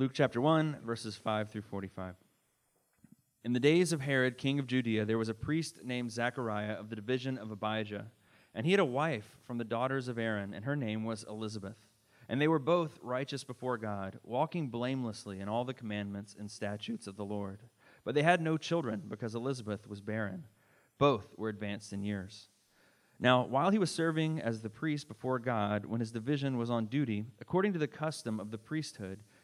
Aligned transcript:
Luke 0.00 0.12
chapter 0.14 0.40
1, 0.40 0.78
verses 0.82 1.14
5 1.16 1.50
through 1.50 1.60
45. 1.60 2.14
In 3.44 3.52
the 3.52 3.60
days 3.60 3.92
of 3.92 4.00
Herod, 4.00 4.38
king 4.38 4.58
of 4.58 4.66
Judea, 4.66 5.04
there 5.04 5.18
was 5.18 5.28
a 5.28 5.34
priest 5.34 5.84
named 5.84 6.10
Zechariah 6.10 6.72
of 6.72 6.88
the 6.88 6.96
division 6.96 7.36
of 7.36 7.50
Abijah, 7.50 8.06
and 8.54 8.64
he 8.64 8.72
had 8.72 8.80
a 8.80 8.84
wife 8.86 9.36
from 9.46 9.58
the 9.58 9.64
daughters 9.64 10.08
of 10.08 10.18
Aaron, 10.18 10.54
and 10.54 10.64
her 10.64 10.74
name 10.74 11.04
was 11.04 11.26
Elizabeth. 11.28 11.76
And 12.30 12.40
they 12.40 12.48
were 12.48 12.58
both 12.58 12.98
righteous 13.02 13.44
before 13.44 13.76
God, 13.76 14.18
walking 14.22 14.68
blamelessly 14.68 15.38
in 15.38 15.50
all 15.50 15.66
the 15.66 15.74
commandments 15.74 16.34
and 16.38 16.50
statutes 16.50 17.06
of 17.06 17.16
the 17.16 17.24
Lord. 17.26 17.60
But 18.02 18.14
they 18.14 18.22
had 18.22 18.40
no 18.40 18.56
children, 18.56 19.02
because 19.06 19.34
Elizabeth 19.34 19.86
was 19.86 20.00
barren. 20.00 20.44
Both 20.96 21.34
were 21.36 21.50
advanced 21.50 21.92
in 21.92 22.02
years. 22.02 22.48
Now, 23.22 23.44
while 23.44 23.68
he 23.68 23.78
was 23.78 23.90
serving 23.90 24.40
as 24.40 24.62
the 24.62 24.70
priest 24.70 25.06
before 25.06 25.38
God, 25.38 25.84
when 25.84 26.00
his 26.00 26.10
division 26.10 26.56
was 26.56 26.70
on 26.70 26.86
duty, 26.86 27.26
according 27.38 27.74
to 27.74 27.78
the 27.78 27.86
custom 27.86 28.40
of 28.40 28.50
the 28.50 28.56
priesthood, 28.56 29.20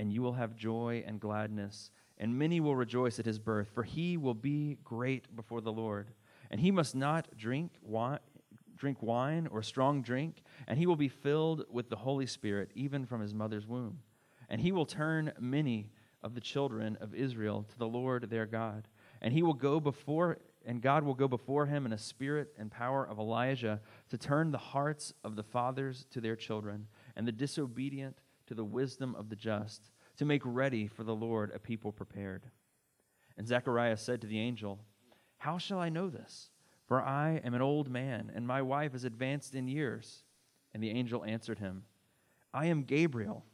And 0.00 0.10
you 0.10 0.22
will 0.22 0.32
have 0.32 0.56
joy 0.56 1.04
and 1.06 1.20
gladness, 1.20 1.90
and 2.16 2.38
many 2.38 2.58
will 2.58 2.74
rejoice 2.74 3.18
at 3.18 3.26
his 3.26 3.38
birth, 3.38 3.68
for 3.74 3.82
he 3.82 4.16
will 4.16 4.32
be 4.32 4.78
great 4.82 5.36
before 5.36 5.60
the 5.60 5.70
Lord. 5.70 6.12
And 6.50 6.58
he 6.58 6.70
must 6.70 6.94
not 6.94 7.28
drink 7.36 7.72
wine, 7.82 8.20
drink 8.78 9.02
wine 9.02 9.46
or 9.52 9.62
strong 9.62 10.00
drink, 10.00 10.42
and 10.66 10.78
he 10.78 10.86
will 10.86 10.96
be 10.96 11.10
filled 11.10 11.66
with 11.70 11.90
the 11.90 11.96
Holy 11.96 12.24
Spirit, 12.24 12.70
even 12.74 13.04
from 13.04 13.20
his 13.20 13.34
mother's 13.34 13.66
womb. 13.66 13.98
And 14.48 14.62
he 14.62 14.72
will 14.72 14.86
turn 14.86 15.34
many 15.38 15.90
of 16.22 16.34
the 16.34 16.40
children 16.40 16.96
of 17.02 17.14
Israel 17.14 17.66
to 17.68 17.78
the 17.78 17.86
Lord 17.86 18.30
their 18.30 18.46
God. 18.46 18.88
And 19.20 19.34
he 19.34 19.42
will 19.42 19.52
go 19.52 19.80
before 19.80 20.38
and 20.64 20.80
God 20.80 21.04
will 21.04 21.14
go 21.14 21.28
before 21.28 21.66
him 21.66 21.84
in 21.84 21.92
a 21.92 21.98
spirit 21.98 22.54
and 22.58 22.70
power 22.70 23.06
of 23.06 23.18
Elijah 23.18 23.80
to 24.08 24.16
turn 24.16 24.50
the 24.50 24.58
hearts 24.58 25.12
of 25.24 25.36
the 25.36 25.42
fathers 25.42 26.06
to 26.10 26.22
their 26.22 26.36
children, 26.36 26.86
and 27.16 27.28
the 27.28 27.32
disobedient 27.32 28.16
to 28.50 28.54
the 28.54 28.64
wisdom 28.64 29.14
of 29.14 29.28
the 29.28 29.36
just, 29.36 29.90
to 30.20 30.26
make 30.26 30.42
ready 30.44 30.86
for 30.86 31.02
the 31.02 31.14
Lord 31.14 31.50
a 31.54 31.58
people 31.58 31.92
prepared. 31.92 32.42
And 33.38 33.48
Zechariah 33.48 33.96
said 33.96 34.20
to 34.20 34.26
the 34.26 34.38
angel, 34.38 34.78
How 35.38 35.56
shall 35.56 35.78
I 35.78 35.88
know 35.88 36.10
this? 36.10 36.50
For 36.84 37.00
I 37.00 37.40
am 37.42 37.54
an 37.54 37.62
old 37.62 37.88
man, 37.88 38.30
and 38.34 38.46
my 38.46 38.60
wife 38.60 38.94
is 38.94 39.04
advanced 39.04 39.54
in 39.54 39.66
years. 39.66 40.24
And 40.74 40.82
the 40.82 40.90
angel 40.90 41.24
answered 41.24 41.58
him, 41.58 41.84
I 42.52 42.66
am 42.66 42.82
Gabriel. 42.82 43.46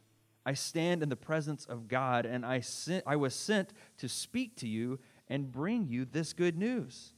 I 0.45 0.55
stand 0.55 1.01
in 1.01 1.07
the 1.07 1.15
presence 1.15 1.63
of 1.63 1.87
God, 1.87 2.25
and 2.25 2.45
I, 2.45 2.59
sent, 2.59 3.05
I 3.07 3.15
was 3.15 3.33
sent 3.33 3.71
to 3.99 4.09
speak 4.09 4.57
to 4.57 4.67
you 4.67 4.99
and 5.29 5.49
bring 5.49 5.87
you 5.87 6.03
this 6.03 6.33
good 6.33 6.57
news. 6.57 7.13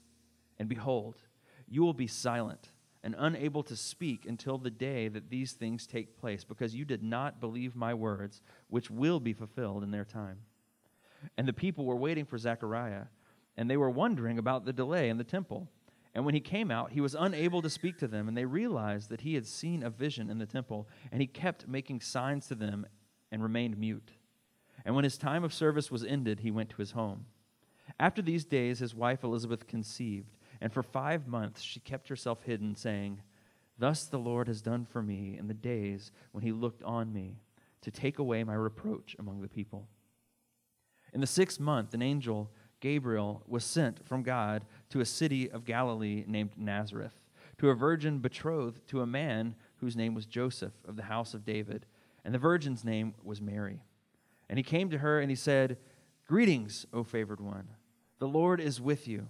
And 0.60 0.70
behold, 0.70 1.24
you 1.68 1.82
will 1.82 1.96
be 1.96 2.06
silent 2.06 2.70
and 3.04 3.16
unable 3.18 3.64
to 3.64 3.76
speak 3.76 4.26
until 4.26 4.58
the 4.58 4.70
day 4.70 5.08
that 5.08 5.30
these 5.30 5.54
things 5.54 5.88
take 5.88 6.20
place, 6.20 6.44
because 6.44 6.76
you 6.76 6.86
did 6.86 7.02
not 7.02 7.40
believe 7.40 7.76
my 7.76 7.94
words, 7.94 8.42
which 8.68 8.92
will 8.92 9.20
be 9.20 9.34
fulfilled 9.34 9.84
in 9.84 9.92
their 9.92 10.06
time. 10.06 10.40
And 11.38 11.48
the 11.48 11.54
people 11.54 11.86
were 11.86 11.96
waiting 11.96 12.26
for 12.26 12.38
Zechariah, 12.38 13.06
and 13.56 13.70
they 13.70 13.78
were 13.78 13.90
wondering 13.90 14.38
about 14.38 14.66
the 14.66 14.74
delay 14.74 15.10
in 15.10 15.18
the 15.18 15.24
temple. 15.24 15.70
And 16.14 16.26
when 16.26 16.34
he 16.34 16.42
came 16.42 16.72
out, 16.72 16.92
he 16.92 17.02
was 17.02 17.16
unable 17.18 17.62
to 17.62 17.70
speak 17.70 17.98
to 18.00 18.08
them, 18.08 18.28
and 18.28 18.36
they 18.36 18.46
realized 18.46 19.10
that 19.10 19.22
he 19.22 19.36
had 19.36 19.46
seen 19.46 19.84
a 19.84 19.90
vision 19.90 20.30
in 20.30 20.40
the 20.40 20.46
temple, 20.46 20.88
and 21.12 21.22
he 21.22 21.28
kept 21.28 21.68
making 21.68 22.02
signs 22.02 22.48
to 22.48 22.56
them 22.56 22.86
and 23.32 23.44
remained 23.44 23.78
mute. 23.78 24.12
And 24.84 24.96
when 24.96 25.04
his 25.04 25.18
time 25.18 25.44
of 25.44 25.54
service 25.54 25.92
was 25.92 26.04
ended, 26.04 26.40
he 26.40 26.52
went 26.52 26.70
to 26.72 26.78
his 26.78 26.92
home. 26.92 27.26
After 28.00 28.22
these 28.22 28.46
days, 28.46 28.80
his 28.80 28.96
wife 28.96 29.24
Elizabeth 29.24 29.68
conceived, 29.68 30.38
and 30.62 30.74
for 30.74 30.84
five 30.84 31.28
months 31.28 31.62
she 31.62 31.80
kept 31.80 32.10
herself 32.10 32.44
hidden, 32.44 32.76
saying, 32.76 33.22
Thus 33.78 34.06
the 34.06 34.20
Lord 34.20 34.48
has 34.48 34.62
done 34.62 34.86
for 34.86 35.02
me 35.02 35.38
in 35.40 35.48
the 35.48 35.54
days 35.54 36.12
when 36.32 36.44
he 36.44 36.52
looked 36.52 36.84
on 36.84 37.14
me 37.14 37.38
to 37.82 37.92
take 37.92 38.20
away 38.20 38.44
my 38.44 38.54
reproach 38.54 39.16
among 39.20 39.42
the 39.42 39.48
people. 39.48 39.88
In 41.14 41.22
the 41.22 41.28
sixth 41.28 41.60
month, 41.60 41.94
an 41.94 42.02
angel, 42.02 42.52
Gabriel, 42.82 43.42
was 43.48 43.64
sent 43.64 44.06
from 44.06 44.22
God 44.22 44.66
to 44.90 45.00
a 45.00 45.06
city 45.06 45.50
of 45.50 45.66
Galilee 45.66 46.24
named 46.28 46.52
Nazareth, 46.58 47.20
to 47.58 47.70
a 47.70 47.76
virgin 47.76 48.20
betrothed 48.20 48.88
to 48.90 49.02
a 49.02 49.08
man 49.08 49.56
whose 49.78 49.96
name 49.96 50.14
was 50.14 50.26
Joseph 50.26 50.74
of 50.88 50.98
the 50.98 51.04
house 51.04 51.34
of 51.34 51.46
David, 51.46 51.86
and 52.26 52.34
the 52.34 52.40
virgin's 52.40 52.84
name 52.84 53.16
was 53.24 53.42
Mary. 53.42 53.82
And 54.50 54.60
he 54.60 54.64
came 54.64 54.90
to 54.90 54.98
her 54.98 55.20
and 55.20 55.30
he 55.30 55.36
said, 55.36 55.78
Greetings, 56.28 56.86
O 56.94 57.04
favored 57.04 57.40
one. 57.40 57.70
The 58.20 58.28
Lord 58.28 58.60
is 58.60 58.82
with 58.82 59.08
you. 59.08 59.30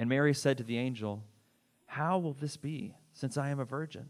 And 0.00 0.08
Mary 0.08 0.32
said 0.32 0.56
to 0.56 0.64
the 0.64 0.78
angel, 0.78 1.22
How 1.84 2.16
will 2.16 2.32
this 2.32 2.56
be, 2.56 2.94
since 3.12 3.36
I 3.36 3.50
am 3.50 3.60
a 3.60 3.66
virgin? 3.66 4.06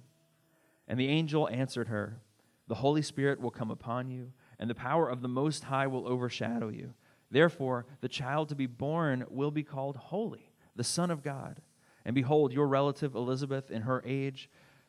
And 0.86 1.00
the 1.00 1.08
angel 1.08 1.48
answered 1.48 1.88
her, 1.88 2.20
The 2.68 2.76
Holy 2.76 3.02
Spirit 3.02 3.40
will 3.40 3.50
come 3.50 3.72
upon 3.72 4.08
you, 4.08 4.30
and 4.60 4.70
the 4.70 4.74
power 4.76 5.08
of 5.08 5.20
the 5.20 5.26
Most 5.26 5.64
High 5.64 5.88
will 5.88 6.06
overshadow 6.06 6.68
you. 6.68 6.94
Therefore, 7.28 7.86
the 8.02 8.08
child 8.08 8.50
to 8.50 8.54
be 8.54 8.66
born 8.66 9.24
will 9.28 9.50
be 9.50 9.64
called 9.64 9.96
Holy, 9.96 10.52
the 10.76 10.84
Son 10.84 11.10
of 11.10 11.24
God. 11.24 11.60
And 12.04 12.14
behold, 12.14 12.52
your 12.52 12.68
relative 12.68 13.16
Elizabeth, 13.16 13.68
in 13.68 13.82
her 13.82 14.00
age, 14.06 14.48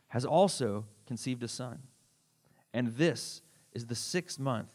has 0.09 0.23
also 0.23 0.85
conceived 1.07 1.41
a 1.41 1.47
son. 1.47 1.79
And 2.75 2.89
this 2.89 3.41
is 3.73 3.87
the 3.87 3.95
sixth 3.95 4.37
month 4.37 4.71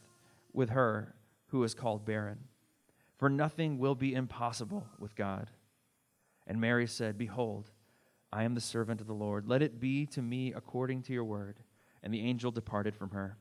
with 0.53 0.71
her 0.71 1.15
who 1.51 1.63
is 1.63 1.73
called 1.73 2.05
barren 2.05 2.41
for 3.19 3.31
nothing 3.31 3.79
will 3.79 3.95
be 3.95 4.15
impossible 4.15 4.87
with 4.99 5.17
God. 5.17 5.51
And 6.47 6.61
Mary 6.61 6.87
said, 6.87 7.19
Behold, 7.19 7.71
I 8.33 8.45
am 8.45 8.55
the 8.55 8.61
servant 8.61 9.01
of 9.01 9.07
the 9.07 9.15
Lord. 9.15 9.47
Let 9.47 9.62
it 9.62 9.81
be 9.81 10.07
to 10.07 10.23
me 10.23 10.53
according 10.53 11.03
to 11.05 11.12
your 11.12 11.25
word. 11.25 11.59
And 12.03 12.12
the 12.12 12.21
angel 12.21 12.51
departed 12.51 12.95
from 12.95 13.11
her. 13.11 13.37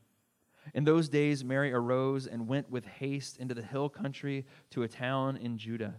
In 0.74 0.84
those 0.84 1.08
days, 1.08 1.44
Mary 1.44 1.72
arose 1.72 2.26
and 2.26 2.48
went 2.48 2.70
with 2.70 2.86
haste 2.86 3.36
into 3.38 3.54
the 3.54 3.62
hill 3.62 3.88
country 3.88 4.44
to 4.70 4.82
a 4.82 4.88
town 4.88 5.36
in 5.36 5.58
Judah. 5.58 5.94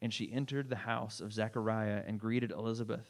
And 0.00 0.12
she 0.12 0.32
entered 0.32 0.68
the 0.68 0.76
house 0.76 1.20
of 1.20 1.32
Zechariah 1.32 2.02
and 2.06 2.18
greeted 2.18 2.50
Elizabeth. 2.50 3.08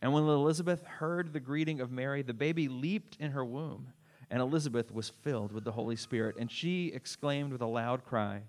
And 0.00 0.12
when 0.12 0.22
Elizabeth 0.22 0.84
heard 0.84 1.32
the 1.32 1.40
greeting 1.40 1.80
of 1.80 1.90
Mary, 1.90 2.22
the 2.22 2.32
baby 2.32 2.68
leaped 2.68 3.16
in 3.20 3.32
her 3.32 3.44
womb. 3.44 3.88
And 4.30 4.40
Elizabeth 4.40 4.92
was 4.92 5.08
filled 5.08 5.52
with 5.52 5.64
the 5.64 5.72
Holy 5.72 5.96
Spirit. 5.96 6.36
And 6.38 6.50
she 6.50 6.92
exclaimed 6.94 7.52
with 7.52 7.60
a 7.60 7.66
loud 7.66 8.04
cry, 8.04 8.42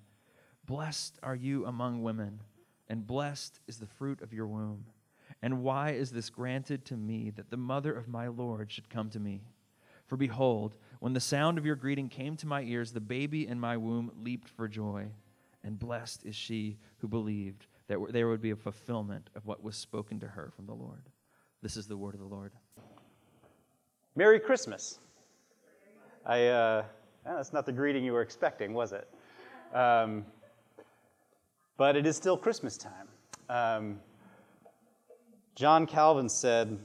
Blessed 0.66 1.18
are 1.24 1.36
you 1.36 1.66
among 1.66 2.04
women, 2.04 2.42
and 2.92 3.08
blessed 3.08 3.62
is 3.68 3.78
the 3.78 3.88
fruit 3.88 4.22
of 4.22 4.34
your 4.34 4.48
womb. 4.48 4.84
And 5.42 5.64
why 5.64 5.92
is 5.92 6.12
this 6.12 6.30
granted 6.30 6.84
to 6.88 6.98
me 6.98 7.30
that 7.38 7.50
the 7.50 7.56
mother 7.56 7.94
of 7.94 8.10
my 8.10 8.28
Lord 8.28 8.70
should 8.70 8.90
come 8.90 9.10
to 9.12 9.20
me? 9.20 9.44
For 10.08 10.18
behold, 10.18 10.76
when 11.00 11.14
the 11.14 11.22
sound 11.22 11.58
of 11.58 11.66
your 11.66 11.78
greeting 11.78 12.10
came 12.10 12.36
to 12.36 12.48
my 12.48 12.64
ears, 12.64 12.92
the 12.92 13.00
baby 13.00 13.48
in 13.48 13.58
my 13.62 13.78
womb 13.78 14.12
leaped 14.22 14.50
for 14.50 14.68
joy. 14.68 15.08
And 15.64 15.80
blessed 15.80 16.26
is 16.26 16.36
she 16.36 16.80
who 16.98 17.08
believed 17.08 17.66
that 17.88 17.98
there 18.10 18.28
would 18.28 18.42
be 18.42 18.52
a 18.52 18.58
fulfillment 18.58 19.30
of 19.36 19.46
what 19.46 19.64
was 19.64 19.78
spoken 19.78 20.20
to 20.20 20.28
her 20.28 20.52
from 20.54 20.66
the 20.66 20.74
Lord. 20.74 21.08
This 21.62 21.78
is 21.78 21.88
the 21.88 21.96
word 21.96 22.14
of 22.14 22.20
the 22.20 22.26
Lord. 22.26 22.52
Merry 24.18 24.38
Christmas. 24.42 25.00
I, 26.26 26.48
uh, 26.48 26.84
that's 27.24 27.54
not 27.54 27.66
the 27.66 27.72
greeting 27.72 28.04
you 28.04 28.12
were 28.12 28.22
expecting, 28.22 28.74
was 28.74 28.92
it? 28.92 29.08
Um, 29.74 30.26
but 31.82 31.96
it 31.96 32.06
is 32.06 32.16
still 32.16 32.38
Christmas 32.38 32.78
time. 32.78 33.08
Um, 33.50 34.00
John 35.56 35.88
Calvin 35.88 36.30
said 36.30 36.78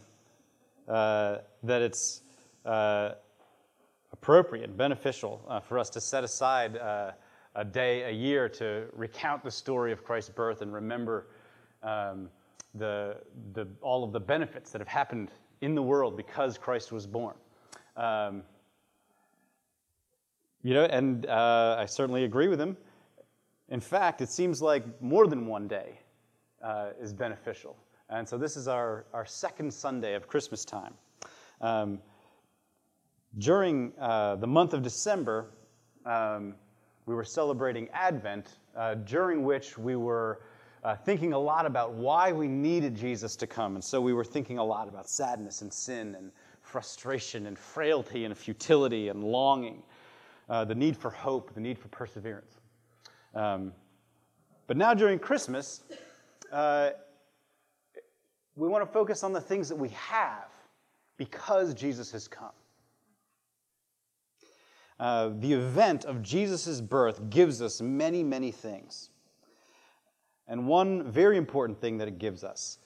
uh, 0.89 1.37
that 1.65 1.83
it's 1.83 2.23
uh, 2.65 3.11
appropriate, 4.11 4.75
beneficial 4.75 5.45
uh, 5.49 5.61
for 5.61 5.79
us 5.79 5.91
to 5.91 6.01
set 6.01 6.25
aside 6.25 6.79
uh, 6.79 7.11
a 7.57 7.63
day 7.63 8.05
a 8.05 8.11
year 8.11 8.49
to 8.49 8.87
recount 8.95 9.45
the 9.45 9.51
story 9.51 9.93
of 9.93 10.03
Christ's 10.03 10.31
birth 10.31 10.63
and 10.63 10.73
remember 10.73 11.27
um, 11.83 12.31
the, 12.75 13.19
the, 13.53 13.69
all 13.83 14.03
of 14.03 14.13
the 14.13 14.21
benefits 14.21 14.71
that 14.71 14.81
have 14.81 14.89
happened 14.89 15.31
in 15.61 15.75
the 15.75 15.83
world 15.83 16.17
because 16.17 16.57
Christ 16.57 16.91
was 16.91 17.07
born. 17.07 17.35
Um, 17.99 18.45
you 20.63 20.73
know, 20.73 20.85
and 20.87 21.27
uh, 21.27 21.77
I 21.79 21.85
certainly 21.85 22.25
agree 22.25 22.49
with 22.49 22.59
him. 22.59 22.79
In 23.69 23.81
fact, 23.81 24.21
it 24.21 24.29
seems 24.29 24.63
like 24.63 24.85
more 25.03 25.27
than 25.27 25.47
one 25.47 25.67
day 25.67 25.99
uh, 26.63 26.91
is 27.01 27.13
beneficial. 27.13 27.77
And 28.09 28.29
so 28.29 28.39
this 28.39 28.57
is 28.57 28.69
our, 28.69 29.07
our 29.13 29.27
second 29.27 29.73
Sunday 29.73 30.15
of 30.15 30.29
Christmas 30.29 30.65
time. 30.65 30.95
Um, 31.61 31.99
during 33.39 33.93
uh, 34.01 34.37
the 34.37 34.47
month 34.47 34.73
of 34.73 34.83
December, 34.83 35.51
um, 36.05 36.55
we 37.07 37.15
were 37.15 37.25
celebrating 37.25 37.89
Advent, 37.93 38.59
uh, 38.77 38.95
during 38.95 39.43
which 39.45 39.77
we 39.77 39.97
were 39.97 40.43
uh, 40.85 40.95
thinking 40.95 41.33
a 41.33 41.39
lot 41.39 41.67
about 41.67 41.95
why 41.95 42.31
we 42.31 42.47
needed 42.47 42.95
Jesus 42.95 43.35
to 43.37 43.47
come. 43.47 43.75
And 43.75 43.83
so 43.83 44.01
we 44.01 44.13
were 44.13 44.25
thinking 44.25 44.59
a 44.59 44.65
lot 44.65 44.87
about 44.87 45.09
sadness 45.09 45.63
and 45.63 45.73
sin 45.73 46.15
and 46.15 46.31
frustration 46.63 47.47
and 47.47 47.59
frailty 47.59 48.25
and 48.25 48.37
futility 48.37 49.09
and 49.09 49.25
longing, 49.25 49.83
uh, 50.49 50.65
the 50.65 50.75
need 50.75 50.97
for 50.97 51.11
hope, 51.11 51.53
the 51.55 51.61
need 51.61 51.79
for 51.79 51.89
perseverance. 51.89 52.61
Um, 53.37 53.73
but 54.67 54.79
now 54.79 54.95
during 54.95 55.19
Christmas, 55.19 55.83
uh, 56.51 56.91
we 58.57 58.67
want 58.67 58.83
to 58.83 58.91
focus 58.91 59.23
on 59.23 59.35
the 59.35 59.41
things 59.41 59.69
that 59.69 59.77
we 59.77 59.91
have 59.91 60.49
because 61.19 61.75
Jesus 61.75 62.11
has 62.13 62.27
come. 62.27 62.51
Uh, 64.99 65.33
the 65.41 65.53
event 65.53 66.07
of 66.07 66.23
Jesus' 66.23 66.81
birth 66.81 67.29
gives 67.29 67.61
us 67.61 67.83
many, 67.83 68.23
many 68.23 68.51
things. 68.51 69.11
And 70.49 70.67
one 70.67 71.03
very 71.11 71.37
important 71.37 71.79
thing 71.79 71.99
that 71.99 72.09
it 72.09 72.19
gives 72.19 72.43
us 72.43 72.79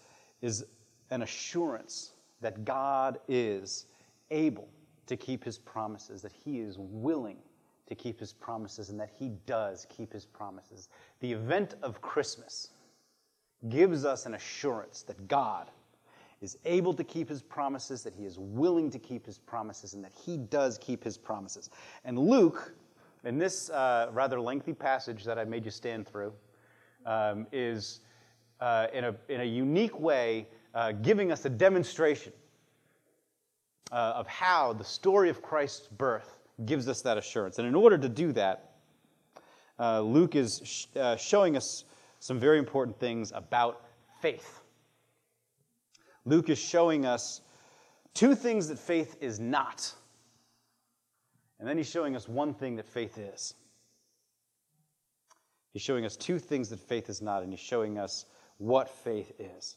is 0.43 0.64
an 1.11 1.23
assurance 1.23 2.14
that 2.41 2.64
God 2.64 3.20
is 3.29 3.87
able 4.32 4.69
to 5.06 5.17
keep 5.17 5.44
his 5.44 5.58
promises, 5.58 6.23
that 6.23 6.32
he 6.32 6.58
is 6.58 6.76
willing 6.79 7.38
to 7.91 7.95
keep 7.97 8.21
his 8.21 8.33
promises, 8.33 8.89
and 8.89 8.99
that 9.01 9.11
he 9.19 9.33
does 9.47 9.87
keep 9.95 10.13
his 10.13 10.25
promises. 10.25 10.89
The 11.19 11.33
event 11.33 11.75
of 11.83 12.01
Christmas 12.01 12.71
gives 13.69 14.05
us 14.05 14.27
an 14.27 14.35
assurance 14.35 15.03
that 15.03 15.27
God 15.27 15.71
is 16.41 16.57
able 16.65 16.95
to 16.95 17.03
keep 17.03 17.29
his 17.29 17.43
promises, 17.43 18.05
that 18.05 18.15
he 18.15 18.25
is 18.25 18.39
willing 18.39 18.91
to 18.91 18.99
keep 19.01 19.27
his 19.27 19.39
promises, 19.39 19.95
and 19.95 20.05
that 20.05 20.13
he 20.25 20.37
does 20.37 20.79
keep 20.79 21.03
his 21.03 21.19
promises. 21.19 21.69
And 22.05 22.17
Luke, 22.17 22.73
in 23.25 23.39
this 23.39 23.71
uh, 23.71 24.09
rather 24.13 24.41
lengthy 24.41 24.73
passage 24.73 25.25
that 25.25 25.37
I 25.37 25.45
made 25.45 25.65
you 25.65 25.73
stand 25.73 26.07
through, 26.07 26.33
um, 27.05 27.49
is 27.51 28.03
uh, 28.61 28.87
in, 28.95 29.05
a, 29.05 29.17
in 29.29 29.41
a 29.41 29.45
unique 29.45 29.99
way 29.99 30.47
uh, 30.77 30.93
giving 30.93 31.33
us 31.33 31.45
a 31.45 31.51
demonstration 31.51 32.33
uh, 33.91 34.13
of 34.15 34.29
how 34.29 34.73
the 34.75 34.85
story 34.85 35.29
of 35.29 35.43
Christ's 35.43 35.89
birth 35.89 36.40
gives 36.67 36.89
us 36.89 37.03
that 37.03 37.19
assurance. 37.19 37.59
And 37.59 37.67
in 37.67 37.75
order 37.75 37.99
to 37.99 38.09
do 38.09 38.33
that, 38.33 38.73
uh, 39.79 40.01
Luke 40.01 40.35
is 40.35 40.61
sh- 40.65 40.87
uh, 40.97 41.17
showing 41.17 41.57
us 41.57 41.85
some 42.19 42.39
very 42.39 42.59
important 42.59 42.99
things 42.99 43.33
about 43.35 43.83
faith. 44.21 44.61
Luke 46.25 46.51
is 46.51 46.59
showing 46.59 47.07
us 47.07 47.41
two 48.12 48.35
things 48.35 48.69
that 48.69 48.79
faith 48.79 49.17
is 49.21 49.41
not. 49.41 49.93
And 51.59 51.69
then 51.69 51.77
he's 51.77 51.91
showing 51.91 52.15
us 52.17 52.29
one 52.29 52.55
thing 52.55 52.77
that 52.77 52.87
faith 52.87 53.19
is. 53.19 53.55
He's 55.73 55.83
showing 55.83 56.05
us 56.05 56.17
two 56.17 56.39
things 56.39 56.69
that 56.71 56.81
faith 56.81 57.09
is 57.09 57.23
not, 57.23 57.43
and 57.43 57.53
he's 57.53 57.61
showing 57.61 57.99
us 57.99 58.27
what 58.59 58.89
faith 58.89 59.33
is. 59.39 59.77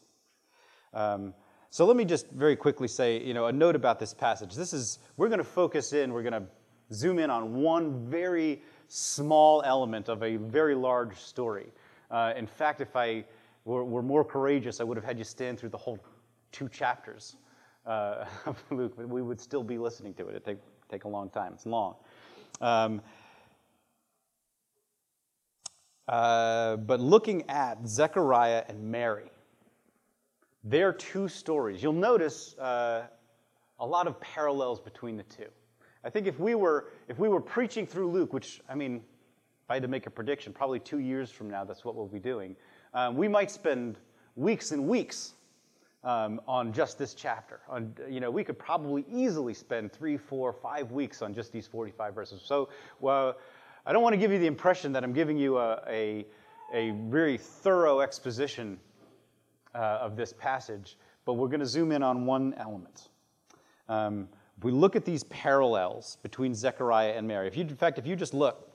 Um, 0.93 1.33
so 1.69 1.85
let 1.85 1.95
me 1.95 2.05
just 2.05 2.29
very 2.29 2.55
quickly 2.55 2.87
say, 2.87 3.23
you 3.23 3.33
know, 3.33 3.47
a 3.47 3.51
note 3.51 3.75
about 3.75 3.99
this 3.99 4.13
passage. 4.13 4.55
This 4.55 4.73
is 4.73 4.99
we're 5.17 5.29
going 5.29 5.39
to 5.39 5.43
focus 5.43 5.93
in. 5.93 6.13
We're 6.13 6.23
going 6.23 6.33
to 6.33 6.43
zoom 6.91 7.19
in 7.19 7.29
on 7.29 7.55
one 7.55 8.05
very 8.07 8.61
small 8.87 9.61
element 9.63 10.09
of 10.09 10.23
a 10.23 10.35
very 10.37 10.75
large 10.75 11.17
story. 11.17 11.67
Uh, 12.11 12.33
in 12.35 12.45
fact, 12.45 12.81
if 12.81 12.95
I 12.95 13.25
were, 13.65 13.83
were, 13.83 14.03
more 14.03 14.23
courageous, 14.23 14.79
I 14.79 14.83
would 14.83 14.97
have 14.97 15.05
had 15.05 15.17
you 15.17 15.23
stand 15.23 15.59
through 15.59 15.69
the 15.69 15.77
whole 15.77 15.99
two 16.51 16.69
chapters 16.69 17.37
uh, 17.85 18.25
of 18.45 18.63
Luke, 18.69 18.93
but 18.95 19.07
we 19.07 19.21
would 19.21 19.39
still 19.39 19.63
be 19.63 19.77
listening 19.77 20.13
to 20.15 20.27
it. 20.27 20.31
It'd 20.31 20.45
take, 20.45 20.59
take 20.89 21.05
a 21.05 21.07
long 21.07 21.29
time. 21.29 21.53
It's 21.53 21.65
long. 21.65 21.95
Um, 22.61 23.01
uh, 26.07 26.75
but 26.77 26.99
looking 26.99 27.49
at 27.49 27.87
Zechariah 27.87 28.63
and 28.67 28.91
Mary, 28.91 29.31
their 30.63 30.93
two 30.93 31.27
stories, 31.27 31.81
you'll 31.81 31.93
notice 31.93 32.57
uh, 32.57 33.03
a 33.79 33.85
lot 33.85 34.07
of 34.07 34.19
parallels 34.19 34.79
between 34.79 35.17
the 35.17 35.23
two. 35.23 35.47
I 36.03 36.09
think 36.09 36.27
if 36.27 36.39
we 36.39 36.55
were 36.55 36.89
if 37.07 37.19
we 37.19 37.29
were 37.29 37.41
preaching 37.41 37.85
through 37.85 38.11
Luke, 38.11 38.33
which 38.33 38.61
I 38.69 38.75
mean, 38.75 38.97
if 38.97 39.69
I 39.69 39.75
had 39.75 39.83
to 39.83 39.89
make 39.89 40.05
a 40.07 40.09
prediction, 40.09 40.53
probably 40.53 40.79
two 40.79 40.99
years 40.99 41.29
from 41.29 41.49
now, 41.49 41.63
that's 41.63 41.85
what 41.85 41.95
we'll 41.95 42.07
be 42.07 42.19
doing. 42.19 42.55
Um, 42.93 43.15
we 43.15 43.27
might 43.27 43.49
spend 43.49 43.97
weeks 44.35 44.71
and 44.71 44.87
weeks 44.87 45.33
um, 46.03 46.41
on 46.47 46.73
just 46.73 46.97
this 46.97 47.13
chapter. 47.13 47.61
On 47.69 47.95
you 48.09 48.19
know, 48.19 48.29
we 48.29 48.43
could 48.43 48.59
probably 48.59 49.05
easily 49.09 49.53
spend 49.53 49.91
three, 49.91 50.17
four, 50.17 50.51
five 50.53 50.91
weeks 50.91 51.21
on 51.21 51.33
just 51.33 51.51
these 51.51 51.67
45 51.67 52.13
verses. 52.13 52.41
So, 52.43 52.69
well 52.99 53.37
I 53.85 53.91
don't 53.91 54.01
want 54.01 54.13
to 54.13 54.17
give 54.17 54.31
you 54.31 54.39
the 54.39 54.47
impression 54.47 54.93
that 54.93 55.03
I'm 55.03 55.11
giving 55.11 55.37
you 55.37 55.57
a, 55.57 55.81
a, 55.89 56.25
a 56.73 56.91
very 56.91 57.37
thorough 57.37 57.99
exposition 57.99 58.79
uh, 59.75 59.99
of 60.01 60.15
this 60.15 60.31
passage, 60.31 60.97
but 61.25 61.33
we're 61.33 61.49
going 61.49 61.59
to 61.59 61.65
zoom 61.65 61.91
in 61.91 62.01
on 62.01 62.25
one 62.25 62.53
element. 62.57 63.09
Um, 63.89 64.29
we 64.61 64.71
look 64.71 64.95
at 64.95 65.05
these 65.05 65.23
parallels 65.25 66.17
between 66.23 66.53
Zechariah 66.53 67.13
and 67.13 67.27
Mary. 67.27 67.47
If 67.47 67.57
you, 67.57 67.63
in 67.63 67.75
fact, 67.75 67.97
if 67.97 68.07
you 68.07 68.15
just 68.15 68.33
look 68.33 68.69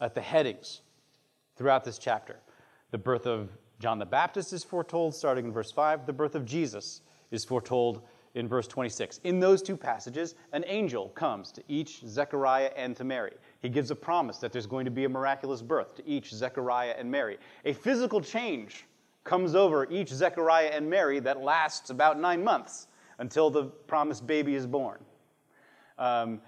at 0.00 0.14
the 0.14 0.20
headings 0.20 0.82
throughout 1.56 1.84
this 1.84 1.98
chapter, 1.98 2.36
the 2.90 2.98
birth 2.98 3.26
of 3.26 3.50
John 3.78 3.98
the 3.98 4.06
Baptist 4.06 4.52
is 4.52 4.64
foretold 4.64 5.14
starting 5.14 5.46
in 5.46 5.52
verse 5.52 5.70
5, 5.70 6.06
the 6.06 6.12
birth 6.12 6.34
of 6.34 6.44
Jesus 6.44 7.02
is 7.30 7.44
foretold 7.44 8.02
in 8.34 8.48
verse 8.48 8.66
26. 8.66 9.18
In 9.24 9.40
those 9.40 9.62
two 9.62 9.76
passages, 9.76 10.34
an 10.52 10.64
angel 10.66 11.08
comes 11.10 11.52
to 11.52 11.62
each 11.68 12.00
Zechariah 12.06 12.70
and 12.76 12.96
to 12.96 13.04
Mary. 13.04 13.32
He 13.60 13.68
gives 13.68 13.90
a 13.90 13.96
promise 13.96 14.38
that 14.38 14.52
there's 14.52 14.66
going 14.66 14.84
to 14.84 14.90
be 14.90 15.04
a 15.04 15.08
miraculous 15.08 15.62
birth 15.62 15.94
to 15.96 16.08
each 16.08 16.32
Zechariah 16.32 16.94
and 16.98 17.10
Mary. 17.10 17.38
A 17.64 17.72
physical 17.72 18.20
change 18.20 18.84
comes 19.24 19.54
over 19.54 19.90
each 19.90 20.08
Zechariah 20.08 20.70
and 20.72 20.88
Mary 20.88 21.20
that 21.20 21.42
lasts 21.42 21.90
about 21.90 22.18
nine 22.18 22.42
months 22.42 22.86
until 23.18 23.50
the 23.50 23.64
promised 23.64 24.26
baby 24.26 24.54
is 24.54 24.66
born. 24.66 24.98
Um, 25.98 26.40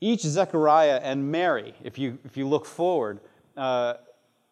each 0.00 0.20
Zechariah 0.20 1.00
and 1.02 1.30
Mary, 1.30 1.74
if 1.82 1.98
you, 1.98 2.18
if 2.24 2.36
you 2.36 2.46
look 2.46 2.66
forward, 2.66 3.20
uh, 3.56 3.94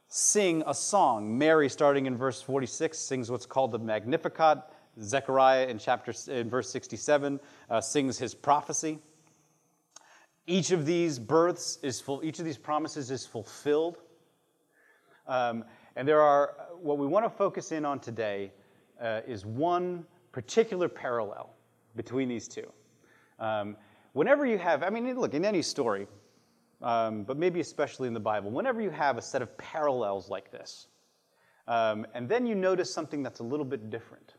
sing 0.09 0.63
a 0.67 0.75
song. 0.75 1.37
Mary, 1.37 1.69
starting 1.69 2.07
in 2.07 2.17
verse 2.17 2.43
46, 2.43 2.99
sings 2.99 3.31
what's 3.31 3.47
called 3.47 3.73
the 3.73 3.79
Magnificat. 3.79 4.59
Zechariah 5.01 5.67
in 5.67 5.79
chapter 5.79 6.15
in 6.29 6.49
verse 6.49 6.71
67 6.71 7.39
uh, 7.69 7.81
sings 7.81 8.19
his 8.19 8.35
prophecy. 8.35 8.99
Each 10.47 10.71
of 10.71 10.87
these 10.87 11.19
births 11.19 11.79
is 11.83 12.01
full, 12.01 12.25
each 12.25 12.39
of 12.39 12.45
these 12.45 12.57
promises 12.57 13.11
is 13.11 13.27
fulfilled. 13.27 13.99
Um, 15.27 15.65
and 15.97 16.07
there 16.07 16.21
are, 16.21 16.55
what 16.81 16.99
we 16.99 17.07
want 17.07 17.25
to 17.25 17.31
focus 17.31 17.73
in 17.73 17.85
on 17.85 17.99
today 17.99 18.53
uh, 19.01 19.21
is 19.27 19.45
one 19.45 20.05
particular 20.33 20.89
parallel 20.89 21.51
between 21.97 22.29
these 22.29 22.49
two. 22.49 22.71
Um, 23.39 23.77
whenever 24.13 24.47
you 24.47 24.59
have, 24.59 24.83
I 24.83 24.91
mean, 24.91 25.13
look, 25.19 25.35
in 25.35 25.45
any 25.45 25.63
story, 25.63 26.07
um, 26.83 27.25
but 27.25 27.37
maybe 27.37 27.61
especially 27.61 28.09
in 28.09 28.15
the 28.15 28.21
Bible, 28.21 28.51
whenever 28.51 28.81
you 28.81 28.91
have 28.91 29.19
a 29.19 29.23
set 29.23 29.43
of 29.43 29.57
parallels 29.59 30.29
like 30.29 30.51
this, 30.51 30.89
um, 31.69 32.07
and 32.15 32.29
then 32.29 32.47
you 32.47 32.55
notice 32.55 32.93
something 32.93 33.23
that's 33.23 33.41
a 33.41 33.45
little 33.45 33.65
bit 33.65 33.91
different, 33.91 34.35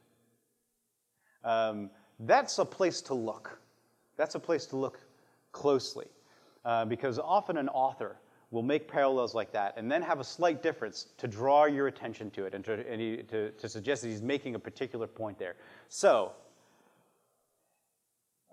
um, 1.44 1.89
that's 2.22 2.60
a 2.60 2.66
place 2.66 3.01
to 3.01 3.13
look. 3.13 3.60
That's 4.18 4.36
a 4.36 4.39
place 4.39 4.66
to 4.68 4.77
look 4.77 5.00
closely. 5.51 6.08
Uh, 6.66 6.84
because 6.84 7.18
often 7.18 7.58
an 7.58 7.70
author 7.70 8.18
will 8.51 8.63
make 8.63 8.88
parallels 8.88 9.36
like 9.36 9.51
that 9.51 9.74
and 9.77 9.92
then 9.92 10.01
have 10.01 10.20
a 10.20 10.24
slight 10.24 10.62
difference 10.62 11.08
to 11.18 11.27
draw 11.27 11.66
your 11.66 11.88
attention 11.88 12.30
to 12.32 12.46
it 12.46 12.54
and 12.54 12.63
to, 12.66 12.86
and 12.89 13.00
he, 13.00 13.18
to, 13.18 13.51
to 13.51 13.70
suggest 13.70 14.01
that 14.01 14.10
he's 14.10 14.22
making 14.22 14.56
a 14.56 14.60
particular 14.60 15.08
point 15.08 15.38
there. 15.38 15.56
So, 15.89 16.34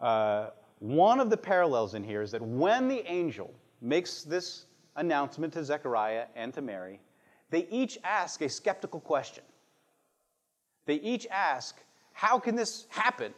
uh, 0.05 0.51
one 0.81 1.19
of 1.19 1.31
the 1.31 1.37
parallels 1.37 1.95
in 1.95 2.05
here 2.05 2.21
is 2.21 2.31
that 2.33 2.43
when 2.43 2.89
the 2.89 3.11
angel 3.11 3.53
makes 3.81 4.23
this 4.23 4.67
announcement 4.97 5.55
to 5.55 5.65
Zechariah 5.65 6.27
and 6.37 6.53
to 6.53 6.61
Mary, 6.61 7.01
they 7.49 7.67
each 7.71 7.97
ask 8.05 8.43
a 8.43 8.49
skeptical 8.49 9.01
question. 9.01 9.45
They 10.85 10.97
each 10.97 11.27
ask, 11.31 11.81
How 12.13 12.39
can 12.39 12.55
this 12.55 12.87
happen? 12.91 13.33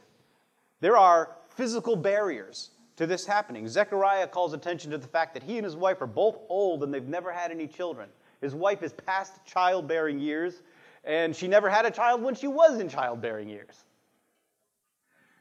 There 0.81 0.97
are 0.97 1.37
physical 1.49 1.95
barriers 1.95 2.71
to 2.97 3.07
this 3.07 3.25
happening. 3.25 3.69
Zechariah 3.69 4.27
calls 4.27 4.53
attention 4.53 4.91
to 4.91 4.99
the 4.99 5.07
fact 5.07 5.35
that 5.35 5.45
he 5.45 5.59
and 5.59 5.65
his 5.65 5.77
wife 5.77 6.03
are 6.03 6.07
both 6.09 6.39
old 6.49 6.83
and 6.83 6.93
they've 6.93 7.07
never 7.07 7.33
had 7.33 7.53
any 7.53 7.69
children. 7.69 8.09
His 8.41 8.57
wife 8.57 8.83
is 8.83 8.93
past 8.93 9.35
childbearing 9.47 10.19
years, 10.19 10.63
and 11.05 11.35
she 11.35 11.47
never 11.47 11.71
had 11.71 11.87
a 11.87 11.93
child 11.93 12.23
when 12.23 12.35
she 12.35 12.49
was 12.49 12.81
in 12.81 12.89
childbearing 12.89 13.49
years. 13.49 13.86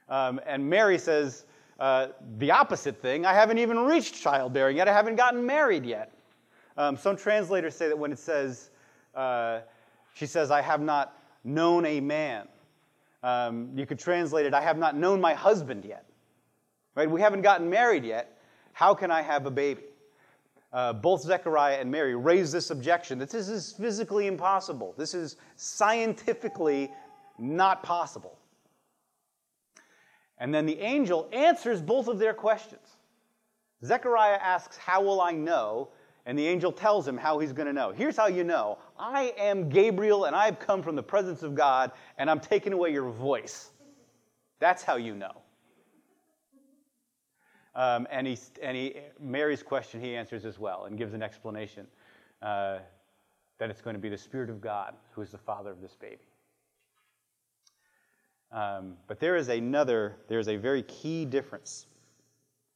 Um, 0.09 0.39
and 0.45 0.69
Mary 0.69 0.97
says 0.97 1.45
uh, 1.79 2.07
the 2.37 2.51
opposite 2.51 3.01
thing 3.01 3.25
I 3.25 3.33
haven't 3.33 3.57
even 3.57 3.79
reached 3.79 4.15
childbearing 4.15 4.77
yet, 4.77 4.87
I 4.87 4.93
haven't 4.93 5.15
gotten 5.15 5.45
married 5.45 5.85
yet. 5.85 6.11
Um, 6.77 6.97
some 6.97 7.15
translators 7.15 7.75
say 7.75 7.87
that 7.87 7.97
when 7.97 8.11
it 8.11 8.19
says, 8.19 8.69
uh, 9.15 9.61
she 10.13 10.25
says, 10.25 10.51
I 10.51 10.61
have 10.61 10.81
not 10.81 11.17
known 11.43 11.85
a 11.85 11.99
man, 11.99 12.47
um, 13.23 13.71
you 13.75 13.85
could 13.85 13.99
translate 13.99 14.45
it, 14.45 14.53
I 14.53 14.61
have 14.61 14.77
not 14.77 14.95
known 14.95 15.19
my 15.19 15.33
husband 15.33 15.85
yet. 15.85 16.05
Right? 16.95 17.09
We 17.09 17.21
haven't 17.21 17.41
gotten 17.41 17.69
married 17.69 18.05
yet. 18.05 18.37
How 18.73 18.93
can 18.93 19.11
I 19.11 19.21
have 19.21 19.45
a 19.45 19.51
baby? 19.51 19.83
Uh, 20.71 20.91
both 20.91 21.21
Zechariah 21.21 21.77
and 21.79 21.89
Mary 21.89 22.15
raise 22.15 22.51
this 22.51 22.69
objection 22.69 23.17
that 23.19 23.29
this 23.29 23.47
is 23.47 23.73
physically 23.73 24.27
impossible. 24.27 24.93
This 24.97 25.13
is 25.13 25.37
scientifically 25.55 26.91
not 27.37 27.83
possible. 27.83 28.37
And 30.37 30.53
then 30.53 30.65
the 30.65 30.79
angel 30.79 31.29
answers 31.31 31.81
both 31.81 32.07
of 32.07 32.19
their 32.19 32.33
questions. 32.33 32.85
Zechariah 33.83 34.39
asks, 34.41 34.77
How 34.77 35.01
will 35.01 35.21
I 35.21 35.31
know? 35.31 35.89
And 36.25 36.37
the 36.37 36.47
angel 36.47 36.71
tells 36.71 37.07
him 37.07 37.17
how 37.17 37.37
he's 37.37 37.53
going 37.53 37.67
to 37.67 37.73
know. 37.73 37.91
Here's 37.91 38.17
how 38.17 38.27
you 38.27 38.43
know 38.43 38.79
I 38.97 39.33
am 39.37 39.69
Gabriel, 39.69 40.25
and 40.25 40.35
I've 40.35 40.59
come 40.59 40.81
from 40.81 40.95
the 40.95 41.03
presence 41.03 41.43
of 41.43 41.53
God, 41.53 41.91
and 42.17 42.29
I'm 42.29 42.39
taking 42.39 42.73
away 42.73 42.91
your 42.91 43.09
voice. 43.09 43.69
That's 44.59 44.83
how 44.83 44.95
you 44.95 45.15
know. 45.15 45.41
Um, 47.75 48.07
and 48.09 48.25
he, 48.25 48.37
and 48.61 48.75
he, 48.75 48.95
Mary's 49.19 49.61
question 49.61 49.99
he 49.99 50.15
answers 50.15 50.45
as 50.45 50.57
well 50.57 50.85
and 50.85 50.97
gives 50.97 51.13
an 51.13 51.21
explanation 51.21 51.85
uh, 52.41 52.79
that 53.57 53.69
it's 53.69 53.81
going 53.81 53.95
to 53.95 54.01
be 54.01 54.09
the 54.09 54.17
Spirit 54.17 54.49
of 54.49 54.61
God 54.61 54.93
who 55.11 55.21
is 55.21 55.29
the 55.29 55.37
father 55.37 55.71
of 55.71 55.81
this 55.81 55.95
baby. 55.95 56.23
Um, 58.55 58.95
but 59.07 59.19
there 59.19 59.35
is 59.35 59.49
another, 59.49 60.15
there 60.27 60.39
is 60.39 60.47
a 60.47 60.55
very 60.55 60.81
key 60.83 61.25
difference 61.25 61.85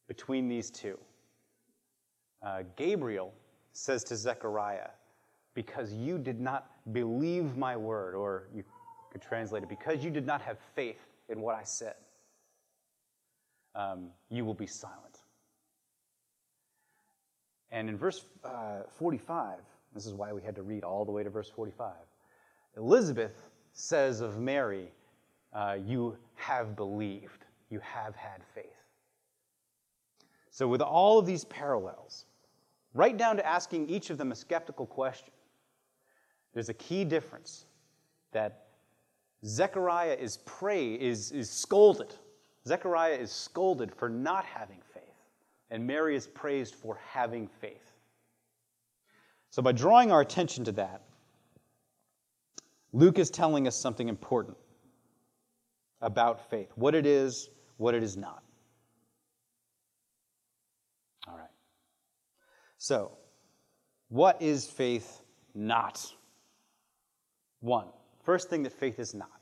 between 0.07 0.47
these 0.47 0.69
two. 0.69 0.99
Uh, 2.45 2.63
Gabriel 2.75 3.33
says 3.73 4.03
to 4.05 4.15
Zechariah, 4.15 4.89
Because 5.55 5.91
you 5.91 6.19
did 6.19 6.39
not 6.39 6.69
believe 6.93 7.57
my 7.57 7.75
word, 7.75 8.13
or 8.13 8.49
you 8.53 8.63
could 9.11 9.21
translate 9.21 9.63
it, 9.63 9.69
because 9.69 10.03
you 10.03 10.11
did 10.11 10.27
not 10.27 10.41
have 10.41 10.59
faith 10.75 10.99
in 11.29 11.41
what 11.41 11.55
I 11.55 11.63
said 11.63 11.95
um, 13.75 14.09
you 14.29 14.45
will 14.45 14.53
be 14.53 14.67
silent. 14.67 15.19
And 17.71 17.89
in 17.89 17.97
verse 17.97 18.25
uh, 18.43 18.81
45, 18.97 19.59
this 19.93 20.05
is 20.05 20.13
why 20.13 20.33
we 20.33 20.41
had 20.41 20.55
to 20.55 20.63
read 20.63 20.83
all 20.83 21.05
the 21.05 21.11
way 21.11 21.23
to 21.23 21.29
verse 21.29 21.49
45, 21.49 21.93
Elizabeth 22.77 23.49
says 23.73 24.21
of 24.21 24.39
Mary, 24.39 24.91
uh, 25.53 25.77
You 25.85 26.17
have 26.35 26.75
believed, 26.75 27.45
you 27.69 27.79
have 27.79 28.15
had 28.15 28.41
faith. 28.53 28.65
So, 30.51 30.67
with 30.67 30.81
all 30.81 31.19
of 31.19 31.25
these 31.25 31.45
parallels, 31.45 32.25
right 32.93 33.15
down 33.15 33.37
to 33.37 33.45
asking 33.45 33.89
each 33.89 34.09
of 34.09 34.17
them 34.17 34.31
a 34.31 34.35
skeptical 34.35 34.85
question, 34.85 35.33
there's 36.53 36.69
a 36.69 36.73
key 36.73 37.05
difference 37.05 37.65
that 38.31 38.65
Zechariah 39.45 40.17
is 40.19 40.37
pray 40.45 40.93
is, 40.93 41.31
is 41.31 41.49
scolded 41.49 42.13
Zechariah 42.67 43.15
is 43.15 43.31
scolded 43.31 43.93
for 43.93 44.09
not 44.09 44.45
having 44.45 44.81
faith, 44.93 45.03
and 45.71 45.85
Mary 45.85 46.15
is 46.15 46.27
praised 46.27 46.75
for 46.75 46.99
having 47.11 47.47
faith. 47.47 47.93
So, 49.49 49.61
by 49.61 49.71
drawing 49.71 50.11
our 50.11 50.21
attention 50.21 50.63
to 50.65 50.71
that, 50.73 51.01
Luke 52.93 53.17
is 53.17 53.29
telling 53.29 53.67
us 53.67 53.75
something 53.75 54.07
important 54.07 54.57
about 56.01 56.49
faith 56.49 56.71
what 56.75 56.95
it 56.95 57.05
is, 57.05 57.49
what 57.77 57.93
it 57.93 58.03
is 58.03 58.17
not. 58.17 58.43
All 61.27 61.37
right. 61.37 61.49
So, 62.77 63.17
what 64.07 64.41
is 64.41 64.67
faith 64.67 65.21
not? 65.53 66.05
One, 67.59 67.87
first 68.23 68.49
thing 68.49 68.63
that 68.63 68.73
faith 68.73 68.99
is 68.99 69.13
not 69.13 69.39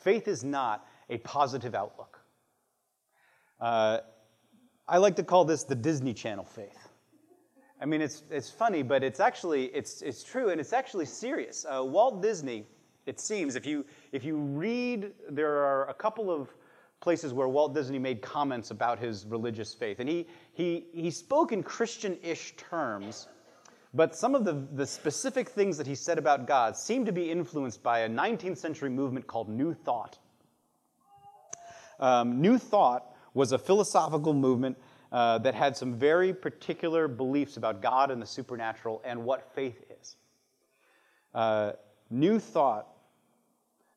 faith 0.00 0.28
is 0.28 0.42
not 0.42 0.86
a 1.08 1.18
positive 1.18 1.74
outlook. 1.74 2.20
Uh, 3.60 3.98
I 4.88 4.98
like 4.98 5.16
to 5.16 5.22
call 5.22 5.44
this 5.44 5.64
the 5.64 5.74
Disney 5.74 6.14
Channel 6.14 6.44
faith. 6.44 6.88
I 7.80 7.86
mean, 7.86 8.00
it's, 8.00 8.24
it's 8.30 8.50
funny, 8.50 8.82
but 8.82 9.02
it's 9.02 9.20
actually, 9.20 9.66
it's, 9.66 10.02
it's 10.02 10.22
true, 10.22 10.50
and 10.50 10.60
it's 10.60 10.72
actually 10.72 11.06
serious. 11.06 11.64
Uh, 11.64 11.82
Walt 11.84 12.22
Disney, 12.22 12.66
it 13.06 13.20
seems, 13.20 13.56
if 13.56 13.66
you, 13.66 13.84
if 14.12 14.24
you 14.24 14.36
read, 14.36 15.12
there 15.28 15.64
are 15.64 15.88
a 15.88 15.94
couple 15.94 16.30
of 16.30 16.54
places 17.00 17.32
where 17.32 17.48
Walt 17.48 17.74
Disney 17.74 17.98
made 17.98 18.20
comments 18.20 18.70
about 18.70 18.98
his 18.98 19.24
religious 19.26 19.72
faith. 19.74 20.00
And 20.00 20.08
he, 20.08 20.26
he, 20.52 20.86
he 20.92 21.10
spoke 21.10 21.50
in 21.52 21.62
Christian-ish 21.62 22.56
terms, 22.56 23.28
but 23.94 24.14
some 24.14 24.34
of 24.34 24.44
the, 24.44 24.66
the 24.74 24.86
specific 24.86 25.48
things 25.48 25.78
that 25.78 25.86
he 25.86 25.94
said 25.94 26.18
about 26.18 26.46
God 26.46 26.76
seem 26.76 27.04
to 27.06 27.12
be 27.12 27.30
influenced 27.30 27.82
by 27.82 28.00
a 28.00 28.08
19th 28.08 28.58
century 28.58 28.90
movement 28.90 29.26
called 29.26 29.48
New 29.48 29.72
Thought. 29.72 30.18
Um, 31.98 32.40
New 32.40 32.58
Thought 32.58 33.06
was 33.34 33.52
a 33.52 33.58
philosophical 33.58 34.34
movement 34.34 34.76
uh, 35.12 35.38
that 35.38 35.54
had 35.54 35.76
some 35.76 35.94
very 35.94 36.32
particular 36.32 37.08
beliefs 37.08 37.56
about 37.56 37.82
God 37.82 38.10
and 38.10 38.20
the 38.20 38.26
supernatural 38.26 39.02
and 39.04 39.24
what 39.24 39.54
faith 39.54 39.82
is. 40.00 40.16
Uh, 41.34 41.72
New 42.10 42.38
Thought 42.38 42.88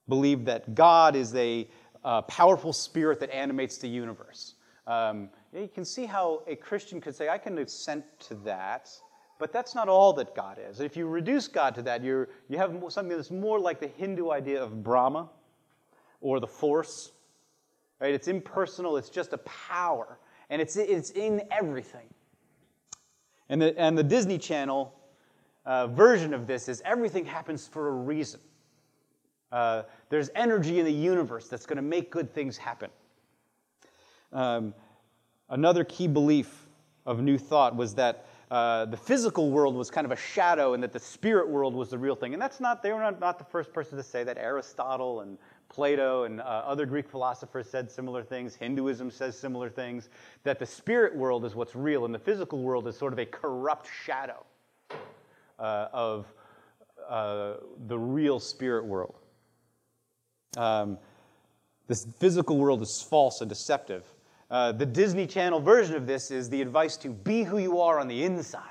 believed 0.08 0.46
that 0.46 0.76
God 0.76 1.16
is 1.16 1.34
a 1.36 1.68
uh, 2.04 2.22
powerful 2.24 2.74
spirit 2.74 3.20
that 3.20 3.34
animates 3.34 3.78
the 3.78 3.88
universe. 3.88 4.56
Um, 4.88 5.30
you 5.54 5.70
can 5.74 5.86
see 5.86 6.06
how 6.06 6.44
a 6.48 6.56
Christian 6.56 7.00
could 7.00 7.16
say, 7.16 7.30
I 7.30 7.38
can 7.38 7.58
assent 7.58 8.04
to 8.22 8.36
that, 8.46 8.90
but 9.40 9.54
that's 9.54 9.76
not 9.76 9.88
all 9.88 10.14
that 10.14 10.36
God 10.36 10.60
is. 10.70 10.82
If 10.82 10.98
you 10.98 11.08
reduce 11.08 11.48
God 11.48 11.74
to 11.76 11.82
that, 11.84 12.04
you're, 12.04 12.30
you 12.50 12.58
have 12.58 12.76
something 12.90 13.16
that's 13.16 13.32
more 13.32 13.60
like 13.60 13.80
the 13.80 13.88
Hindu 13.88 14.32
idea 14.32 14.62
of 14.62 14.84
Brahma 14.84 15.30
or 16.22 16.40
the 16.40 16.48
force 16.48 17.12
Right? 18.04 18.14
It's 18.14 18.28
impersonal, 18.28 18.98
it's 18.98 19.10
just 19.10 19.32
a 19.32 19.38
power, 19.38 20.20
and 20.50 20.62
it's, 20.62 20.76
it's 20.76 21.12
in 21.12 21.42
everything. 21.50 22.14
And 23.48 23.62
the, 23.62 23.80
and 23.80 23.98
the 23.98 24.04
Disney 24.04 24.38
Channel 24.38 24.94
uh, 25.66 25.88
version 25.88 26.34
of 26.34 26.48
this 26.48 26.68
is 26.68 26.82
everything 26.86 27.26
happens 27.26 27.68
for 27.68 27.90
a 27.90 27.92
reason. 27.92 28.40
Uh, 29.52 29.84
there's 30.10 30.30
energy 30.36 30.80
in 30.80 30.86
the 30.86 30.92
universe 30.92 31.48
that's 31.48 31.66
going 31.66 31.78
to 31.78 31.84
make 31.84 32.10
good 32.10 32.34
things 32.34 32.58
happen. 32.58 32.90
Um, 34.32 34.74
another 35.50 35.84
key 35.84 36.08
belief 36.08 36.68
of 37.06 37.22
New 37.22 37.38
Thought 37.38 37.76
was 37.76 37.94
that 37.96 38.26
uh, 38.50 38.86
the 38.86 38.98
physical 38.98 39.52
world 39.52 39.76
was 39.76 39.90
kind 39.90 40.06
of 40.06 40.12
a 40.12 40.16
shadow 40.16 40.74
and 40.74 40.84
that 40.84 40.92
the 40.92 41.00
spirit 41.00 41.48
world 41.48 41.74
was 41.74 41.90
the 41.90 41.98
real 41.98 42.16
thing. 42.16 42.34
And 42.34 42.42
that's 42.42 42.60
not, 42.60 42.84
they 42.84 42.92
were 42.92 43.00
not, 43.00 43.20
not 43.20 43.38
the 43.38 43.46
first 43.46 43.74
person 43.74 43.98
to 43.98 44.04
say 44.04 44.24
that. 44.24 44.38
Aristotle 44.38 45.22
and 45.22 45.38
Plato 45.70 46.24
and 46.26 46.40
uh, 46.40 46.44
other 46.44 46.86
Greek 46.86 47.08
philosophers 47.08 47.70
said 47.70 47.90
similar 47.90 48.24
things. 48.24 48.56
Hinduism 48.56 49.10
says 49.12 49.38
similar 49.38 49.70
things. 49.70 50.10
That 50.44 50.60
the 50.60 50.66
spirit 50.66 51.16
world 51.16 51.46
is 51.46 51.56
what's 51.56 51.76
real, 51.76 52.06
and 52.06 52.14
the 52.14 52.20
physical 52.20 52.62
world 52.62 52.88
is 52.88 52.98
sort 52.98 53.14
of 53.14 53.20
a 53.20 53.26
corrupt 53.26 53.88
shadow 54.06 54.46
uh, 55.64 55.88
of 55.94 56.34
uh, 57.10 57.54
the 57.88 57.98
real 57.98 58.40
spirit 58.40 58.86
world. 58.86 59.16
Um, 60.58 60.98
this 61.88 62.06
physical 62.20 62.58
world 62.58 62.82
is 62.82 63.02
false 63.02 63.40
and 63.42 63.50
deceptive. 63.50 64.04
Uh, 64.52 64.74
the 64.74 64.86
Disney 64.86 65.26
Channel 65.26 65.62
version 65.62 65.96
of 65.96 66.06
this 66.06 66.32
is 66.32 66.50
the 66.50 66.62
advice 66.62 66.98
to 66.98 67.10
be 67.10 67.44
who 67.44 67.58
you 67.58 67.80
are 67.80 68.00
on 68.00 68.08
the 68.08 68.24
inside. 68.24 68.62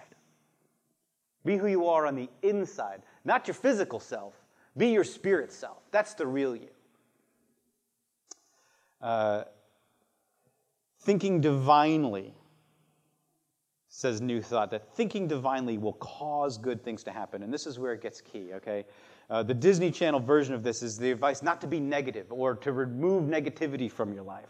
Be 1.44 1.56
who 1.56 1.66
you 1.66 1.88
are 1.88 2.06
on 2.06 2.14
the 2.14 2.28
inside, 2.42 3.02
not 3.24 3.48
your 3.48 3.54
physical 3.54 3.98
self. 3.98 4.34
Be 4.76 4.88
your 4.88 5.04
spirit 5.04 5.50
self. 5.50 5.82
That's 5.90 6.14
the 6.14 6.26
real 6.26 6.54
you. 6.54 6.68
Uh, 9.00 9.44
thinking 11.00 11.40
divinely, 11.40 12.34
says 13.94 14.22
New 14.22 14.40
Thought, 14.40 14.70
that 14.70 14.94
thinking 14.94 15.28
divinely 15.28 15.76
will 15.76 15.92
cause 15.92 16.56
good 16.56 16.82
things 16.82 17.02
to 17.04 17.10
happen. 17.10 17.42
And 17.42 17.52
this 17.52 17.66
is 17.66 17.78
where 17.78 17.92
it 17.92 18.00
gets 18.00 18.22
key, 18.22 18.54
okay? 18.54 18.86
Uh, 19.28 19.42
the 19.42 19.52
Disney 19.52 19.90
Channel 19.90 20.18
version 20.18 20.54
of 20.54 20.62
this 20.62 20.82
is 20.82 20.96
the 20.96 21.10
advice 21.10 21.42
not 21.42 21.60
to 21.60 21.66
be 21.66 21.78
negative 21.78 22.32
or 22.32 22.54
to 22.56 22.72
remove 22.72 23.24
negativity 23.24 23.92
from 23.92 24.14
your 24.14 24.22
life. 24.22 24.48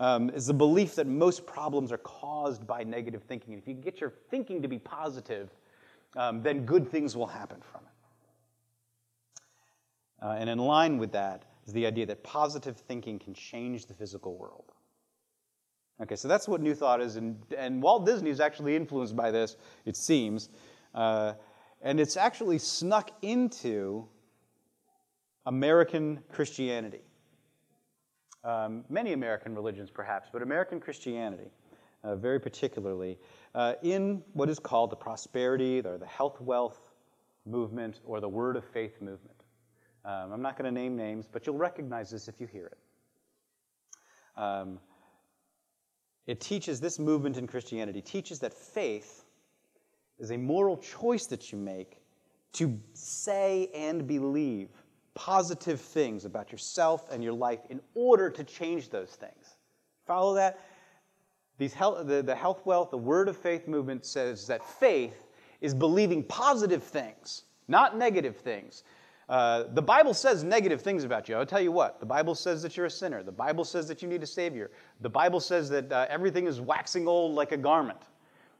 Um, 0.00 0.28
is 0.30 0.46
the 0.46 0.52
belief 0.52 0.96
that 0.96 1.06
most 1.06 1.46
problems 1.46 1.92
are 1.92 1.98
caused 1.98 2.66
by 2.66 2.84
negative 2.84 3.22
thinking. 3.22 3.54
And 3.54 3.62
if 3.62 3.66
you 3.66 3.72
get 3.72 4.02
your 4.02 4.12
thinking 4.28 4.60
to 4.60 4.68
be 4.68 4.78
positive, 4.78 5.48
um, 6.14 6.42
then 6.42 6.66
good 6.66 6.86
things 6.86 7.16
will 7.16 7.26
happen 7.26 7.62
from 7.62 7.80
it. 7.80 9.44
Uh, 10.22 10.36
and 10.38 10.50
in 10.50 10.58
line 10.58 10.98
with 10.98 11.12
that, 11.12 11.44
is 11.66 11.72
the 11.72 11.86
idea 11.86 12.04
that 12.04 12.22
positive 12.22 12.76
thinking 12.76 13.18
can 13.18 13.32
change 13.32 13.86
the 13.86 13.94
physical 13.94 14.36
world. 14.36 14.73
Okay, 16.02 16.16
so 16.16 16.26
that's 16.26 16.48
what 16.48 16.60
New 16.60 16.74
Thought 16.74 17.00
is, 17.00 17.16
and, 17.16 17.40
and 17.56 17.80
Walt 17.80 18.04
Disney 18.04 18.30
is 18.30 18.40
actually 18.40 18.74
influenced 18.74 19.14
by 19.14 19.30
this, 19.30 19.56
it 19.84 19.96
seems. 19.96 20.48
Uh, 20.92 21.34
and 21.82 22.00
it's 22.00 22.16
actually 22.16 22.58
snuck 22.58 23.10
into 23.22 24.08
American 25.46 26.20
Christianity. 26.32 27.02
Um, 28.42 28.84
many 28.88 29.12
American 29.12 29.54
religions, 29.54 29.90
perhaps, 29.90 30.28
but 30.32 30.42
American 30.42 30.80
Christianity, 30.80 31.50
uh, 32.02 32.16
very 32.16 32.40
particularly, 32.40 33.18
uh, 33.54 33.74
in 33.82 34.22
what 34.32 34.50
is 34.50 34.58
called 34.58 34.90
the 34.90 34.96
prosperity 34.96 35.80
or 35.80 35.96
the 35.96 36.06
health 36.06 36.40
wealth 36.40 36.80
movement 37.46 38.00
or 38.04 38.20
the 38.20 38.28
word 38.28 38.56
of 38.56 38.64
faith 38.64 39.00
movement. 39.00 39.36
Um, 40.04 40.32
I'm 40.32 40.42
not 40.42 40.58
going 40.58 40.66
to 40.66 40.80
name 40.80 40.96
names, 40.96 41.26
but 41.30 41.46
you'll 41.46 41.56
recognize 41.56 42.10
this 42.10 42.28
if 42.28 42.40
you 42.40 42.46
hear 42.46 42.66
it. 42.66 42.78
Um, 44.36 44.80
it 46.26 46.40
teaches 46.40 46.80
this 46.80 46.98
movement 46.98 47.36
in 47.36 47.46
Christianity 47.46 48.00
teaches 48.00 48.38
that 48.40 48.54
faith 48.54 49.24
is 50.18 50.30
a 50.30 50.36
moral 50.36 50.76
choice 50.76 51.26
that 51.26 51.52
you 51.52 51.58
make 51.58 52.00
to 52.54 52.78
say 52.94 53.68
and 53.74 54.06
believe 54.06 54.68
positive 55.14 55.80
things 55.80 56.24
about 56.24 56.50
yourself 56.50 57.08
and 57.10 57.22
your 57.22 57.32
life 57.32 57.60
in 57.68 57.80
order 57.94 58.30
to 58.30 58.44
change 58.44 58.90
those 58.90 59.10
things. 59.10 59.56
Follow 60.06 60.34
that? 60.34 60.60
These 61.58 61.72
health, 61.72 62.06
the, 62.06 62.22
the 62.22 62.34
health 62.34 62.64
wealth, 62.64 62.90
the 62.90 62.98
word 62.98 63.28
of 63.28 63.36
faith 63.36 63.68
movement 63.68 64.04
says 64.04 64.46
that 64.48 64.64
faith 64.64 65.26
is 65.60 65.72
believing 65.72 66.22
positive 66.24 66.82
things, 66.82 67.44
not 67.68 67.96
negative 67.96 68.36
things. 68.36 68.82
Uh, 69.28 69.64
the 69.72 69.82
Bible 69.82 70.12
says 70.12 70.44
negative 70.44 70.82
things 70.82 71.04
about 71.04 71.28
you. 71.28 71.36
I'll 71.36 71.46
tell 71.46 71.60
you 71.60 71.72
what. 71.72 71.98
The 72.00 72.06
Bible 72.06 72.34
says 72.34 72.62
that 72.62 72.76
you're 72.76 72.86
a 72.86 72.90
sinner. 72.90 73.22
The 73.22 73.32
Bible 73.32 73.64
says 73.64 73.88
that 73.88 74.02
you 74.02 74.08
need 74.08 74.22
a 74.22 74.26
Savior. 74.26 74.70
The 75.00 75.08
Bible 75.08 75.40
says 75.40 75.68
that 75.70 75.90
uh, 75.90 76.06
everything 76.10 76.46
is 76.46 76.60
waxing 76.60 77.08
old 77.08 77.34
like 77.34 77.52
a 77.52 77.56
garment. 77.56 78.00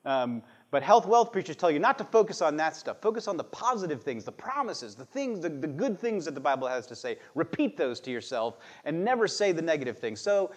Um, 0.06 0.42
but 0.70 0.82
health 0.82 1.06
wealth 1.06 1.32
preachers 1.32 1.56
tell 1.56 1.70
you 1.70 1.78
not 1.78 1.98
to 1.98 2.04
focus 2.04 2.42
on 2.42 2.56
that 2.56 2.74
stuff. 2.76 3.00
Focus 3.00 3.28
on 3.28 3.36
the 3.36 3.44
positive 3.44 4.02
things, 4.02 4.24
the 4.24 4.32
promises, 4.32 4.94
the 4.94 5.04
things, 5.04 5.40
the, 5.40 5.48
the 5.48 5.68
good 5.68 5.98
things 5.98 6.24
that 6.24 6.34
the 6.34 6.40
Bible 6.40 6.66
has 6.66 6.86
to 6.88 6.96
say. 6.96 7.16
Repeat 7.34 7.76
those 7.76 8.00
to 8.00 8.10
yourself 8.10 8.58
and 8.84 9.04
never 9.04 9.28
say 9.28 9.52
the 9.52 9.62
negative 9.62 9.98
things. 9.98 10.20
So 10.20 10.50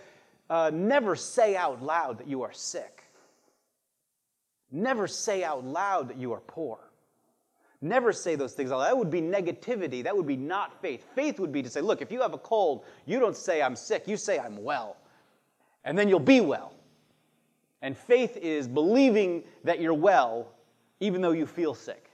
uh, 0.49 0.71
never 0.73 1.15
say 1.15 1.55
out 1.55 1.83
loud 1.83 2.17
that 2.17 2.27
you 2.27 2.41
are 2.41 2.53
sick. 2.53 3.03
Never 4.71 5.07
say 5.07 5.43
out 5.43 5.63
loud 5.63 6.09
that 6.09 6.17
you 6.17 6.33
are 6.33 6.41
poor. 6.41 6.79
Never 7.81 8.11
say 8.11 8.35
those 8.35 8.53
things. 8.53 8.71
That 8.71 8.97
would 8.97 9.11
be 9.11 9.21
negativity. 9.21 10.03
That 10.03 10.15
would 10.15 10.25
be 10.25 10.37
not 10.37 10.81
faith. 10.81 11.05
Faith 11.13 11.39
would 11.39 11.51
be 11.51 11.61
to 11.61 11.69
say, 11.69 11.81
look, 11.81 12.01
if 12.01 12.11
you 12.11 12.21
have 12.21 12.33
a 12.33 12.39
cold, 12.39 12.85
you 13.05 13.19
don't 13.19 13.37
say 13.37 13.61
I'm 13.61 13.75
sick, 13.75 14.07
you 14.07 14.17
say 14.17 14.39
I'm 14.39 14.63
well. 14.63 14.97
And 15.85 15.97
then 15.97 16.09
you'll 16.09 16.19
be 16.19 16.41
well. 16.41 16.73
And 17.81 17.95
faith 17.95 18.35
is 18.37 18.67
believing 18.67 19.43
that 19.63 19.79
you're 19.79 19.93
well 19.93 20.47
even 20.99 21.21
though 21.21 21.31
you 21.31 21.45
feel 21.45 21.75
sick. 21.75 22.09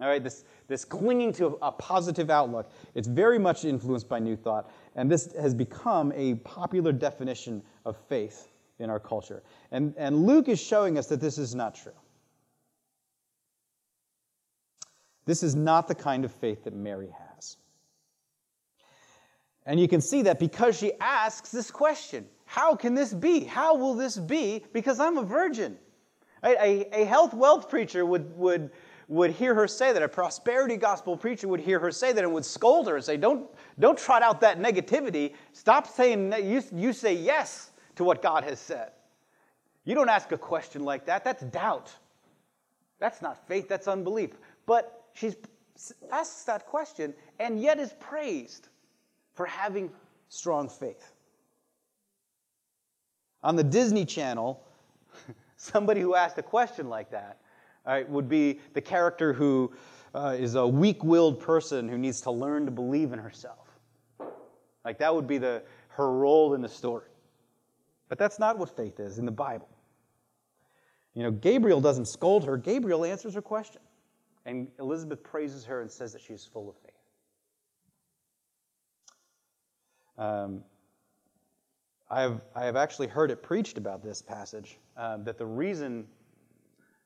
All 0.00 0.08
right, 0.08 0.22
this, 0.22 0.44
this 0.66 0.84
clinging 0.84 1.32
to 1.34 1.58
a 1.62 1.70
positive 1.70 2.28
outlook, 2.28 2.72
it's 2.94 3.06
very 3.06 3.38
much 3.38 3.64
influenced 3.64 4.08
by 4.08 4.18
New 4.18 4.34
Thought, 4.34 4.68
and 4.96 5.10
this 5.10 5.32
has 5.40 5.54
become 5.54 6.12
a 6.16 6.34
popular 6.36 6.90
definition 6.90 7.62
of 7.84 7.96
faith 8.08 8.48
in 8.80 8.90
our 8.90 8.98
culture. 8.98 9.44
And, 9.70 9.94
and 9.96 10.26
Luke 10.26 10.48
is 10.48 10.60
showing 10.60 10.98
us 10.98 11.06
that 11.06 11.20
this 11.20 11.38
is 11.38 11.54
not 11.54 11.76
true. 11.76 11.92
This 15.24 15.42
is 15.42 15.54
not 15.54 15.88
the 15.88 15.94
kind 15.94 16.24
of 16.24 16.32
faith 16.32 16.64
that 16.64 16.74
Mary 16.74 17.08
has. 17.36 17.56
And 19.64 19.78
you 19.78 19.86
can 19.86 20.00
see 20.00 20.22
that 20.22 20.38
because 20.38 20.76
she 20.76 20.92
asks 21.00 21.50
this 21.50 21.70
question 21.70 22.26
how 22.44 22.76
can 22.76 22.94
this 22.94 23.14
be? 23.14 23.44
How 23.44 23.74
will 23.74 23.94
this 23.94 24.18
be? 24.18 24.62
Because 24.74 25.00
I'm 25.00 25.16
a 25.16 25.22
virgin. 25.22 25.78
A, 26.44 26.50
a, 26.50 27.02
a, 27.02 27.04
health 27.06 27.32
wealth 27.32 27.70
preacher 27.70 28.04
would, 28.04 28.36
would, 28.36 28.70
would 29.08 29.30
hear 29.30 29.54
her 29.54 29.66
say 29.66 29.90
that. 29.90 30.02
A 30.02 30.08
prosperity 30.08 30.76
gospel 30.76 31.16
preacher 31.16 31.48
would 31.48 31.60
hear 31.60 31.78
her 31.78 31.90
say 31.90 32.12
that 32.12 32.22
and 32.22 32.34
would 32.34 32.44
scold 32.44 32.88
her 32.88 32.96
and 32.96 33.04
say, 33.04 33.16
Don't, 33.16 33.48
don't 33.78 33.96
trot 33.96 34.22
out 34.22 34.42
that 34.42 34.60
negativity. 34.60 35.32
Stop 35.54 35.86
saying. 35.86 36.34
You, 36.44 36.62
you 36.74 36.92
say 36.92 37.14
yes 37.14 37.70
to 37.96 38.04
what 38.04 38.20
God 38.20 38.44
has 38.44 38.60
said. 38.60 38.90
You 39.86 39.94
don't 39.94 40.10
ask 40.10 40.30
a 40.32 40.38
question 40.38 40.84
like 40.84 41.06
that. 41.06 41.24
That's 41.24 41.44
doubt. 41.44 41.90
That's 42.98 43.22
not 43.22 43.48
faith, 43.48 43.66
that's 43.66 43.88
unbelief. 43.88 44.32
But 44.66 45.01
she 45.14 45.32
asks 46.10 46.44
that 46.44 46.66
question 46.66 47.14
and 47.38 47.60
yet 47.60 47.78
is 47.78 47.94
praised 47.98 48.68
for 49.34 49.46
having 49.46 49.90
strong 50.28 50.68
faith. 50.68 51.12
On 53.42 53.56
the 53.56 53.64
Disney 53.64 54.04
Channel, 54.04 54.62
somebody 55.56 56.00
who 56.00 56.14
asked 56.14 56.38
a 56.38 56.42
question 56.42 56.88
like 56.88 57.10
that 57.10 57.38
right, 57.86 58.08
would 58.08 58.28
be 58.28 58.60
the 58.74 58.80
character 58.80 59.32
who 59.32 59.72
uh, 60.14 60.36
is 60.38 60.54
a 60.54 60.66
weak 60.66 61.02
willed 61.02 61.40
person 61.40 61.88
who 61.88 61.98
needs 61.98 62.20
to 62.22 62.30
learn 62.30 62.64
to 62.66 62.70
believe 62.70 63.12
in 63.12 63.18
herself. 63.18 63.68
Like 64.84 64.98
that 64.98 65.14
would 65.14 65.26
be 65.26 65.38
the, 65.38 65.62
her 65.88 66.12
role 66.12 66.54
in 66.54 66.60
the 66.60 66.68
story. 66.68 67.08
But 68.08 68.18
that's 68.18 68.38
not 68.38 68.58
what 68.58 68.76
faith 68.76 69.00
is 69.00 69.18
in 69.18 69.24
the 69.24 69.32
Bible. 69.32 69.68
You 71.14 71.22
know, 71.22 71.30
Gabriel 71.30 71.80
doesn't 71.80 72.06
scold 72.06 72.44
her, 72.44 72.56
Gabriel 72.56 73.04
answers 73.04 73.34
her 73.34 73.42
question. 73.42 73.80
And 74.44 74.68
Elizabeth 74.78 75.22
praises 75.22 75.64
her 75.64 75.80
and 75.82 75.90
says 75.90 76.12
that 76.12 76.22
she 76.22 76.32
is 76.32 76.44
full 76.44 76.68
of 76.68 76.76
faith. 76.76 76.92
Um, 80.18 80.62
I 82.10 82.20
have, 82.20 82.40
I 82.54 82.64
have 82.66 82.76
actually 82.76 83.06
heard 83.06 83.30
it 83.30 83.42
preached 83.42 83.78
about 83.78 84.02
this 84.02 84.20
passage 84.20 84.78
um, 84.96 85.24
that 85.24 85.38
the 85.38 85.46
reason 85.46 86.06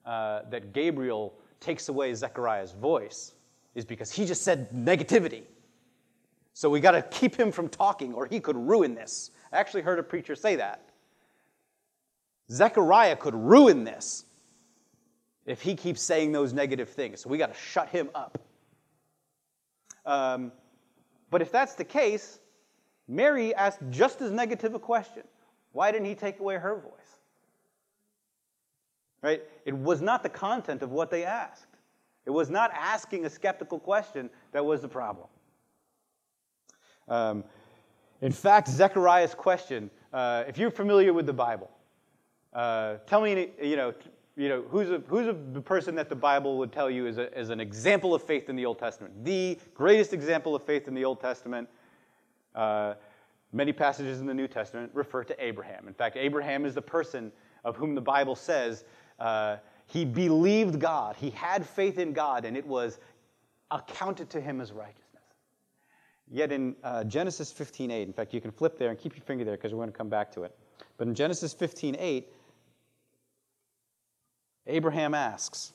uh, 0.05 0.43
that 0.51 0.73
Gabriel 0.73 1.35
takes 1.61 1.89
away 1.89 2.13
Zechariah's 2.15 2.73
voice 2.73 3.35
is 3.75 3.85
because 3.85 4.11
he 4.11 4.25
just 4.25 4.43
said 4.43 4.71
negativity. 4.73 5.45
So 6.55 6.71
we 6.71 6.81
got 6.81 6.93
to 6.93 7.03
keep 7.03 7.37
him 7.37 7.53
from 7.53 7.69
talking 7.69 8.15
or 8.15 8.27
he 8.27 8.41
could 8.41 8.57
ruin 8.57 8.95
this. 8.95 9.31
I 9.53 9.59
actually 9.59 9.83
heard 9.83 9.99
a 9.99 10.03
preacher 10.03 10.35
say 10.35 10.57
that. 10.57 10.83
Zechariah 12.51 13.17
could 13.17 13.35
ruin 13.35 13.85
this 13.85 14.25
if 15.47 15.63
he 15.63 15.75
keeps 15.75 16.03
saying 16.03 16.33
those 16.33 16.53
negative 16.53 16.89
things. 16.89 17.21
So 17.21 17.31
we 17.31 17.39
got 17.39 17.55
to 17.55 17.59
shut 17.59 17.89
him 17.89 18.11
up. 18.15 18.39
Um, 20.05 20.53
but 21.31 21.41
if 21.41 21.51
that's 21.51 21.75
the 21.75 21.85
case, 21.85 22.41
Mary 23.09 23.55
asked 23.55 23.81
just 23.91 24.21
as 24.21 24.31
negative 24.31 24.75
a 24.75 24.79
question. 24.79 25.23
Why 25.73 25.93
didn't 25.93 26.07
he 26.07 26.15
take 26.15 26.41
away 26.41 26.57
her 26.57 26.75
voice? 26.77 26.93
Right? 29.23 29.43
It 29.65 29.77
was 29.77 30.01
not 30.01 30.23
the 30.23 30.29
content 30.29 30.83
of 30.83 30.91
what 30.91 31.11
they 31.11 31.25
asked. 31.25 31.67
It 32.25 32.31
was 32.31 32.51
not 32.51 32.73
asking 32.75 33.25
a 33.25 33.31
skeptical 33.31 33.79
question 33.79 34.31
that 34.53 34.65
was 34.65 34.81
the 34.81 34.89
problem. 34.89 35.29
Um, 37.09 37.45
in 38.21 38.33
fact, 38.33 38.69
Zechariah's 38.69 39.35
question, 39.35 39.91
uh, 40.13 40.45
if 40.49 40.59
you're 40.59 40.71
familiar 40.71 41.13
with 41.13 41.27
the 41.27 41.33
Bible, 41.33 41.71
uh, 42.53 42.97
tell 43.07 43.21
me, 43.21 43.51
you 43.63 43.77
know, 43.77 43.93
you 44.37 44.49
know 44.49 44.63
who's, 44.69 44.91
a, 44.91 44.99
who's 45.07 45.27
a, 45.29 45.61
person 45.61 45.95
that 45.95 46.09
the 46.09 46.17
Bible 46.17 46.59
would 46.59 46.73
tell 46.73 46.91
you 46.91 47.07
is, 47.07 47.19
a, 47.19 47.37
is 47.39 47.51
an 47.51 47.61
example 47.61 48.15
of 48.15 48.23
faith 48.23 48.49
in 48.49 48.57
the 48.57 48.67
Old 48.67 48.79
Testament? 48.79 49.25
The 49.25 49.59
greatest 49.75 50.13
example 50.13 50.55
of 50.55 50.63
faith 50.63 50.89
in 50.89 50.95
the 50.95 51.05
Old 51.05 51.21
Testament 51.21 51.69
uh, 52.55 52.95
many 53.53 53.73
passages 53.73 54.21
in 54.21 54.27
the 54.27 54.35
New 54.35 54.49
Testament 54.49 54.91
refer 54.95 55.25
to 55.25 55.45
Abraham. 55.45 55.89
In 55.89 55.95
fact, 55.95 56.17
Abraham 56.17 56.65
is 56.65 56.75
the 56.75 56.83
person 56.83 57.33
of 57.65 57.77
whom 57.77 57.95
the 57.95 58.01
Bible 58.01 58.35
says 58.35 58.85
uh, 59.19 59.57
he 59.87 60.05
believed 60.05 60.81
God, 60.81 61.17
he 61.17 61.31
had 61.31 61.67
faith 61.67 61.99
in 61.99 62.13
God, 62.13 62.45
and 62.45 62.57
it 62.57 62.67
was 62.67 62.99
accounted 63.71 64.31
to 64.31 64.41
him 64.41 64.61
as 64.61 64.73
righteousness. 64.73 65.03
Yet 66.29 66.51
in 66.51 66.75
uh, 66.83 67.05
Genesis 67.05 67.53
15:8, 67.53 68.03
in 68.03 68.13
fact, 68.13 68.35
you 68.35 68.41
can 68.41 68.51
flip 68.51 68.79
there 68.79 68.91
and 68.91 68.99
keep 68.99 69.15
your 69.17 69.25
finger 69.25 69.45
there 69.45 69.57
because 69.57 69.73
we're 69.73 69.79
going 69.79 69.93
to 69.93 69.97
come 69.97 70.09
back 70.09 70.33
to 70.33 70.43
it. 70.43 70.57
But 70.97 71.07
in 71.07 71.15
Genesis 71.15 71.55
15:8, 71.55 72.25
Abraham 74.67 75.15
asks, 75.15 75.73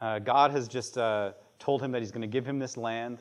uh, 0.00 0.18
God 0.18 0.50
has 0.50 0.68
just 0.68 0.98
uh, 0.98 1.32
told 1.58 1.82
him 1.82 1.92
that 1.92 2.02
he's 2.02 2.10
going 2.10 2.22
to 2.22 2.26
give 2.28 2.44
him 2.44 2.58
this 2.58 2.76
land, 2.76 3.20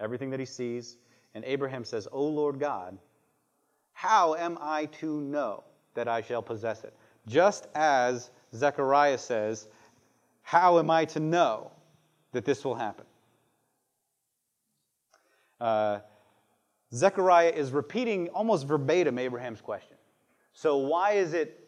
everything 0.00 0.30
that 0.30 0.40
he 0.40 0.46
sees. 0.46 0.98
And 1.34 1.44
Abraham 1.44 1.84
says, 1.84 2.06
O 2.12 2.24
Lord 2.24 2.60
God, 2.60 2.98
how 3.92 4.34
am 4.34 4.58
I 4.60 4.86
to 5.00 5.20
know 5.20 5.64
that 5.94 6.08
I 6.08 6.22
shall 6.22 6.42
possess 6.42 6.84
it? 6.84 6.94
Just 7.26 7.68
as 7.74 8.30
Zechariah 8.54 9.18
says, 9.18 9.68
How 10.42 10.78
am 10.78 10.90
I 10.90 11.04
to 11.06 11.20
know 11.20 11.70
that 12.32 12.44
this 12.44 12.64
will 12.64 12.74
happen? 12.74 13.06
Uh, 15.60 16.00
Zechariah 16.92 17.50
is 17.50 17.70
repeating 17.70 18.28
almost 18.30 18.66
verbatim 18.66 19.18
Abraham's 19.18 19.60
question. 19.60 19.96
So, 20.52 20.76
why 20.76 21.12
is 21.12 21.32
it 21.32 21.61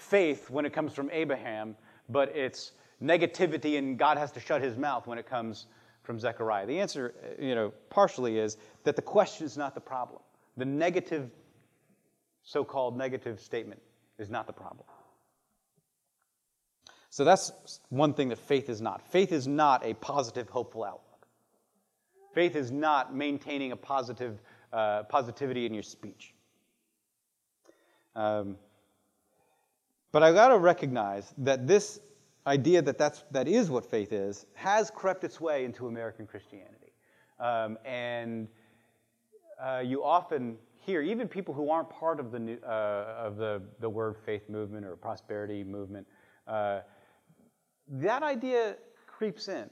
faith 0.00 0.50
when 0.50 0.64
it 0.64 0.72
comes 0.72 0.92
from 0.92 1.10
Abraham, 1.12 1.76
but 2.08 2.34
it's 2.34 2.72
negativity 3.02 3.78
and 3.78 3.98
God 3.98 4.18
has 4.18 4.32
to 4.32 4.40
shut 4.40 4.62
his 4.62 4.76
mouth 4.76 5.06
when 5.06 5.18
it 5.18 5.26
comes 5.26 5.66
from 6.02 6.18
Zechariah? 6.18 6.66
The 6.66 6.80
answer, 6.80 7.14
uh, 7.22 7.42
you 7.42 7.54
know, 7.54 7.72
partially 7.90 8.38
is 8.38 8.56
that 8.84 8.96
the 8.96 9.02
question 9.02 9.46
is 9.46 9.56
not 9.56 9.74
the 9.74 9.80
problem. 9.80 10.20
The 10.56 10.64
negative 10.64 11.30
so 12.42 12.64
called 12.64 12.96
negative 12.96 13.40
statement 13.40 13.80
is 14.18 14.30
not 14.30 14.46
the 14.46 14.52
problem. 14.52 14.86
So 17.10 17.24
that's 17.24 17.80
one 17.88 18.14
thing 18.14 18.28
that 18.28 18.38
faith 18.38 18.68
is 18.68 18.80
not. 18.80 19.02
Faith 19.02 19.32
is 19.32 19.46
not 19.46 19.84
a 19.84 19.94
positive, 19.94 20.48
hopeful 20.48 20.84
outlook. 20.84 21.26
Faith 22.32 22.54
is 22.54 22.70
not 22.70 23.14
maintaining 23.14 23.72
a 23.72 23.76
positive 23.76 24.40
uh, 24.72 25.02
positivity 25.04 25.66
in 25.66 25.74
your 25.74 25.82
speech. 25.82 26.34
Um, 28.14 28.56
but 30.12 30.22
I 30.22 30.32
got 30.32 30.48
to 30.48 30.58
recognize 30.58 31.32
that 31.38 31.66
this 31.66 32.00
idea 32.46 32.82
that 32.82 32.98
that's, 32.98 33.24
that 33.30 33.46
is 33.46 33.70
what 33.70 33.84
faith 33.84 34.12
is 34.12 34.46
has 34.54 34.90
crept 34.90 35.24
its 35.24 35.40
way 35.40 35.64
into 35.64 35.86
American 35.86 36.26
Christianity. 36.26 36.92
Um, 37.38 37.78
and 37.84 38.48
uh, 39.62 39.82
you 39.84 40.02
often 40.02 40.56
hear, 40.74 41.02
even 41.02 41.28
people 41.28 41.54
who 41.54 41.70
aren't 41.70 41.90
part 41.90 42.18
of 42.18 42.32
the, 42.32 42.38
new, 42.38 42.58
uh, 42.66 43.14
of 43.18 43.36
the, 43.36 43.62
the 43.80 43.88
word 43.88 44.16
faith 44.24 44.48
movement 44.48 44.86
or 44.86 44.96
prosperity 44.96 45.62
movement, 45.64 46.06
uh, 46.46 46.80
that 47.88 48.22
idea 48.22 48.76
creeps 49.06 49.48
in 49.48 49.68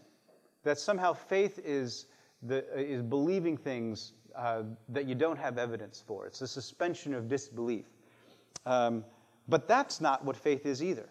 that 0.64 0.78
somehow 0.78 1.12
faith 1.12 1.58
is, 1.64 2.06
the, 2.42 2.64
is 2.78 3.02
believing 3.02 3.56
things 3.56 4.12
uh, 4.36 4.62
that 4.88 5.06
you 5.06 5.14
don't 5.14 5.38
have 5.38 5.58
evidence 5.58 6.02
for. 6.06 6.26
It's 6.26 6.42
a 6.42 6.48
suspension 6.48 7.14
of 7.14 7.28
disbelief. 7.28 7.86
Um, 8.66 9.04
but 9.48 9.66
that's 9.66 10.00
not 10.00 10.24
what 10.24 10.36
faith 10.36 10.66
is 10.66 10.82
either. 10.82 11.08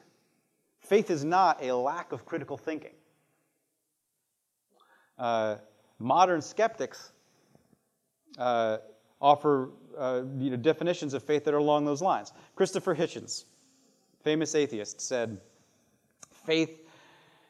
Faith 0.79 1.09
is 1.09 1.25
not 1.25 1.61
a 1.63 1.75
lack 1.75 2.11
of 2.11 2.25
critical 2.25 2.57
thinking. 2.57 2.93
Uh, 5.17 5.55
modern 5.99 6.41
skeptics 6.41 7.11
uh, 8.37 8.77
offer 9.19 9.71
uh, 9.97 10.21
you 10.37 10.51
know, 10.51 10.57
definitions 10.57 11.13
of 11.13 11.23
faith 11.23 11.43
that 11.45 11.53
are 11.53 11.57
along 11.57 11.85
those 11.85 12.01
lines. 12.01 12.31
Christopher 12.55 12.95
Hitchens, 12.95 13.45
famous 14.23 14.53
atheist, 14.53 15.01
said, 15.01 15.39
Faith 16.45 16.83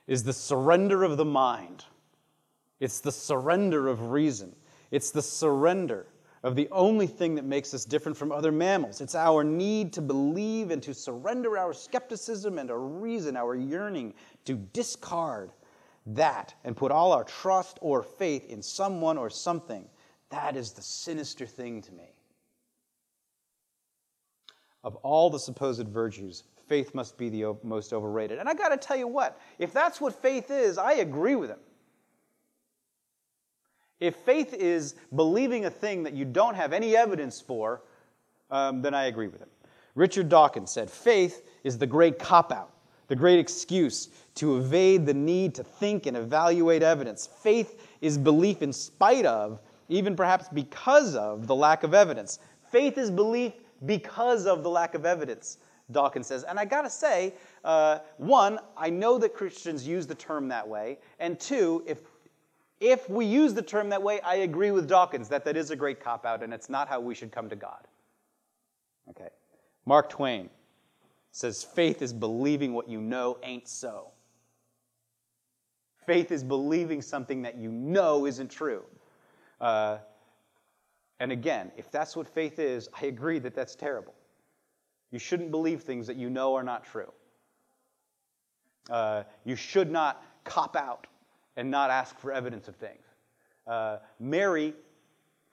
is 0.07 0.23
the 0.23 0.33
surrender 0.33 1.03
of 1.03 1.17
the 1.17 1.25
mind, 1.25 1.83
it's 2.79 3.01
the 3.01 3.11
surrender 3.11 3.89
of 3.89 4.11
reason, 4.11 4.55
it's 4.91 5.11
the 5.11 5.21
surrender 5.21 6.07
of 6.47 6.55
the 6.55 6.69
only 6.71 7.07
thing 7.07 7.35
that 7.35 7.43
makes 7.43 7.73
us 7.73 7.83
different 7.83 8.17
from 8.17 8.31
other 8.31 8.53
mammals. 8.53 9.01
It's 9.01 9.15
our 9.15 9.43
need 9.43 9.91
to 9.93 10.01
believe 10.01 10.71
and 10.71 10.81
to 10.83 10.93
surrender 10.93 11.57
our 11.57 11.73
skepticism 11.73 12.57
and 12.57 12.71
our 12.71 12.79
reason, 12.79 13.35
our 13.35 13.53
yearning 13.53 14.13
to 14.45 14.53
discard 14.55 15.51
that 16.05 16.55
and 16.63 16.73
put 16.73 16.89
all 16.89 17.11
our 17.11 17.25
trust 17.25 17.79
or 17.81 18.01
faith 18.01 18.45
in 18.49 18.61
someone 18.61 19.17
or 19.17 19.29
something. 19.29 19.89
That 20.29 20.55
is 20.55 20.71
the 20.71 20.81
sinister 20.81 21.45
thing 21.45 21.81
to 21.81 21.91
me. 21.91 22.13
Of 24.85 24.95
all 24.97 25.29
the 25.29 25.39
supposed 25.39 25.89
virtues, 25.89 26.43
faith 26.69 26.95
must 26.95 27.17
be 27.17 27.27
the 27.27 27.57
most 27.61 27.91
overrated. 27.91 28.39
And 28.39 28.47
I 28.47 28.53
got 28.53 28.69
to 28.69 28.77
tell 28.77 28.95
you 28.95 29.09
what, 29.09 29.37
if 29.59 29.73
that's 29.73 29.99
what 29.99 30.21
faith 30.21 30.49
is, 30.49 30.77
I 30.77 30.93
agree 30.93 31.35
with 31.35 31.49
him. 31.49 31.59
If 33.99 34.15
faith 34.17 34.53
is 34.53 34.95
believing 35.15 35.65
a 35.65 35.69
thing 35.69 36.03
that 36.03 36.13
you 36.13 36.25
don't 36.25 36.55
have 36.55 36.73
any 36.73 36.95
evidence 36.95 37.41
for, 37.41 37.81
um, 38.51 38.81
then 38.81 38.93
I 38.93 39.05
agree 39.05 39.27
with 39.27 39.41
him. 39.41 39.49
Richard 39.95 40.29
Dawkins 40.29 40.71
said, 40.71 40.89
Faith 40.89 41.47
is 41.63 41.77
the 41.77 41.87
great 41.87 42.19
cop 42.19 42.51
out, 42.51 42.71
the 43.07 43.15
great 43.15 43.39
excuse 43.39 44.09
to 44.35 44.57
evade 44.57 45.07
the 45.07 45.13
need 45.13 45.55
to 45.55 45.63
think 45.63 46.05
and 46.05 46.15
evaluate 46.15 46.83
evidence. 46.83 47.27
Faith 47.41 47.81
is 48.01 48.17
belief 48.17 48.61
in 48.61 48.71
spite 48.71 49.25
of, 49.25 49.61
even 49.89 50.15
perhaps 50.15 50.47
because 50.49 51.15
of, 51.15 51.47
the 51.47 51.55
lack 51.55 51.83
of 51.83 51.95
evidence. 51.95 52.37
Faith 52.71 52.99
is 52.99 53.09
belief 53.09 53.53
because 53.87 54.45
of 54.45 54.61
the 54.61 54.69
lack 54.69 54.93
of 54.93 55.05
evidence, 55.05 55.57
Dawkins 55.91 56.27
says. 56.27 56.43
And 56.43 56.59
I 56.59 56.65
gotta 56.65 56.89
say, 56.89 57.33
uh, 57.63 57.99
one, 58.17 58.59
I 58.75 58.91
know 58.91 59.17
that 59.17 59.33
Christians 59.33 59.87
use 59.87 60.05
the 60.05 60.15
term 60.15 60.47
that 60.49 60.67
way. 60.67 60.99
And 61.19 61.39
two, 61.39 61.83
if 61.87 62.01
if 62.79 63.09
we 63.09 63.25
use 63.25 63.53
the 63.53 63.61
term 63.61 63.89
that 63.89 64.01
way, 64.01 64.19
I 64.21 64.35
agree 64.37 64.71
with 64.71 64.87
Dawkins 64.87 65.29
that 65.29 65.45
that 65.45 65.57
is 65.57 65.71
a 65.71 65.75
great 65.75 65.99
cop 65.99 66.25
out 66.25 66.43
and 66.43 66.53
it's 66.53 66.69
not 66.69 66.87
how 66.87 66.99
we 66.99 67.15
should 67.15 67.31
come 67.31 67.49
to 67.49 67.55
God. 67.55 67.87
Okay. 69.09 69.29
Mark 69.85 70.09
Twain 70.09 70.49
says 71.31 71.63
faith 71.63 72.01
is 72.01 72.13
believing 72.13 72.73
what 72.73 72.89
you 72.89 72.99
know 73.01 73.37
ain't 73.43 73.67
so. 73.67 74.11
Faith 76.05 76.31
is 76.31 76.43
believing 76.43 77.01
something 77.01 77.41
that 77.41 77.57
you 77.57 77.71
know 77.71 78.25
isn't 78.25 78.49
true. 78.49 78.83
Uh, 79.59 79.97
and 81.19 81.31
again, 81.31 81.71
if 81.77 81.91
that's 81.91 82.15
what 82.15 82.27
faith 82.27 82.59
is, 82.59 82.87
I 82.99 83.07
agree 83.07 83.39
that 83.39 83.55
that's 83.55 83.75
terrible. 83.75 84.13
You 85.11 85.19
shouldn't 85.19 85.51
believe 85.51 85.81
things 85.81 86.07
that 86.07 86.15
you 86.15 86.29
know 86.29 86.53
are 86.55 86.63
not 86.63 86.85
true. 86.85 87.11
Uh, 88.89 89.23
you 89.43 89.55
should 89.55 89.91
not 89.91 90.23
cop 90.43 90.75
out 90.75 91.07
and 91.57 91.69
not 91.69 91.89
ask 91.89 92.17
for 92.19 92.31
evidence 92.31 92.69
of 92.69 92.75
things. 92.77 93.03
Uh, 93.65 93.97
Mary 94.19 94.73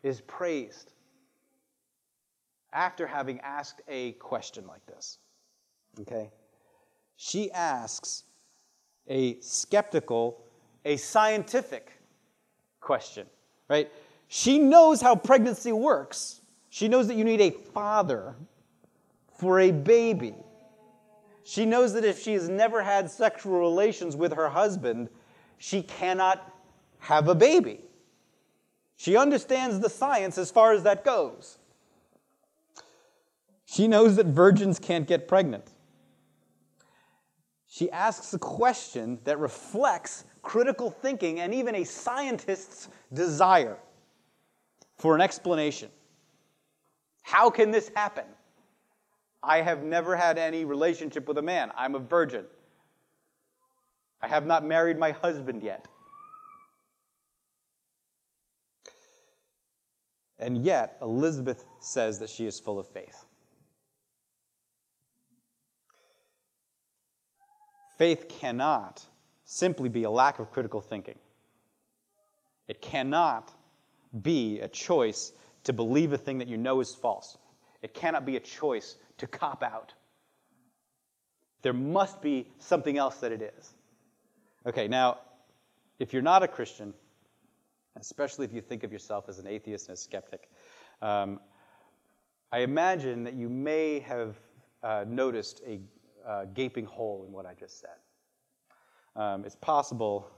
is 0.04 0.20
praised 0.20 0.92
after 2.72 3.06
having 3.06 3.40
asked 3.40 3.80
a 3.88 4.12
question 4.12 4.66
like 4.68 4.84
this. 4.86 5.18
Okay? 6.00 6.30
She 7.16 7.50
asks 7.50 8.24
a 9.08 9.40
skeptical, 9.40 10.44
a 10.84 10.96
scientific 10.96 11.92
question, 12.80 13.26
right? 13.68 13.90
She 14.28 14.58
knows 14.58 15.00
how 15.00 15.16
pregnancy 15.16 15.72
works. 15.72 16.40
She 16.68 16.88
knows 16.88 17.08
that 17.08 17.14
you 17.14 17.24
need 17.24 17.40
a 17.40 17.50
father 17.50 18.34
for 19.38 19.60
a 19.60 19.70
baby. 19.70 20.34
She 21.44 21.64
knows 21.66 21.92
that 21.92 22.04
if 22.04 22.20
she 22.20 22.32
has 22.34 22.48
never 22.48 22.82
had 22.82 23.10
sexual 23.10 23.60
relations 23.60 24.16
with 24.16 24.32
her 24.32 24.48
husband, 24.48 25.08
she 25.58 25.82
cannot 25.82 26.52
have 26.98 27.28
a 27.28 27.34
baby. 27.34 27.80
She 28.96 29.16
understands 29.16 29.80
the 29.80 29.90
science 29.90 30.38
as 30.38 30.50
far 30.50 30.72
as 30.72 30.82
that 30.84 31.04
goes. 31.04 31.58
She 33.66 33.88
knows 33.88 34.16
that 34.16 34.26
virgins 34.26 34.78
can't 34.78 35.06
get 35.06 35.26
pregnant. 35.26 35.72
She 37.66 37.90
asks 37.90 38.32
a 38.32 38.38
question 38.38 39.18
that 39.24 39.38
reflects 39.38 40.24
critical 40.42 40.90
thinking 40.90 41.40
and 41.40 41.52
even 41.52 41.74
a 41.74 41.84
scientist's 41.84 42.88
desire 43.12 43.78
for 44.96 45.14
an 45.14 45.20
explanation. 45.20 45.90
How 47.22 47.50
can 47.50 47.72
this 47.72 47.90
happen? 47.96 48.26
I 49.42 49.60
have 49.60 49.82
never 49.82 50.14
had 50.14 50.38
any 50.38 50.64
relationship 50.64 51.26
with 51.26 51.38
a 51.38 51.42
man. 51.42 51.72
I'm 51.76 51.94
a 51.94 51.98
virgin. 51.98 52.44
I 54.24 54.28
have 54.28 54.46
not 54.46 54.64
married 54.64 54.98
my 54.98 55.10
husband 55.10 55.62
yet. 55.62 55.87
And 60.38 60.64
yet, 60.64 60.96
Elizabeth 61.02 61.66
says 61.80 62.20
that 62.20 62.30
she 62.30 62.46
is 62.46 62.58
full 62.58 62.78
of 62.78 62.88
faith. 62.88 63.26
Faith 67.98 68.26
cannot 68.30 69.04
simply 69.44 69.90
be 69.90 70.04
a 70.04 70.10
lack 70.10 70.38
of 70.38 70.50
critical 70.50 70.80
thinking. 70.80 71.18
It 72.66 72.80
cannot 72.80 73.52
be 74.22 74.60
a 74.60 74.68
choice 74.68 75.32
to 75.64 75.74
believe 75.74 76.14
a 76.14 76.18
thing 76.18 76.38
that 76.38 76.48
you 76.48 76.56
know 76.56 76.80
is 76.80 76.94
false. 76.94 77.37
It 77.82 77.92
cannot 77.92 78.24
be 78.24 78.37
a 78.37 78.40
choice 78.40 78.96
to 79.18 79.26
cop 79.26 79.62
out. 79.62 79.92
There 81.60 81.74
must 81.74 82.22
be 82.22 82.48
something 82.58 82.96
else 82.96 83.16
that 83.16 83.30
it 83.30 83.42
is. 83.42 83.73
Okay, 84.66 84.88
now, 84.88 85.18
if 85.98 86.14
you're 86.14 86.22
not 86.22 86.42
a 86.42 86.48
Christian, 86.48 86.94
especially 88.00 88.46
if 88.46 88.53
you 88.55 88.62
think 88.62 88.83
of 88.83 88.90
yourself 88.90 89.29
as 89.29 89.38
an 89.38 89.46
atheist 89.46 89.88
and 89.88 89.94
a 89.94 90.00
skeptic, 90.00 90.48
um, 91.03 91.38
I 92.50 92.61
imagine 92.61 93.24
that 93.24 93.35
you 93.35 93.50
may 93.50 93.98
have 94.00 94.37
uh, 94.83 95.05
noticed 95.07 95.61
a 95.66 95.81
uh, 96.27 96.46
gaping 96.55 96.87
hole 96.87 97.24
in 97.27 97.33
what 97.33 97.44
I 97.44 97.53
just 97.53 97.79
said. 97.79 97.96
Um, 99.16 99.44
it's 99.44 99.57
possible, 99.57 100.31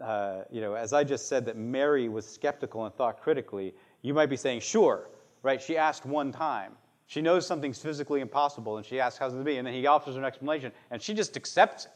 uh, 0.00 0.42
you 0.50 0.60
know, 0.60 0.74
as 0.74 0.92
I 0.92 1.04
just 1.04 1.28
said, 1.28 1.46
that 1.46 1.56
Mary 1.56 2.08
was 2.08 2.26
skeptical 2.26 2.86
and 2.86 2.94
thought 2.94 3.20
critically. 3.20 3.72
You 4.02 4.14
might 4.14 4.30
be 4.30 4.36
saying, 4.36 4.60
sure, 4.60 5.10
right? 5.44 5.62
She 5.62 5.76
asked 5.76 6.06
one 6.06 6.32
time. 6.32 6.72
She 7.06 7.22
knows 7.22 7.46
something's 7.46 7.78
physically 7.78 8.20
impossible, 8.20 8.78
and 8.78 8.84
she 8.84 8.98
asks, 8.98 9.16
how's 9.16 9.32
it 9.32 9.44
be? 9.44 9.58
And 9.58 9.66
then 9.66 9.74
he 9.74 9.86
offers 9.86 10.14
her 10.14 10.20
an 10.20 10.26
explanation, 10.26 10.72
and 10.90 11.00
she 11.00 11.14
just 11.14 11.36
accepts 11.36 11.84
it. 11.84 11.92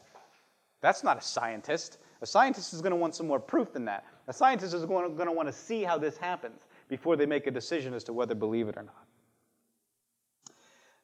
That's 0.81 1.03
not 1.03 1.17
a 1.17 1.21
scientist. 1.21 1.99
A 2.21 2.25
scientist 2.25 2.73
is 2.73 2.81
going 2.81 2.91
to 2.91 2.97
want 2.97 3.15
some 3.15 3.27
more 3.27 3.39
proof 3.39 3.71
than 3.71 3.85
that. 3.85 4.05
A 4.27 4.33
scientist 4.33 4.73
is 4.73 4.85
going 4.85 5.15
to, 5.15 5.31
want 5.31 5.47
to 5.47 5.53
see 5.53 5.83
how 5.83 5.97
this 5.97 6.17
happens 6.17 6.61
before 6.87 7.15
they 7.15 7.25
make 7.25 7.47
a 7.47 7.51
decision 7.51 7.93
as 7.93 8.03
to 8.05 8.13
whether 8.13 8.33
to 8.33 8.39
believe 8.39 8.67
it 8.67 8.75
or 8.77 8.83
not. 8.83 9.05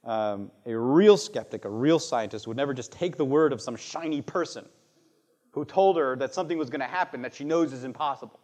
Um, 0.03 0.51
a 0.65 0.75
real 0.77 1.17
skeptic, 1.17 1.65
a 1.65 1.69
real 1.69 1.99
scientist, 1.99 2.47
would 2.47 2.57
never 2.57 2.73
just 2.73 2.91
take 2.91 3.17
the 3.17 3.25
word 3.25 3.53
of 3.53 3.61
some 3.61 3.75
shiny 3.75 4.21
person 4.21 4.65
who 5.51 5.65
told 5.65 5.97
her 5.97 6.15
that 6.17 6.33
something 6.33 6.57
was 6.57 6.69
going 6.69 6.81
to 6.81 6.87
happen 6.87 7.21
that 7.23 7.33
she 7.33 7.43
knows 7.43 7.73
is 7.73 7.83
impossible. 7.83 8.39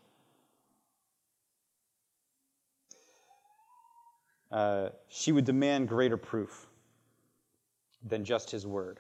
uh, 4.53 4.89
she 5.09 5.31
would 5.31 5.45
demand 5.45 5.89
greater 5.89 6.15
proof 6.15 6.67
than 8.05 8.23
just 8.23 8.51
his 8.51 8.67
word. 8.67 8.99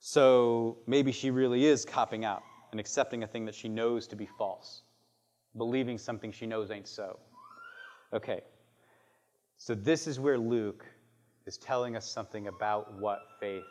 So 0.00 0.78
maybe 0.86 1.12
she 1.12 1.30
really 1.30 1.64
is 1.64 1.84
copping 1.84 2.24
out 2.24 2.42
and 2.70 2.80
accepting 2.80 3.22
a 3.22 3.26
thing 3.26 3.44
that 3.46 3.54
she 3.54 3.68
knows 3.68 4.06
to 4.08 4.16
be 4.16 4.26
false, 4.26 4.82
believing 5.56 5.98
something 5.98 6.30
she 6.30 6.46
knows 6.46 6.70
ain't 6.70 6.88
so. 6.88 7.18
Okay, 8.12 8.42
so 9.56 9.74
this 9.74 10.06
is 10.06 10.20
where 10.20 10.38
Luke 10.38 10.86
is 11.46 11.56
telling 11.58 11.96
us 11.96 12.08
something 12.08 12.46
about 12.46 12.92
what 13.00 13.20
faith 13.40 13.64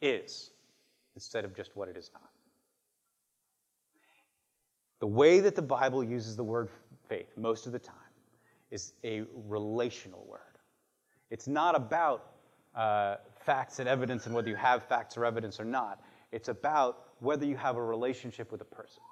is 0.00 0.50
instead 1.14 1.44
of 1.44 1.54
just 1.54 1.76
what 1.76 1.88
it 1.88 1.96
is 1.96 2.10
not. 2.12 2.30
The 5.00 5.06
way 5.06 5.40
that 5.40 5.54
the 5.54 5.62
Bible 5.62 6.02
uses 6.02 6.36
the 6.36 6.44
word 6.44 6.68
faith 7.08 7.36
most 7.36 7.66
of 7.66 7.72
the 7.72 7.78
time 7.78 7.96
is 8.70 8.94
a 9.04 9.24
relational 9.46 10.24
word. 10.28 10.40
It's 11.30 11.46
not 11.46 11.74
about 11.76 12.32
uh, 12.74 13.16
facts 13.44 13.78
and 13.78 13.88
evidence 13.88 14.26
and 14.26 14.34
whether 14.34 14.48
you 14.48 14.56
have 14.56 14.84
facts 14.84 15.16
or 15.16 15.24
evidence 15.24 15.60
or 15.60 15.64
not. 15.64 16.00
It's 16.32 16.48
about 16.48 17.04
whether 17.20 17.44
you 17.44 17.56
have 17.56 17.76
a 17.76 17.82
relationship 17.82 18.50
with 18.50 18.60
a 18.60 18.64
person. 18.64 19.02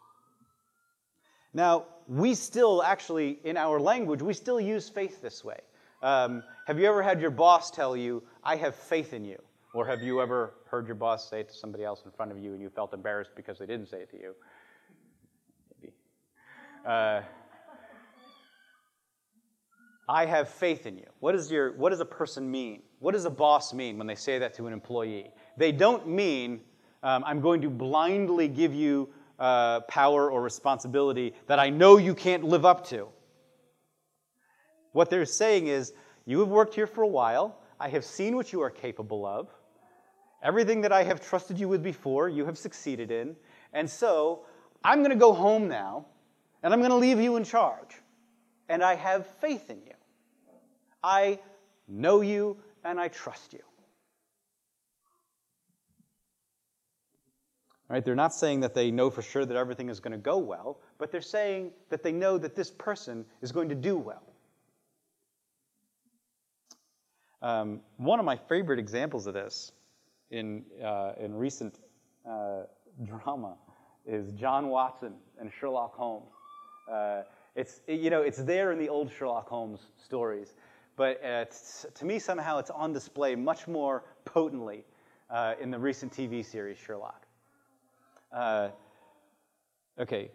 Now, 1.53 1.87
we 2.07 2.35
still 2.35 2.83
actually, 2.83 3.41
in 3.45 3.57
our 3.57 3.81
language, 3.81 4.23
we 4.23 4.35
still 4.35 4.61
use 4.61 4.89
faith 4.89 5.21
this 5.21 5.45
way. 5.45 5.59
Um, 6.03 6.43
have 6.67 6.79
you 6.79 6.87
ever 6.87 7.03
had 7.03 7.21
your 7.21 7.31
boss 7.31 7.71
tell 7.71 7.97
you, 7.97 8.23
I 8.43 8.57
have 8.57 8.75
faith 8.75 9.13
in 9.13 9.25
you? 9.25 9.39
Or 9.75 9.87
have 9.87 10.03
you 10.03 10.21
ever 10.21 10.55
heard 10.67 10.87
your 10.87 10.97
boss 10.97 11.29
say 11.29 11.41
it 11.41 11.49
to 11.49 11.55
somebody 11.55 11.85
else 11.85 12.03
in 12.05 12.11
front 12.11 12.33
of 12.33 12.39
you 12.39 12.53
and 12.53 12.61
you 12.61 12.71
felt 12.71 12.93
embarrassed 12.93 13.33
because 13.37 13.59
they 13.59 13.67
didn't 13.67 13.87
say 13.87 13.99
it 13.99 14.11
to 14.11 14.17
you? 14.17 14.35
Maybe. 15.81 15.93
Uh, 16.85 17.23
I 20.09 20.27
have 20.27 20.49
faith 20.49 20.87
in 20.87 20.99
you. 20.99 21.07
What, 21.21 21.35
is 21.37 21.53
your, 21.53 21.73
what 21.77 21.91
does 21.91 22.01
a 22.01 22.05
person 22.05 22.51
mean? 22.51 22.83
What 23.01 23.13
does 23.13 23.25
a 23.25 23.31
boss 23.31 23.73
mean 23.73 23.97
when 23.99 24.07
they 24.07 24.15
say 24.15 24.39
that 24.39 24.55
to 24.55 24.67
an 24.67 24.73
employee? 24.73 25.33
They 25.57 25.73
don't 25.73 26.07
mean, 26.07 26.61
um, 27.03 27.25
I'm 27.27 27.41
going 27.41 27.63
to 27.63 27.71
blindly 27.71 28.47
give 28.47 28.75
you 28.75 29.09
uh, 29.39 29.81
power 29.81 30.31
or 30.31 30.43
responsibility 30.43 31.35
that 31.47 31.59
I 31.59 31.71
know 31.71 31.97
you 31.97 32.15
can't 32.15 32.45
live 32.45 32.67
up 32.67 32.87
to. 32.89 33.09
What 34.93 35.09
they're 35.09 35.25
saying 35.25 35.67
is, 35.67 35.95
you 36.27 36.41
have 36.41 36.49
worked 36.49 36.75
here 36.75 36.87
for 36.87 37.03
a 37.03 37.09
while. 37.09 37.59
I 37.81 37.89
have 37.89 38.05
seen 38.05 38.37
what 38.37 38.53
you 38.53 38.61
are 38.61 38.71
capable 38.71 39.25
of. 39.25 39.49
Everything 40.43 40.83
that 40.83 40.93
I 40.93 41.03
have 41.03 41.27
trusted 41.27 41.59
you 41.59 41.69
with 41.69 41.83
before, 41.83 42.29
you 42.29 42.45
have 42.45 42.59
succeeded 42.59 43.11
in. 43.11 43.35
And 43.73 43.89
so, 43.89 44.45
I'm 44.85 44.99
going 44.99 45.11
to 45.11 45.17
go 45.17 45.33
home 45.33 45.69
now, 45.69 46.05
and 46.63 46.75
I'm 46.75 46.81
going 46.81 46.91
to 46.91 46.97
leave 46.97 47.19
you 47.19 47.37
in 47.37 47.45
charge. 47.45 47.97
And 48.69 48.83
I 48.83 48.95
have 48.95 49.27
faith 49.27 49.71
in 49.71 49.79
you. 49.87 49.95
I 51.03 51.39
know 51.89 52.21
you 52.21 52.59
and 52.85 53.01
I 53.01 53.09
trust 53.09 53.53
you. 53.53 53.61
Right? 57.89 58.05
They're 58.05 58.15
not 58.15 58.33
saying 58.33 58.61
that 58.61 58.73
they 58.73 58.93
know 58.93 59.11
for 59.11 59.21
sure 59.21 59.45
that 59.45 59.57
everything 59.57 59.89
is 59.89 59.99
going 59.99 60.13
to 60.13 60.19
go 60.19 60.39
well, 60.39 60.81
but 60.99 61.11
they're 61.11 61.21
saying 61.21 61.73
that 61.89 62.05
they 62.05 62.13
know 62.13 62.39
that 62.39 62.55
this 62.55 62.71
person 62.71 63.27
is 63.43 63.51
going 63.51 63.69
to 63.69 63.75
do 63.75 63.99
well. 63.99 64.23
Um, 67.43 67.81
one 67.97 68.21
of 68.21 68.25
my 68.25 68.37
favorite 68.37 68.79
examples 68.79 69.27
of 69.27 69.35
this 69.35 69.73
in, 70.31 70.65
uh, 70.85 71.13
in 71.19 71.35
recent 71.35 71.81
uh, 72.29 72.63
drama 73.05 73.57
is 74.07 74.31
John 74.33 74.69
Watson 74.69 75.15
and 75.41 75.51
Sherlock 75.59 75.95
Holmes. 75.97 76.31
Uh, 76.91 77.23
it's, 77.57 77.81
you 77.89 78.11
know, 78.11 78.23
it's 78.23 78.39
there 78.39 78.71
in 78.71 78.79
the 78.79 78.89
old 78.89 79.11
Sherlock 79.11 79.49
Holmes 79.49 79.81
stories 80.05 80.55
but 81.01 81.19
to 81.95 82.05
me, 82.05 82.19
somehow 82.19 82.59
it's 82.59 82.69
on 82.69 82.93
display 82.93 83.35
much 83.35 83.67
more 83.67 84.05
potently 84.27 84.85
uh, 85.31 85.55
in 85.59 85.71
the 85.71 85.79
recent 85.79 86.13
TV 86.13 86.45
series 86.45 86.77
Sherlock. 86.77 87.25
Uh, 88.31 88.69
okay, 89.99 90.31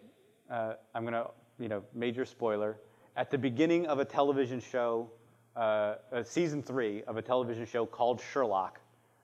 uh, 0.50 0.72
I'm 0.92 1.04
to, 1.12 1.30
you 1.60 1.68
know, 1.68 1.84
major 1.94 2.24
spoiler. 2.24 2.78
At 3.16 3.30
the 3.30 3.38
beginning 3.38 3.86
of 3.86 4.00
a 4.00 4.04
television 4.04 4.58
show, 4.58 5.08
uh, 5.54 5.98
season 6.24 6.64
three 6.64 7.04
of 7.04 7.16
a 7.16 7.22
television 7.22 7.64
show 7.64 7.86
called 7.86 8.20
Sherlock, 8.32 8.80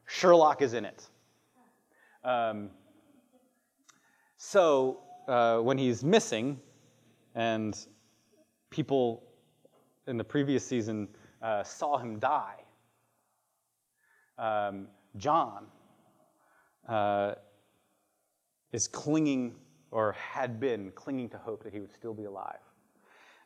Sherlock 0.07 0.63
is 0.63 0.75
in 0.75 0.85
it. 0.85 1.09
Um, 2.23 2.71
so 4.37 5.01
uh, 5.27 5.59
when 5.59 5.77
he's 5.77 6.05
missing, 6.05 6.61
and 7.35 7.77
people 8.71 9.25
in 10.07 10.17
the 10.17 10.25
previous 10.25 10.65
season 10.65 11.09
uh, 11.43 11.63
saw 11.65 11.99
him 11.99 12.19
die. 12.19 12.63
Um, 14.39 14.89
John 15.17 15.67
uh, 16.89 17.35
is 18.73 18.89
clinging, 18.89 19.55
or 19.91 20.13
had 20.13 20.61
been 20.61 20.93
clinging 20.93 21.29
to 21.31 21.39
hope 21.39 21.65
that 21.65 21.73
he 21.73 21.81
would 21.81 21.93
still 21.93 22.15
be 22.15 22.25
alive. 22.25 22.61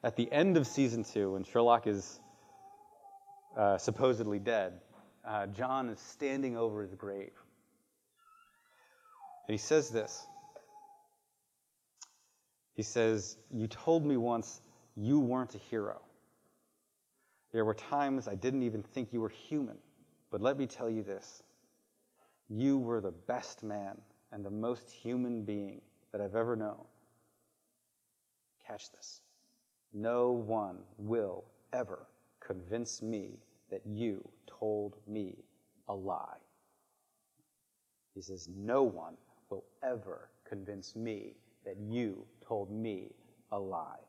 At 0.05 0.15
the 0.17 0.31
end 0.31 0.57
of 0.57 0.67
season 0.67 1.03
two, 1.03 1.33
when 1.33 1.43
Sherlock 1.43 1.87
is 1.87 2.21
uh, 3.57 3.79
supposedly 3.79 4.39
dead, 4.39 4.75
uh, 5.27 5.47
John 5.47 5.89
is 5.89 5.99
standing 5.99 6.57
over 6.57 6.83
his 6.83 6.95
grave. 6.95 7.33
And 9.49 9.55
he 9.55 9.59
says 9.59 9.91
this. 9.91 10.27
He 12.75 12.83
says, 12.83 13.39
You 13.51 13.67
told 13.67 14.05
me 14.05 14.17
once 14.17 14.61
you 14.97 15.19
weren't 15.19 15.55
a 15.55 15.59
hero. 15.59 16.01
There 17.57 17.65
were 17.65 17.73
times 17.73 18.29
I 18.29 18.35
didn't 18.35 18.65
even 18.65 18.83
think 18.83 19.15
you 19.15 19.23
were 19.23 19.31
human. 19.31 19.79
But 20.31 20.43
let 20.43 20.59
me 20.59 20.67
tell 20.67 20.91
you 20.91 21.03
this 21.03 21.43
you 22.51 22.77
were 22.77 23.01
the 23.01 23.13
best 23.13 23.63
man 23.63 23.97
and 24.31 24.45
the 24.45 24.51
most 24.51 24.91
human 24.91 25.43
being 25.43 25.81
that 26.13 26.21
I've 26.21 26.35
ever 26.35 26.55
known. 26.55 26.85
Catch 28.67 28.93
this. 28.93 29.23
No 29.95 30.33
one 30.33 30.81
will 30.99 31.47
ever 31.73 32.07
convince 32.41 33.01
me 33.01 33.39
that 33.71 33.81
you 33.87 34.29
told 34.47 34.99
me 35.07 35.39
a 35.89 35.95
lie. 35.95 36.37
He 38.15 38.21
says, 38.21 38.51
No 38.55 38.83
one 38.83 39.17
will 39.49 39.65
ever 39.83 40.29
convince 40.47 40.95
me 40.95 41.37
that 41.65 41.79
you 41.79 42.27
told 42.47 42.71
me 42.71 43.15
a 43.51 43.59
lie. 43.59 44.05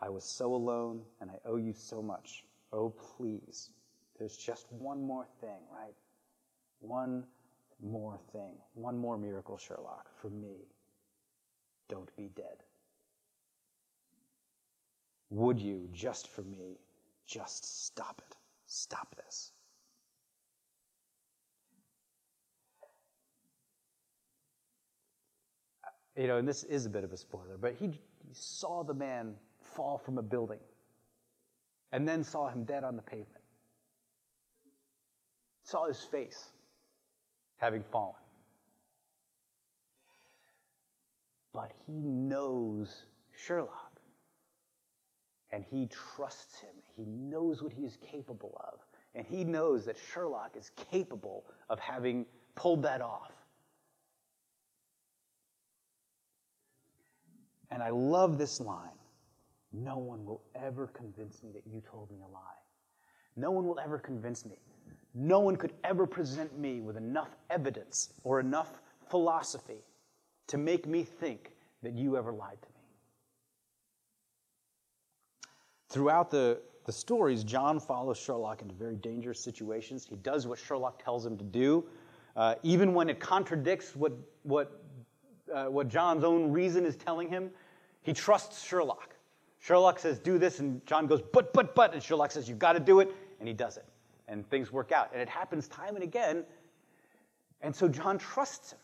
I 0.00 0.08
was 0.08 0.24
so 0.24 0.52
alone 0.52 1.02
and 1.20 1.30
I 1.30 1.38
owe 1.44 1.58
you 1.58 1.74
so 1.74 2.02
much. 2.02 2.44
Oh, 2.72 2.90
please, 3.16 3.70
there's 4.18 4.36
just 4.36 4.66
one 4.72 5.02
more 5.02 5.26
thing, 5.40 5.60
right? 5.70 5.94
One 6.80 7.24
more 7.82 8.18
thing. 8.32 8.54
One 8.74 8.96
more 8.96 9.18
miracle, 9.18 9.58
Sherlock, 9.58 10.08
for 10.20 10.30
me. 10.30 10.68
Don't 11.88 12.14
be 12.16 12.30
dead. 12.34 12.64
Would 15.30 15.58
you, 15.58 15.88
just 15.92 16.28
for 16.28 16.42
me, 16.42 16.78
just 17.26 17.84
stop 17.86 18.22
it? 18.26 18.36
Stop 18.66 19.14
this. 19.16 19.52
You 26.16 26.26
know, 26.26 26.36
and 26.36 26.46
this 26.46 26.64
is 26.64 26.86
a 26.86 26.90
bit 26.90 27.04
of 27.04 27.12
a 27.12 27.16
spoiler, 27.16 27.56
but 27.58 27.74
he 27.74 27.90
saw 28.32 28.84
the 28.84 28.94
man 28.94 29.34
fall 29.60 29.98
from 29.98 30.18
a 30.18 30.22
building 30.22 30.58
and 31.92 32.08
then 32.08 32.24
saw 32.24 32.48
him 32.48 32.64
dead 32.64 32.84
on 32.84 32.96
the 32.96 33.02
pavement. 33.02 33.28
Saw 35.64 35.86
his 35.86 36.02
face 36.02 36.48
having 37.58 37.84
fallen. 37.92 38.14
But 41.52 41.70
he 41.86 41.92
knows 41.92 43.04
Sherlock. 43.36 43.90
And 45.52 45.64
he 45.70 45.86
trusts 45.86 46.60
him. 46.60 46.74
He 46.96 47.04
knows 47.04 47.62
what 47.62 47.72
he 47.72 47.84
is 47.84 47.98
capable 48.10 48.58
of. 48.72 48.80
And 49.14 49.26
he 49.26 49.44
knows 49.44 49.84
that 49.84 49.96
Sherlock 50.12 50.56
is 50.56 50.70
capable 50.90 51.44
of 51.68 51.78
having 51.78 52.24
pulled 52.54 52.82
that 52.84 53.02
off. 53.02 53.30
And 57.70 57.82
I 57.82 57.90
love 57.90 58.38
this 58.38 58.60
line 58.60 58.98
no 59.72 59.96
one 59.96 60.24
will 60.24 60.42
ever 60.54 60.86
convince 60.88 61.42
me 61.42 61.50
that 61.52 61.62
you 61.66 61.80
told 61.80 62.10
me 62.10 62.18
a 62.20 62.32
lie. 62.32 62.40
No 63.36 63.50
one 63.50 63.66
will 63.66 63.80
ever 63.80 63.98
convince 63.98 64.44
me. 64.44 64.56
No 65.14 65.40
one 65.40 65.56
could 65.56 65.72
ever 65.84 66.06
present 66.06 66.58
me 66.58 66.80
with 66.80 66.96
enough 66.96 67.36
evidence 67.50 68.14
or 68.24 68.40
enough 68.40 68.80
philosophy 69.08 69.84
to 70.46 70.58
make 70.58 70.86
me 70.86 71.02
think 71.02 71.52
that 71.82 71.92
you 71.92 72.16
ever 72.16 72.32
lied 72.32 72.60
to 72.60 72.68
me. 72.68 72.74
Throughout 75.88 76.30
the, 76.30 76.60
the 76.86 76.92
stories, 76.92 77.44
John 77.44 77.78
follows 77.78 78.18
Sherlock 78.18 78.62
into 78.62 78.74
very 78.74 78.96
dangerous 78.96 79.40
situations. 79.40 80.06
He 80.06 80.16
does 80.16 80.46
what 80.46 80.58
Sherlock 80.58 81.02
tells 81.02 81.26
him 81.26 81.36
to 81.36 81.44
do, 81.44 81.84
uh, 82.36 82.54
even 82.62 82.94
when 82.94 83.10
it 83.10 83.20
contradicts 83.20 83.94
what, 83.94 84.12
what, 84.42 84.82
uh, 85.52 85.66
what 85.66 85.88
John's 85.88 86.24
own 86.24 86.50
reason 86.50 86.86
is 86.86 86.96
telling 86.96 87.28
him. 87.28 87.50
He 88.02 88.12
trusts 88.12 88.64
Sherlock. 88.64 89.11
Sherlock 89.62 90.00
says, 90.00 90.18
do 90.18 90.38
this, 90.38 90.58
and 90.58 90.84
John 90.86 91.06
goes, 91.06 91.22
but, 91.22 91.52
but, 91.52 91.76
but, 91.76 91.94
and 91.94 92.02
Sherlock 92.02 92.32
says, 92.32 92.48
you've 92.48 92.58
got 92.58 92.72
to 92.72 92.80
do 92.80 92.98
it, 92.98 93.14
and 93.38 93.46
he 93.46 93.54
does 93.54 93.76
it. 93.76 93.84
And 94.26 94.48
things 94.50 94.72
work 94.72 94.90
out. 94.90 95.10
And 95.12 95.22
it 95.22 95.28
happens 95.28 95.68
time 95.68 95.94
and 95.94 96.02
again. 96.02 96.44
And 97.60 97.74
so 97.74 97.86
John 97.86 98.18
trusts 98.18 98.72
him. 98.72 98.78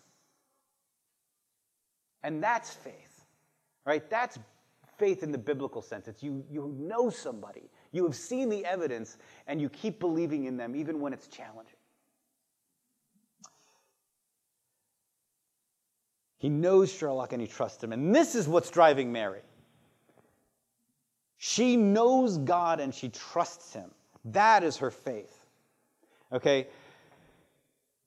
And 2.22 2.40
that's 2.40 2.70
faith, 2.70 3.24
right? 3.84 4.08
That's 4.08 4.38
faith 4.98 5.24
in 5.24 5.32
the 5.32 5.38
biblical 5.38 5.82
sense. 5.82 6.06
It's 6.06 6.22
you, 6.22 6.44
you 6.48 6.72
know 6.78 7.10
somebody, 7.10 7.70
you 7.90 8.04
have 8.04 8.14
seen 8.14 8.48
the 8.48 8.64
evidence, 8.64 9.18
and 9.48 9.60
you 9.60 9.68
keep 9.68 9.98
believing 9.98 10.44
in 10.44 10.56
them 10.56 10.76
even 10.76 11.00
when 11.00 11.12
it's 11.12 11.26
challenging. 11.26 11.74
He 16.36 16.48
knows 16.48 16.92
Sherlock 16.92 17.32
and 17.32 17.42
he 17.42 17.48
trusts 17.48 17.82
him. 17.82 17.92
And 17.92 18.14
this 18.14 18.36
is 18.36 18.46
what's 18.46 18.70
driving 18.70 19.10
Mary. 19.10 19.40
She 21.38 21.77
knows 21.77 22.37
God 22.38 22.81
and 22.81 22.92
she 22.94 23.09
trusts 23.09 23.72
him. 23.72 23.90
That 24.24 24.64
is 24.64 24.77
her 24.79 24.90
faith. 24.90 25.46
Okay? 26.33 26.66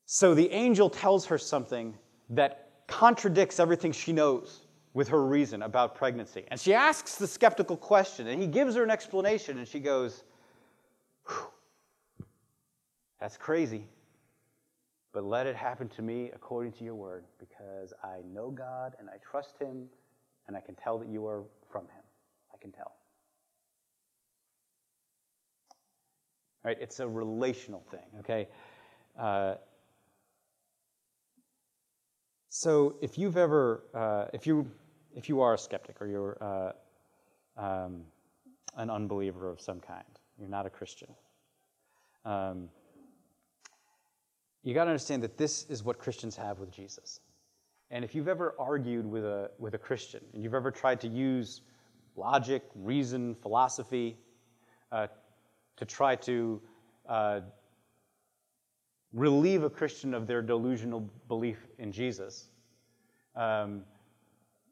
So 0.06 0.36
the 0.36 0.52
angel 0.52 0.90
tells 0.90 1.26
her 1.28 1.38
something 1.38 1.98
that 2.30 2.70
contradicts 2.88 3.60
everything 3.60 3.94
she 3.94 4.12
knows 4.12 4.66
with 4.94 5.08
her 5.08 5.26
reason 5.26 5.62
about 5.62 5.96
pregnancy. 5.96 6.44
And 6.50 6.60
she 6.60 6.74
asks 6.74 7.16
the 7.16 7.28
skeptical 7.28 7.78
question, 7.78 8.28
and 8.28 8.42
he 8.42 8.48
gives 8.48 8.76
her 8.76 8.84
an 8.84 8.92
explanation, 8.92 9.58
and 9.58 9.66
she 9.66 9.80
goes, 9.80 10.26
That's 13.22 13.38
crazy. 13.38 13.88
But 15.14 15.24
let 15.24 15.48
it 15.48 15.56
happen 15.56 15.88
to 15.90 16.02
me 16.02 16.32
according 16.34 16.74
to 16.74 16.84
your 16.84 16.96
word, 16.96 17.24
because 17.40 17.94
I 18.04 18.20
know 18.34 18.50
God 18.50 18.96
and 19.00 19.10
I 19.10 19.16
trust 19.18 19.58
him, 19.58 19.88
and 20.48 20.58
I 20.58 20.60
can 20.60 20.76
tell 20.76 21.00
that 21.00 21.08
you 21.08 21.26
are 21.26 21.44
from 21.70 21.84
him. 21.84 22.04
I 22.54 22.58
can 22.58 22.72
tell. 22.72 22.96
Right? 26.64 26.78
It's 26.80 27.00
a 27.00 27.08
relational 27.08 27.84
thing, 27.90 28.06
okay? 28.20 28.48
Uh, 29.18 29.56
so 32.50 32.96
if 33.02 33.18
you've 33.18 33.38
ever, 33.38 33.84
uh, 33.94 34.26
if 34.34 34.46
you 34.46 34.70
if 35.16 35.28
you 35.30 35.42
are 35.42 35.54
a 35.54 35.58
skeptic 35.58 36.02
or 36.02 36.08
you're 36.08 36.38
uh, 36.42 36.72
um, 37.62 38.04
an 38.76 38.90
unbeliever 38.90 39.50
of 39.50 39.60
some 39.60 39.80
kind, 39.80 40.04
you're 40.40 40.50
not 40.50 40.66
a 40.66 40.70
Christian. 40.70 41.10
Um, 42.24 42.70
you 44.64 44.74
got 44.74 44.86
to 44.86 44.92
understand 44.92 45.24
that 45.24 45.38
this 45.38 45.66
is 45.70 45.84
what 45.84 45.98
Christians 45.98 46.36
have 46.36 46.60
with 46.60 46.72
Jesus. 46.72 47.20
And 47.90 48.06
if 48.06 48.16
you've 48.16 48.28
ever 48.28 48.56
argued 48.60 49.06
with 49.06 49.26
a, 49.26 49.52
with 49.58 49.74
a 49.74 49.78
Christian, 49.78 50.22
and 50.34 50.44
you've 50.44 50.54
ever 50.54 50.72
tried 50.72 51.02
to 51.02 51.08
use 51.08 51.62
logic, 52.16 52.64
reason, 52.76 53.36
philosophy 53.36 54.18
uh, 54.92 55.08
to 55.82 55.86
try 55.86 56.16
to 56.16 56.62
uh, 57.10 57.40
relieve 59.14 59.64
a 59.64 59.70
Christian 59.70 60.14
of 60.14 60.28
their 60.28 60.44
delusional 60.44 61.10
belief 61.28 61.58
in 61.80 61.92
Jesus, 61.92 62.50
um, 63.36 63.82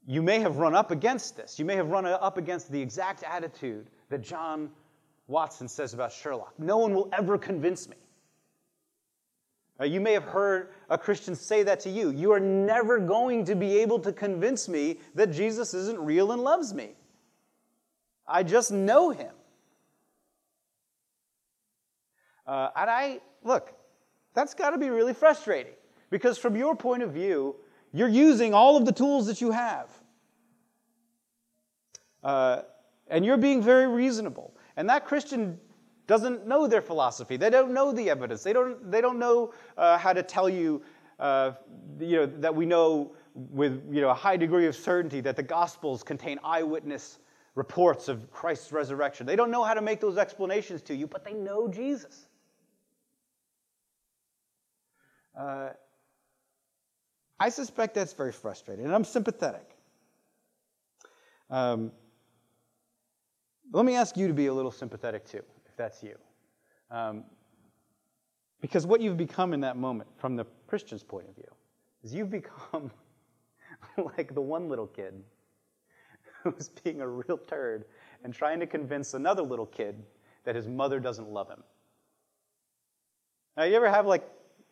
you 0.06 0.22
may 0.22 0.40
have 0.40 0.58
run 0.58 0.76
up 0.76 0.92
against 0.92 1.36
this. 1.36 1.58
You 1.58 1.66
may 1.66 1.76
have 1.76 1.90
run 1.90 2.06
up 2.06 2.38
against 2.38 2.72
the 2.72 2.80
exact 2.80 3.24
attitude 3.24 3.88
that 4.10 4.22
John 4.22 4.70
Watson 5.28 5.68
says 5.68 5.96
about 5.96 6.12
Sherlock. 6.12 6.54
No 6.60 6.78
one 6.78 6.94
will 6.94 7.10
ever 7.12 7.40
convince 7.40 7.90
me. 7.90 7.96
Uh, 9.82 9.86
you 9.86 10.00
may 10.00 10.14
have 10.14 10.26
heard 10.26 10.70
a 10.92 10.98
Christian 10.98 11.34
say 11.34 11.64
that 11.64 11.80
to 11.80 11.90
you. 11.90 12.12
You 12.12 12.34
are 12.34 12.40
never 12.40 13.00
going 13.00 13.46
to 13.46 13.56
be 13.56 13.80
able 13.80 13.98
to 14.00 14.14
convince 14.14 14.70
me 14.70 15.00
that 15.16 15.32
Jesus 15.32 15.74
isn't 15.74 16.00
real 16.00 16.34
and 16.34 16.44
loves 16.44 16.72
me. 16.72 16.92
I 18.28 18.44
just 18.44 18.72
know 18.72 19.10
him. 19.10 19.32
Uh, 22.50 22.72
and 22.76 22.90
I, 22.90 23.20
look, 23.44 23.76
that's 24.34 24.56
got 24.56 24.72
to 24.72 24.80
be 24.80 24.90
really 24.90 25.14
frustrating 25.14 25.74
because 26.10 26.40
from 26.40 26.56
your 26.56 26.76
point 26.76 27.04
of 27.04 27.12
view, 27.12 27.56
you're 27.94 28.10
using 28.10 28.56
all 28.56 28.76
of 28.76 28.86
the 28.86 28.92
tools 28.92 29.28
that 29.28 29.40
you 29.40 29.52
have. 29.52 29.88
Uh, 32.24 32.62
and 33.08 33.24
you're 33.24 33.38
being 33.38 33.62
very 33.62 33.88
reasonable. 33.88 34.58
And 34.78 34.90
that 34.90 35.06
Christian 35.06 35.60
doesn't 36.08 36.48
know 36.48 36.66
their 36.66 36.82
philosophy. 36.82 37.38
They 37.38 37.52
don't 37.52 37.72
know 37.72 37.92
the 37.92 38.10
evidence. 38.10 38.42
They 38.42 38.54
don't, 38.54 38.90
they 38.90 39.00
don't 39.00 39.20
know 39.20 39.54
uh, 39.78 40.00
how 40.00 40.12
to 40.12 40.24
tell 40.24 40.50
you, 40.50 40.82
uh, 41.20 41.52
you 42.00 42.18
know, 42.18 42.26
that 42.26 42.56
we 42.56 42.66
know 42.66 43.12
with 43.36 43.80
you 43.92 44.02
know, 44.02 44.10
a 44.10 44.16
high 44.16 44.38
degree 44.38 44.66
of 44.66 44.76
certainty 44.76 45.22
that 45.22 45.36
the 45.36 45.44
Gospels 45.44 46.02
contain 46.02 46.40
eyewitness 46.44 47.20
reports 47.54 48.08
of 48.08 48.32
Christ's 48.32 48.72
resurrection. 48.72 49.28
They 49.28 49.36
don't 49.36 49.52
know 49.52 49.64
how 49.64 49.76
to 49.76 49.84
make 49.84 50.00
those 50.00 50.18
explanations 50.18 50.82
to 50.84 50.96
you, 50.96 51.06
but 51.06 51.24
they 51.24 51.34
know 51.34 51.68
Jesus. 51.68 52.26
Uh, 55.40 55.70
I 57.40 57.50
suspect 57.50 57.96
that's 57.96 58.12
very 58.12 58.34
frustrating, 58.34 58.84
and 58.84 58.94
I'm 58.94 59.06
sympathetic. 59.06 59.78
Um, 61.50 61.92
let 63.72 63.86
me 63.86 63.96
ask 63.96 64.18
you 64.18 64.28
to 64.28 64.34
be 64.34 64.48
a 64.48 64.54
little 64.54 64.72
sympathetic 64.72 65.26
too, 65.26 65.44
if 65.66 65.78
that's 65.78 66.04
you. 66.04 66.16
Um, 66.92 67.24
because 68.60 68.86
what 68.86 69.00
you've 69.00 69.16
become 69.16 69.54
in 69.54 69.62
that 69.62 69.78
moment, 69.78 70.10
from 70.18 70.36
the 70.36 70.46
Christian's 70.68 71.04
point 71.04 71.30
of 71.30 71.36
view, 71.36 71.52
is 72.04 72.14
you've 72.14 72.30
become 72.30 72.92
like 74.16 74.34
the 74.34 74.42
one 74.42 74.68
little 74.68 74.88
kid 74.88 75.14
who's 76.44 76.70
being 76.84 77.00
a 77.00 77.08
real 77.08 77.38
turd 77.38 77.86
and 78.26 78.34
trying 78.34 78.60
to 78.60 78.68
convince 78.68 79.14
another 79.14 79.44
little 79.44 79.66
kid 79.66 80.04
that 80.44 80.56
his 80.56 80.68
mother 80.68 81.00
doesn't 81.00 81.30
love 81.30 81.50
him. 81.50 81.64
Now, 83.56 83.64
you 83.64 83.76
ever 83.76 83.90
have 83.90 84.06
like, 84.06 84.28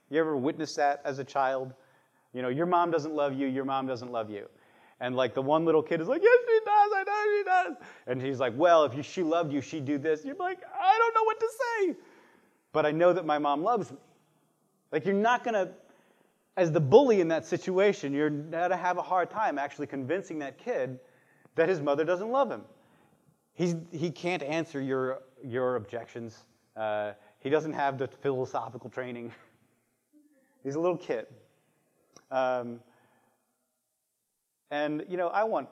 you 0.09 0.19
ever 0.19 0.37
witnessed 0.37 0.75
that 0.77 1.01
as 1.03 1.19
a 1.19 1.23
child? 1.23 1.73
You 2.33 2.41
know, 2.41 2.49
your 2.49 2.65
mom 2.65 2.91
doesn't 2.91 3.13
love 3.13 3.33
you, 3.33 3.47
your 3.47 3.65
mom 3.65 3.87
doesn't 3.87 4.11
love 4.11 4.29
you. 4.29 4.47
And 4.99 5.15
like 5.15 5.33
the 5.33 5.41
one 5.41 5.65
little 5.65 5.83
kid 5.83 6.01
is 6.01 6.07
like, 6.07 6.21
yes, 6.23 6.39
she 6.47 6.59
does, 6.65 6.91
I 6.95 7.03
know 7.05 7.37
she 7.37 7.43
does. 7.43 7.87
And 8.07 8.21
he's 8.21 8.39
like, 8.39 8.53
well, 8.55 8.83
if 8.83 9.05
she 9.05 9.21
loved 9.21 9.53
you, 9.53 9.61
she'd 9.61 9.85
do 9.85 9.97
this. 9.97 10.25
You're 10.25 10.35
like, 10.35 10.59
I 10.63 10.97
don't 10.97 11.13
know 11.13 11.23
what 11.23 11.39
to 11.39 11.49
say. 11.59 11.95
But 12.73 12.85
I 12.85 12.91
know 12.91 13.13
that 13.13 13.25
my 13.25 13.37
mom 13.37 13.63
loves 13.63 13.91
me. 13.91 13.97
Like 14.91 15.05
you're 15.05 15.13
not 15.13 15.43
going 15.43 15.53
to, 15.53 15.69
as 16.55 16.71
the 16.71 16.79
bully 16.79 17.21
in 17.21 17.27
that 17.27 17.45
situation, 17.45 18.13
you're 18.13 18.29
going 18.29 18.69
to 18.69 18.77
have 18.77 18.97
a 18.97 19.01
hard 19.01 19.29
time 19.29 19.59
actually 19.59 19.87
convincing 19.87 20.39
that 20.39 20.57
kid 20.57 20.99
that 21.55 21.69
his 21.69 21.81
mother 21.81 22.03
doesn't 22.03 22.31
love 22.31 22.49
him. 22.49 22.61
He's, 23.53 23.75
he 23.91 24.09
can't 24.11 24.43
answer 24.43 24.81
your, 24.81 25.21
your 25.43 25.75
objections. 25.75 26.45
Uh, 26.75 27.13
he 27.39 27.49
doesn't 27.49 27.73
have 27.73 27.97
the 27.97 28.07
philosophical 28.07 28.89
training. 28.89 29.31
He's 30.67 30.75
a 30.75 30.81
little 30.81 30.97
kid. 30.97 31.27
Um, 32.29 32.81
and, 34.69 35.05
you 35.07 35.15
know, 35.15 35.29
I 35.29 35.45
want, 35.45 35.69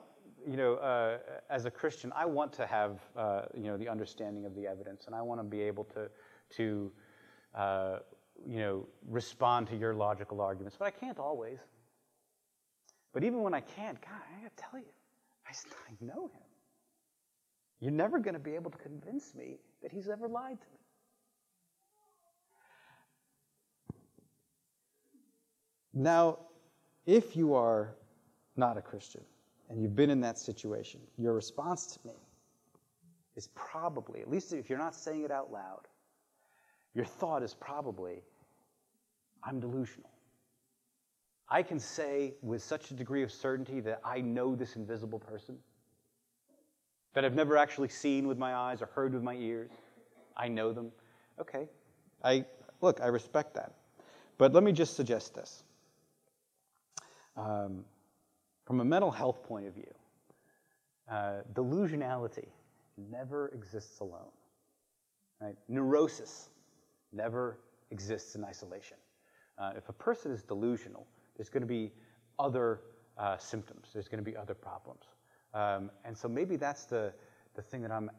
you 0.48 0.56
know, 0.56 0.76
uh, 0.76 1.18
as 1.50 1.66
a 1.66 1.70
Christian, 1.70 2.14
I 2.16 2.24
want 2.24 2.50
to 2.54 2.66
have, 2.66 3.00
uh, 3.14 3.42
you 3.54 3.64
know, 3.64 3.76
the 3.76 3.90
understanding 3.90 4.46
of 4.46 4.54
the 4.54 4.66
evidence, 4.66 5.04
and 5.04 5.14
I 5.14 5.20
want 5.20 5.38
to 5.38 5.44
be 5.44 5.60
able 5.60 5.84
to, 5.84 6.08
to 6.56 6.90
uh, 7.54 7.98
you 8.48 8.58
know, 8.58 8.86
respond 9.06 9.66
to 9.66 9.76
your 9.76 9.92
logical 9.92 10.40
arguments, 10.40 10.78
but 10.78 10.86
I 10.86 10.92
can't 10.92 11.18
always. 11.18 11.58
But 13.12 13.22
even 13.22 13.42
when 13.42 13.52
I 13.52 13.60
can't, 13.60 14.00
God, 14.00 14.12
I 14.14 14.44
got 14.44 14.56
to 14.56 14.62
tell 14.62 14.80
you, 14.80 14.94
I, 15.46 15.50
I 15.90 16.04
know 16.06 16.28
him. 16.28 16.42
You're 17.80 17.90
never 17.90 18.18
to 18.32 18.40
be 18.40 18.54
able 18.54 18.70
to 18.70 18.78
convince 18.78 19.34
me 19.34 19.58
that 19.82 19.92
he's 19.92 20.08
ever 20.08 20.26
lied 20.26 20.58
to 20.58 20.66
me. 20.68 20.75
Now, 25.96 26.40
if 27.06 27.34
you 27.36 27.54
are 27.54 27.94
not 28.54 28.76
a 28.76 28.82
Christian 28.82 29.22
and 29.70 29.80
you've 29.80 29.96
been 29.96 30.10
in 30.10 30.20
that 30.20 30.38
situation, 30.38 31.00
your 31.16 31.32
response 31.32 31.86
to 31.86 32.06
me 32.06 32.12
is 33.34 33.48
probably, 33.54 34.20
at 34.20 34.28
least 34.28 34.52
if 34.52 34.68
you're 34.68 34.78
not 34.78 34.94
saying 34.94 35.22
it 35.22 35.30
out 35.30 35.50
loud, 35.50 35.88
your 36.94 37.06
thought 37.06 37.42
is 37.42 37.54
probably, 37.54 38.22
I'm 39.42 39.58
delusional. 39.58 40.10
I 41.48 41.62
can 41.62 41.80
say 41.80 42.34
with 42.42 42.62
such 42.62 42.90
a 42.90 42.94
degree 42.94 43.22
of 43.22 43.32
certainty 43.32 43.80
that 43.80 44.02
I 44.04 44.20
know 44.20 44.54
this 44.54 44.76
invisible 44.76 45.18
person 45.18 45.56
that 47.14 47.24
I've 47.24 47.34
never 47.34 47.56
actually 47.56 47.88
seen 47.88 48.28
with 48.28 48.36
my 48.36 48.54
eyes 48.54 48.82
or 48.82 48.86
heard 48.86 49.14
with 49.14 49.22
my 49.22 49.34
ears. 49.34 49.70
I 50.36 50.48
know 50.48 50.74
them. 50.74 50.92
Okay. 51.40 51.70
I 52.22 52.44
look, 52.82 53.00
I 53.00 53.06
respect 53.06 53.54
that. 53.54 53.72
But 54.36 54.52
let 54.52 54.62
me 54.62 54.72
just 54.72 54.94
suggest 54.94 55.34
this. 55.34 55.62
Um, 57.36 57.84
from 58.64 58.80
a 58.80 58.84
mental 58.84 59.10
health 59.10 59.42
point 59.42 59.66
of 59.66 59.74
view, 59.74 59.92
uh, 61.10 61.42
delusionality 61.52 62.48
never 62.96 63.48
exists 63.48 64.00
alone. 64.00 64.32
Right? 65.40 65.56
Neurosis 65.68 66.48
never 67.12 67.58
exists 67.90 68.34
in 68.34 68.44
isolation. 68.44 68.96
Uh, 69.58 69.72
if 69.76 69.88
a 69.88 69.92
person 69.92 70.32
is 70.32 70.42
delusional, 70.42 71.06
there's 71.36 71.48
going 71.48 71.62
to 71.62 71.66
be 71.66 71.92
other 72.38 72.80
uh, 73.18 73.38
symptoms, 73.38 73.88
there's 73.92 74.08
going 74.08 74.22
to 74.22 74.30
be 74.30 74.36
other 74.36 74.54
problems. 74.54 75.04
Um, 75.54 75.90
and 76.04 76.16
so 76.16 76.28
maybe 76.28 76.56
that's 76.56 76.84
the, 76.84 77.12
the 77.54 77.62
thing 77.62 77.82
that 77.82 77.92
I'm 77.92 78.10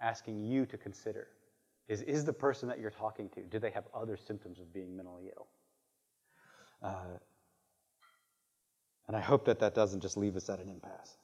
asking 0.00 0.42
you 0.42 0.66
to 0.66 0.76
consider 0.76 1.28
is 1.88 2.02
is 2.02 2.24
the 2.24 2.32
person 2.32 2.68
that 2.68 2.78
you're 2.80 2.90
talking 2.90 3.28
to, 3.30 3.42
do 3.42 3.58
they 3.58 3.70
have 3.70 3.84
other 3.94 4.16
symptoms 4.16 4.58
of 4.58 4.72
being 4.72 4.96
mentally 4.96 5.30
ill? 5.36 5.46
Uh, 6.82 7.18
and 9.08 9.16
I 9.16 9.20
hope 9.20 9.44
that 9.44 9.58
that 9.60 9.74
doesn't 9.74 10.00
just 10.00 10.16
leave 10.16 10.36
us 10.36 10.48
at 10.48 10.60
an 10.60 10.68
impasse. 10.68 11.16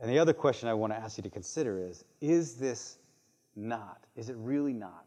And 0.00 0.10
the 0.10 0.18
other 0.18 0.32
question 0.32 0.68
I 0.68 0.74
want 0.74 0.92
to 0.92 0.96
ask 0.96 1.16
you 1.16 1.22
to 1.22 1.30
consider 1.30 1.78
is 1.78 2.04
is 2.20 2.56
this 2.56 2.98
not, 3.56 4.04
is 4.16 4.28
it 4.28 4.36
really 4.38 4.72
not 4.72 5.04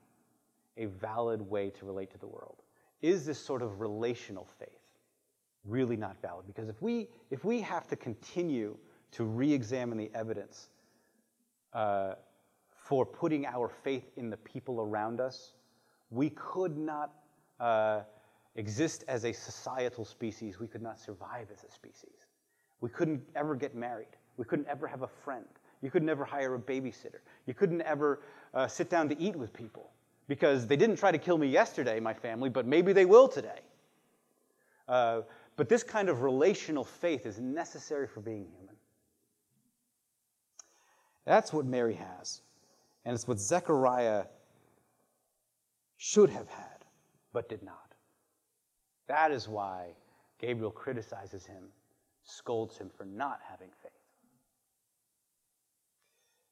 a 0.78 0.86
valid 0.86 1.42
way 1.42 1.70
to 1.72 1.86
relate 1.86 2.12
to 2.12 2.18
the 2.18 2.28
world? 2.28 2.62
Is 3.02 3.26
this 3.26 3.40
sort 3.40 3.62
of 3.62 3.82
relational 3.82 4.48
faith 4.58 4.70
really 5.66 5.98
not 5.98 6.22
valid? 6.22 6.48
Because 6.48 6.70
if 6.70 6.82
we, 6.82 7.10
if 7.30 7.44
we 7.44 7.62
have 7.62 7.88
to 7.88 7.96
continue 7.96 8.78
to 9.12 9.24
re 9.26 9.52
examine 9.52 9.98
the 9.98 10.10
evidence 10.14 10.70
uh, 11.74 12.14
for 12.70 13.06
putting 13.06 13.46
our 13.46 13.68
faith 13.68 14.12
in 14.16 14.30
the 14.30 14.38
people 14.38 14.82
around 14.82 15.20
us, 15.20 15.54
we 16.10 16.30
could 16.32 16.78
not 16.78 17.12
uh, 17.60 18.02
exist 18.58 19.04
as 19.08 19.24
a 19.24 19.32
societal 19.32 20.04
species. 20.04 20.60
We 20.60 20.68
could 20.68 20.82
not 20.82 21.00
survive 21.00 21.48
as 21.54 21.64
a 21.64 21.72
species. 21.72 22.26
We 22.82 22.90
couldn't 22.90 23.24
ever 23.36 23.56
get 23.56 23.76
married. 23.76 24.18
We 24.36 24.46
couldn't 24.46 24.68
ever 24.68 24.88
have 24.88 25.04
a 25.04 25.08
friend. 25.08 25.46
You 25.82 25.92
could 25.92 26.04
never 26.04 26.26
hire 26.26 26.56
a 26.56 26.60
babysitter. 26.60 27.20
You 27.46 27.54
couldn't 27.54 27.82
ever 27.84 28.22
uh, 28.54 28.68
sit 28.68 28.90
down 28.90 29.10
to 29.10 29.20
eat 29.20 29.36
with 29.36 29.54
people 29.54 29.92
because 30.28 30.68
they 30.68 30.76
didn't 30.76 30.98
try 30.98 31.12
to 31.12 31.18
kill 31.18 31.38
me 31.38 31.48
yesterday, 31.48 32.00
my 32.00 32.14
family, 32.14 32.50
but 32.50 32.66
maybe 32.66 32.94
they 32.94 33.06
will 33.06 33.28
today. 33.28 33.62
Uh, 34.88 35.22
but 35.56 35.70
this 35.70 35.84
kind 35.84 36.10
of 36.10 36.22
relational 36.22 36.84
faith 36.84 37.26
is 37.26 37.40
necessary 37.40 38.08
for 38.08 38.22
being 38.22 38.46
human. 38.58 38.76
That's 41.26 41.52
what 41.52 41.66
Mary 41.66 41.96
has. 41.96 42.42
And 43.06 43.14
it's 43.14 43.28
what 43.28 43.40
Zechariah 43.40 44.26
should 45.98 46.30
have 46.30 46.48
had, 46.48 46.86
but 47.34 47.50
did 47.50 47.64
not. 47.64 47.87
That 49.08 49.32
is 49.32 49.48
why 49.48 49.96
Gabriel 50.40 50.72
criticizes 50.72 51.46
him, 51.46 51.64
scolds 52.24 52.78
him 52.78 52.90
for 52.96 53.06
not 53.06 53.40
having 53.50 53.70
faith. 53.82 53.92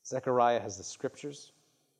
Zechariah 0.06 0.60
has 0.60 0.78
the 0.78 0.84
scriptures, 0.84 1.52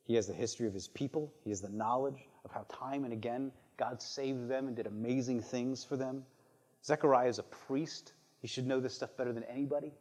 he 0.04 0.16
has 0.16 0.28
the 0.28 0.34
history 0.34 0.68
of 0.68 0.74
his 0.74 0.88
people, 0.88 1.34
he 1.44 1.50
has 1.50 1.62
the 1.62 1.70
knowledge 1.70 2.28
of 2.44 2.52
how 2.52 2.66
time 2.70 3.04
and 3.04 3.14
again 3.14 3.52
God 3.78 4.02
saved 4.02 4.48
them 4.48 4.68
and 4.68 4.76
did 4.76 4.88
amazing 4.88 5.42
things 5.42 5.84
for 5.84 5.98
them. 5.98 6.24
Zechariah 6.84 7.30
is 7.30 7.40
a 7.40 7.44
priest, 7.44 8.14
he 8.40 8.48
should 8.48 8.68
know 8.68 8.80
this 8.80 8.94
stuff 8.94 9.18
better 9.18 9.34
than 9.34 9.44
anybody. 9.44 9.92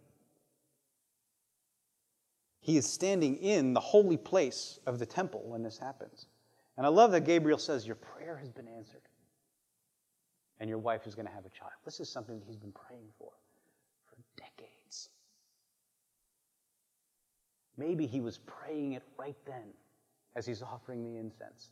He 2.61 2.76
is 2.76 2.86
standing 2.86 3.36
in 3.38 3.74
the 3.74 3.80
holy 3.80 4.16
place 4.16 4.78
of 4.86 4.98
the 4.98 5.07
temple 5.07 5.42
when 5.44 5.62
this 5.62 5.78
happens. 5.78 6.26
And 6.76 6.86
I 6.86 6.88
love 6.88 7.12
that 7.12 7.24
Gabriel 7.24 7.59
says, 7.59 7.86
Your 7.86 7.96
prayer 7.96 8.36
has 8.36 8.50
been 8.50 8.68
answered. 8.68 9.02
And 10.64 10.68
your 10.70 10.78
wife 10.78 11.06
is 11.06 11.14
going 11.14 11.26
to 11.26 11.32
have 11.34 11.44
a 11.44 11.50
child. 11.50 11.72
This 11.84 12.00
is 12.00 12.08
something 12.08 12.38
that 12.38 12.46
he's 12.46 12.56
been 12.56 12.72
praying 12.72 13.08
for 13.18 13.28
for 14.06 14.16
decades. 14.34 15.10
Maybe 17.76 18.06
he 18.06 18.22
was 18.22 18.38
praying 18.38 18.94
it 18.94 19.02
right 19.18 19.36
then 19.44 19.74
as 20.34 20.46
he's 20.46 20.62
offering 20.62 21.04
the 21.04 21.18
incense. 21.18 21.68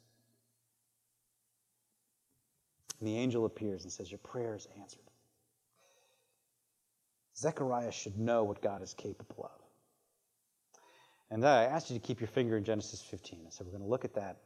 And 3.01 3.09
the 3.09 3.17
angel 3.17 3.47
appears 3.47 3.85
and 3.85 3.91
says, 3.91 4.11
Your 4.11 4.19
prayer 4.19 4.55
is 4.55 4.69
answered. 4.79 5.09
Zechariah 7.35 7.93
should 7.93 8.19
know 8.19 8.45
what 8.45 8.61
God 8.61 8.83
is 8.83 8.93
capable 8.93 9.45
of. 9.45 9.65
And 11.31 11.43
uh, 11.47 11.49
I 11.49 11.65
asked 11.65 11.91
you 11.91 11.99
to 11.99 12.07
keep 12.07 12.21
your 12.21 12.29
finger 12.29 12.59
in 12.59 12.65
Genesis 12.65 13.01
15. 13.01 13.53
So 13.53 13.65
we're 13.65 13.71
going 13.71 13.85
to 13.85 13.89
look 13.89 14.05
at 14.05 14.13
that 14.17 14.37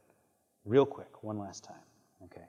real 0.64 0.86
quick, 0.86 1.24
one 1.24 1.36
last 1.36 1.64
time. 1.64 1.82
Okay? 2.26 2.46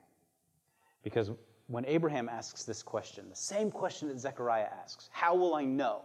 Because 1.02 1.32
when 1.68 1.84
Abraham 1.86 2.28
asks 2.28 2.64
this 2.64 2.82
question, 2.82 3.28
the 3.28 3.36
same 3.36 3.70
question 3.70 4.08
that 4.08 4.18
Zechariah 4.18 4.68
asks, 4.82 5.08
How 5.12 5.34
will 5.34 5.54
I 5.54 5.64
know? 5.64 6.02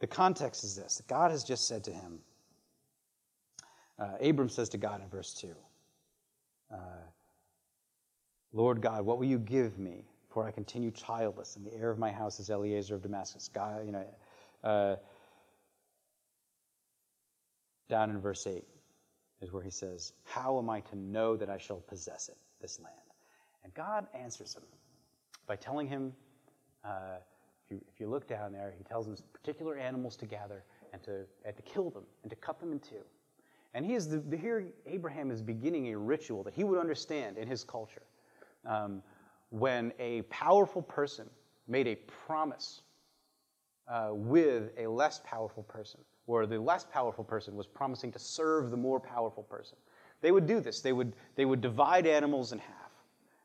The 0.00 0.06
context 0.06 0.64
is 0.64 0.76
this 0.76 1.00
God 1.08 1.30
has 1.30 1.42
just 1.42 1.66
said 1.66 1.84
to 1.84 1.92
him, 1.92 2.18
uh, 3.98 4.16
Abram 4.20 4.48
says 4.48 4.68
to 4.70 4.78
God 4.78 5.00
in 5.00 5.08
verse 5.08 5.32
2, 5.34 5.54
uh, 6.72 6.76
Lord 8.52 8.80
God, 8.80 9.06
what 9.06 9.18
will 9.18 9.26
you 9.26 9.38
give 9.38 9.78
me? 9.78 10.04
For 10.28 10.46
I 10.46 10.50
continue 10.50 10.90
childless, 10.90 11.56
and 11.56 11.64
the 11.64 11.74
heir 11.74 11.90
of 11.90 11.98
my 11.98 12.12
house 12.12 12.40
is 12.40 12.50
Eliezer 12.50 12.96
of 12.96 13.02
Damascus. 13.02 13.48
God, 13.48 13.86
you 13.86 13.92
know, 13.92 14.04
uh, 14.62 14.96
down 17.88 18.10
in 18.10 18.20
verse 18.20 18.46
8 18.46 18.64
is 19.40 19.52
where 19.52 19.62
he 19.62 19.70
says, 19.70 20.12
How 20.24 20.58
am 20.58 20.68
I 20.68 20.80
to 20.80 20.96
know 20.96 21.36
that 21.36 21.48
I 21.48 21.58
shall 21.58 21.78
possess 21.78 22.28
it, 22.28 22.36
this 22.60 22.80
land? 22.80 23.05
And 23.66 23.74
God 23.74 24.06
answers 24.14 24.54
him 24.54 24.62
by 25.48 25.56
telling 25.56 25.88
him, 25.88 26.12
uh, 26.84 27.16
if 27.64 27.72
you, 27.72 27.80
if 27.92 27.98
you 27.98 28.06
look 28.06 28.28
down 28.28 28.52
there, 28.52 28.72
he 28.78 28.84
tells 28.84 29.06
them 29.06 29.16
particular 29.32 29.76
animals 29.76 30.14
to 30.18 30.26
gather 30.26 30.62
and 30.92 31.02
to, 31.02 31.24
and 31.44 31.56
to 31.56 31.62
kill 31.62 31.90
them 31.90 32.04
and 32.22 32.30
to 32.30 32.36
cut 32.36 32.60
them 32.60 32.70
in 32.70 32.78
two. 32.78 33.02
And 33.74 33.84
he 33.84 33.94
is 33.94 34.08
the, 34.08 34.18
the, 34.18 34.36
here 34.36 34.68
Abraham 34.86 35.32
is 35.32 35.42
beginning 35.42 35.92
a 35.92 35.98
ritual 35.98 36.44
that 36.44 36.54
he 36.54 36.62
would 36.62 36.78
understand 36.78 37.38
in 37.38 37.48
his 37.48 37.64
culture. 37.64 38.04
Um, 38.64 39.02
when 39.50 39.92
a 39.98 40.22
powerful 40.22 40.82
person 40.82 41.28
made 41.66 41.88
a 41.88 41.96
promise 41.96 42.82
uh, 43.88 44.10
with 44.12 44.70
a 44.78 44.86
less 44.86 45.20
powerful 45.24 45.64
person, 45.64 45.98
or 46.28 46.46
the 46.46 46.60
less 46.60 46.84
powerful 46.84 47.24
person 47.24 47.56
was 47.56 47.66
promising 47.66 48.12
to 48.12 48.20
serve 48.20 48.70
the 48.70 48.76
more 48.76 49.00
powerful 49.00 49.42
person, 49.42 49.76
they 50.20 50.30
would 50.30 50.46
do 50.46 50.60
this. 50.60 50.82
They 50.82 50.92
would, 50.92 51.14
they 51.34 51.44
would 51.44 51.60
divide 51.60 52.06
animals 52.06 52.52
in 52.52 52.60
half, 52.60 52.85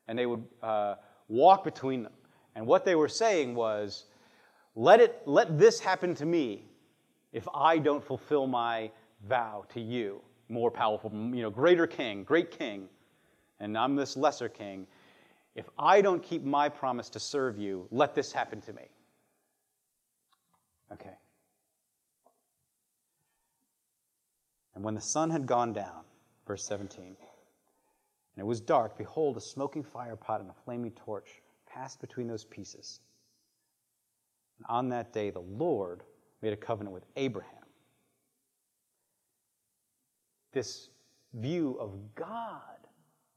and 0.08 0.18
they 0.18 0.26
would 0.26 0.44
uh, 0.62 0.96
walk 1.28 1.64
between 1.64 2.02
them. 2.02 2.12
And 2.54 2.66
what 2.66 2.84
they 2.84 2.94
were 2.94 3.08
saying 3.08 3.54
was, 3.54 4.04
let, 4.74 5.00
it, 5.00 5.22
let 5.26 5.58
this 5.58 5.80
happen 5.80 6.14
to 6.16 6.26
me 6.26 6.64
if 7.32 7.48
I 7.54 7.78
don't 7.78 8.04
fulfill 8.04 8.46
my 8.46 8.90
vow 9.26 9.64
to 9.72 9.80
you, 9.80 10.20
more 10.48 10.70
powerful, 10.70 11.10
you 11.12 11.42
know, 11.42 11.50
greater 11.50 11.86
king, 11.86 12.24
great 12.24 12.50
king, 12.50 12.88
and 13.60 13.76
I'm 13.76 13.96
this 13.96 14.16
lesser 14.16 14.48
king. 14.48 14.86
If 15.54 15.68
I 15.78 16.00
don't 16.00 16.22
keep 16.22 16.42
my 16.44 16.68
promise 16.68 17.08
to 17.10 17.20
serve 17.20 17.58
you, 17.58 17.86
let 17.90 18.14
this 18.14 18.32
happen 18.32 18.60
to 18.62 18.72
me. 18.72 18.88
Okay. 20.92 21.14
And 24.74 24.84
when 24.84 24.94
the 24.94 25.00
sun 25.00 25.30
had 25.30 25.46
gone 25.46 25.72
down, 25.72 26.04
verse 26.46 26.64
17, 26.66 27.16
and 28.34 28.42
it 28.42 28.46
was 28.46 28.60
dark, 28.60 28.96
behold, 28.96 29.36
a 29.36 29.40
smoking 29.40 29.82
fire 29.82 30.16
pot 30.16 30.40
and 30.40 30.50
a 30.50 30.54
flaming 30.64 30.92
torch 30.92 31.42
passed 31.66 32.00
between 32.00 32.26
those 32.26 32.44
pieces. 32.44 33.00
And 34.58 34.66
on 34.68 34.88
that 34.90 35.12
day, 35.12 35.30
the 35.30 35.40
Lord 35.40 36.02
made 36.40 36.52
a 36.52 36.56
covenant 36.56 36.94
with 36.94 37.04
Abraham. 37.16 37.52
This 40.52 40.88
view 41.34 41.76
of 41.80 42.14
God 42.14 42.60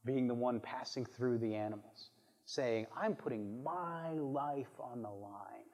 being 0.04 0.26
the 0.28 0.34
one 0.34 0.60
passing 0.60 1.04
through 1.04 1.38
the 1.38 1.54
animals, 1.54 2.10
saying, 2.44 2.86
I'm 2.96 3.14
putting 3.14 3.62
my 3.62 4.12
life 4.12 4.80
on 4.80 5.02
the 5.02 5.10
line. 5.10 5.66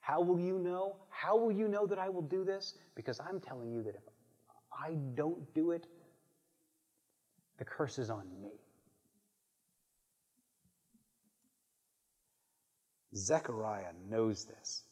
How 0.00 0.22
will 0.22 0.40
you 0.40 0.58
know? 0.58 0.96
How 1.10 1.36
will 1.36 1.52
you 1.52 1.68
know 1.68 1.86
that 1.86 1.98
I 1.98 2.08
will 2.08 2.22
do 2.22 2.44
this? 2.44 2.74
Because 2.94 3.20
I'm 3.20 3.40
telling 3.40 3.70
you 3.70 3.82
that 3.82 3.94
if 3.94 4.02
I 4.72 4.94
don't 5.14 5.52
do 5.54 5.72
it, 5.72 5.86
the 7.58 7.64
curse 7.64 7.98
is 7.98 8.10
on 8.10 8.24
me. 8.40 8.52
Zechariah 13.14 13.92
knows 14.08 14.44
this. 14.44 14.84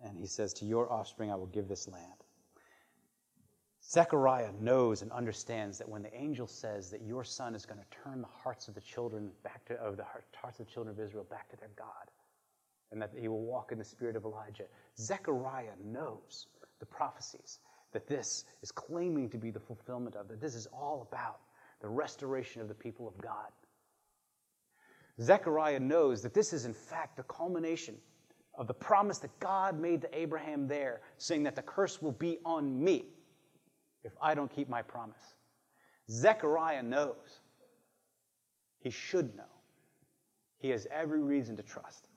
And 0.00 0.16
he 0.16 0.26
says, 0.26 0.54
To 0.54 0.64
your 0.64 0.90
offspring 0.90 1.30
I 1.30 1.34
will 1.34 1.46
give 1.46 1.68
this 1.68 1.88
land. 1.88 2.24
Zechariah 3.84 4.52
knows 4.60 5.02
and 5.02 5.10
understands 5.12 5.78
that 5.78 5.88
when 5.88 6.02
the 6.02 6.14
angel 6.14 6.46
says 6.46 6.90
that 6.90 7.02
your 7.02 7.24
son 7.24 7.54
is 7.54 7.64
going 7.64 7.80
to 7.80 7.98
turn 8.04 8.20
the 8.20 8.28
hearts 8.28 8.68
of 8.68 8.74
the 8.74 8.80
children 8.80 9.30
back 9.42 9.64
to 9.66 9.74
of 9.74 9.96
the 9.96 10.04
hearts 10.04 10.60
of 10.60 10.66
the 10.66 10.72
children 10.72 10.94
of 10.94 11.02
Israel 11.02 11.24
back 11.24 11.48
to 11.50 11.56
their 11.56 11.70
God, 11.76 12.10
and 12.92 13.00
that 13.00 13.12
he 13.18 13.28
will 13.28 13.44
walk 13.44 13.72
in 13.72 13.78
the 13.78 13.84
spirit 13.84 14.14
of 14.14 14.24
Elijah, 14.24 14.64
Zechariah 14.98 15.76
knows 15.82 16.48
the 16.80 16.86
prophecies 16.86 17.60
that 17.92 18.06
this 18.06 18.44
is 18.62 18.70
claiming 18.70 19.30
to 19.30 19.38
be 19.38 19.50
the 19.50 19.60
fulfillment 19.60 20.14
of, 20.14 20.28
that 20.28 20.40
this 20.40 20.54
is 20.54 20.66
all 20.66 21.06
about 21.10 21.40
the 21.80 21.88
restoration 21.88 22.60
of 22.60 22.68
the 22.68 22.74
people 22.74 23.08
of 23.08 23.16
God. 23.18 23.50
Zechariah 25.20 25.80
knows 25.80 26.22
that 26.22 26.34
this 26.34 26.52
is, 26.52 26.64
in 26.64 26.74
fact, 26.74 27.16
the 27.16 27.22
culmination 27.24 27.96
of 28.54 28.66
the 28.66 28.74
promise 28.74 29.18
that 29.18 29.38
God 29.40 29.78
made 29.78 30.02
to 30.02 30.18
Abraham 30.18 30.66
there, 30.66 31.00
saying 31.16 31.44
that 31.44 31.56
the 31.56 31.62
curse 31.62 32.02
will 32.02 32.12
be 32.12 32.38
on 32.44 32.82
me 32.82 33.06
if 34.04 34.12
I 34.20 34.34
don't 34.34 34.50
keep 34.50 34.68
my 34.68 34.82
promise. 34.82 35.34
Zechariah 36.10 36.82
knows. 36.82 37.40
He 38.80 38.90
should 38.90 39.36
know. 39.36 39.42
He 40.58 40.70
has 40.70 40.86
every 40.90 41.22
reason 41.22 41.56
to 41.56 41.62
trust. 41.62 42.07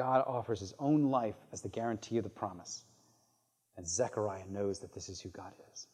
God 0.00 0.24
offers 0.26 0.60
his 0.60 0.72
own 0.78 1.10
life 1.10 1.36
as 1.52 1.60
the 1.60 1.68
guarantee 1.68 2.16
of 2.16 2.24
the 2.24 2.30
promise. 2.30 2.84
And 3.76 3.86
Zechariah 3.86 4.46
knows 4.48 4.78
that 4.78 4.94
this 4.94 5.10
is 5.10 5.20
who 5.20 5.28
God 5.28 5.52
is. 5.74 5.88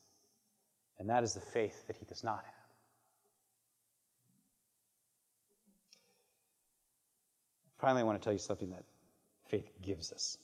And 1.00 1.10
that 1.10 1.24
is 1.24 1.34
the 1.34 1.40
faith 1.40 1.88
that 1.88 1.96
he 1.96 2.04
does 2.04 2.22
not 2.22 2.36
have. 2.36 2.54
Finally, 7.80 8.02
I 8.02 8.04
want 8.04 8.20
to 8.20 8.24
tell 8.24 8.32
you 8.32 8.38
something 8.38 8.70
that 8.70 8.84
faith 9.48 9.72
gives 9.82 10.12
us. 10.12 10.38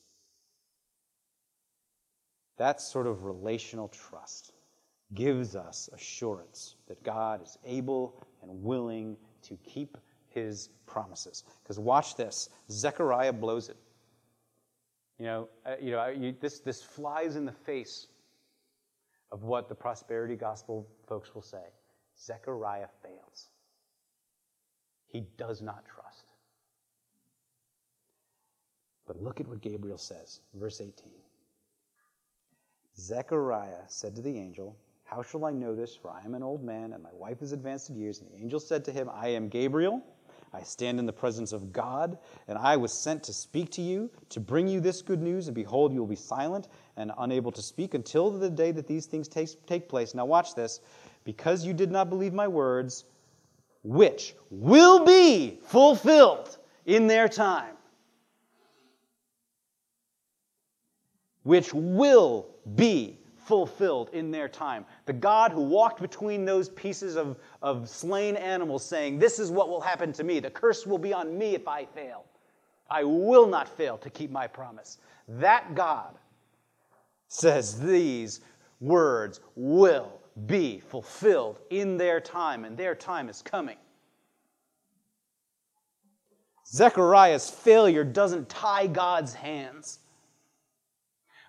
That 2.56 2.80
sort 2.80 3.06
of 3.06 3.22
relational 3.22 3.86
trust 3.86 4.54
gives 5.14 5.54
us 5.54 5.88
assurance 5.92 6.74
that 6.88 7.00
God 7.04 7.44
is 7.44 7.56
able 7.64 8.26
and 8.42 8.64
willing 8.64 9.16
to 9.42 9.56
keep 9.58 9.96
his 10.34 10.70
promises. 10.86 11.44
Because 11.62 11.78
watch 11.78 12.16
this 12.16 12.50
Zechariah 12.70 13.32
blows 13.32 13.68
it. 13.68 13.76
You 15.18 15.26
know, 15.26 15.48
uh, 15.64 15.74
you 15.80 15.92
know 15.92 16.08
you, 16.08 16.34
this, 16.40 16.60
this 16.60 16.82
flies 16.82 17.36
in 17.36 17.44
the 17.44 17.52
face 17.52 18.08
of 19.30 19.44
what 19.44 19.68
the 19.68 19.74
prosperity 19.74 20.36
gospel 20.36 20.86
folks 21.06 21.34
will 21.34 21.42
say. 21.42 21.64
Zechariah 22.18 22.88
fails. 23.02 23.48
He 25.06 25.24
does 25.36 25.62
not 25.62 25.84
trust. 25.86 26.32
But 29.06 29.22
look 29.22 29.40
at 29.40 29.48
what 29.48 29.60
Gabriel 29.60 29.98
says, 29.98 30.40
verse 30.54 30.80
18. 30.80 30.92
Zechariah 32.96 33.82
said 33.88 34.14
to 34.16 34.22
the 34.22 34.36
angel, 34.38 34.76
How 35.04 35.22
shall 35.22 35.44
I 35.44 35.52
know 35.52 35.74
this? 35.74 35.94
For 35.96 36.10
I 36.10 36.24
am 36.24 36.34
an 36.34 36.42
old 36.42 36.62
man, 36.62 36.92
and 36.92 37.02
my 37.02 37.12
wife 37.12 37.42
is 37.42 37.52
advanced 37.52 37.90
in 37.90 37.96
years. 37.96 38.20
And 38.20 38.30
the 38.30 38.36
angel 38.36 38.60
said 38.60 38.84
to 38.86 38.92
him, 38.92 39.10
I 39.12 39.28
am 39.28 39.48
Gabriel. 39.48 40.02
I 40.54 40.62
stand 40.62 40.98
in 40.98 41.06
the 41.06 41.12
presence 41.12 41.52
of 41.52 41.72
God, 41.72 42.18
and 42.46 42.58
I 42.58 42.76
was 42.76 42.92
sent 42.92 43.22
to 43.24 43.32
speak 43.32 43.70
to 43.72 43.82
you, 43.82 44.10
to 44.28 44.40
bring 44.40 44.68
you 44.68 44.80
this 44.80 45.00
good 45.00 45.22
news. 45.22 45.48
And 45.48 45.54
behold, 45.54 45.94
you 45.94 46.00
will 46.00 46.06
be 46.06 46.14
silent 46.14 46.68
and 46.96 47.10
unable 47.18 47.50
to 47.52 47.62
speak 47.62 47.94
until 47.94 48.30
the 48.30 48.50
day 48.50 48.70
that 48.72 48.86
these 48.86 49.06
things 49.06 49.28
take, 49.28 49.64
take 49.66 49.88
place. 49.88 50.14
Now, 50.14 50.26
watch 50.26 50.54
this. 50.54 50.80
Because 51.24 51.64
you 51.64 51.72
did 51.72 51.90
not 51.90 52.10
believe 52.10 52.34
my 52.34 52.48
words, 52.48 53.04
which 53.82 54.34
will 54.50 55.04
be 55.04 55.60
fulfilled 55.64 56.58
in 56.84 57.06
their 57.06 57.28
time. 57.28 57.76
Which 61.44 61.72
will 61.72 62.48
be 62.74 63.21
fulfilled 63.44 64.10
in 64.12 64.30
their 64.30 64.48
time. 64.48 64.84
The 65.06 65.12
God 65.12 65.52
who 65.52 65.62
walked 65.62 66.00
between 66.00 66.44
those 66.44 66.68
pieces 66.70 67.16
of, 67.16 67.38
of 67.60 67.88
slain 67.88 68.36
animals, 68.36 68.84
saying, 68.84 69.18
This 69.18 69.38
is 69.38 69.50
what 69.50 69.68
will 69.68 69.80
happen 69.80 70.12
to 70.14 70.24
me. 70.24 70.40
The 70.40 70.50
curse 70.50 70.86
will 70.86 70.98
be 70.98 71.12
on 71.12 71.36
me 71.36 71.54
if 71.54 71.68
I 71.68 71.84
fail. 71.84 72.24
I 72.90 73.04
will 73.04 73.46
not 73.46 73.68
fail 73.68 73.96
to 73.98 74.10
keep 74.10 74.30
my 74.30 74.46
promise. 74.46 74.98
That 75.28 75.74
God 75.74 76.18
says 77.28 77.80
these 77.80 78.40
words 78.80 79.40
will 79.54 80.20
be 80.46 80.80
fulfilled 80.80 81.58
in 81.70 81.96
their 81.96 82.20
time, 82.20 82.64
and 82.64 82.76
their 82.76 82.94
time 82.94 83.28
is 83.28 83.42
coming. 83.42 83.76
Zechariah's 86.66 87.50
failure 87.50 88.04
doesn't 88.04 88.48
tie 88.48 88.86
God's 88.86 89.34
hands. 89.34 89.98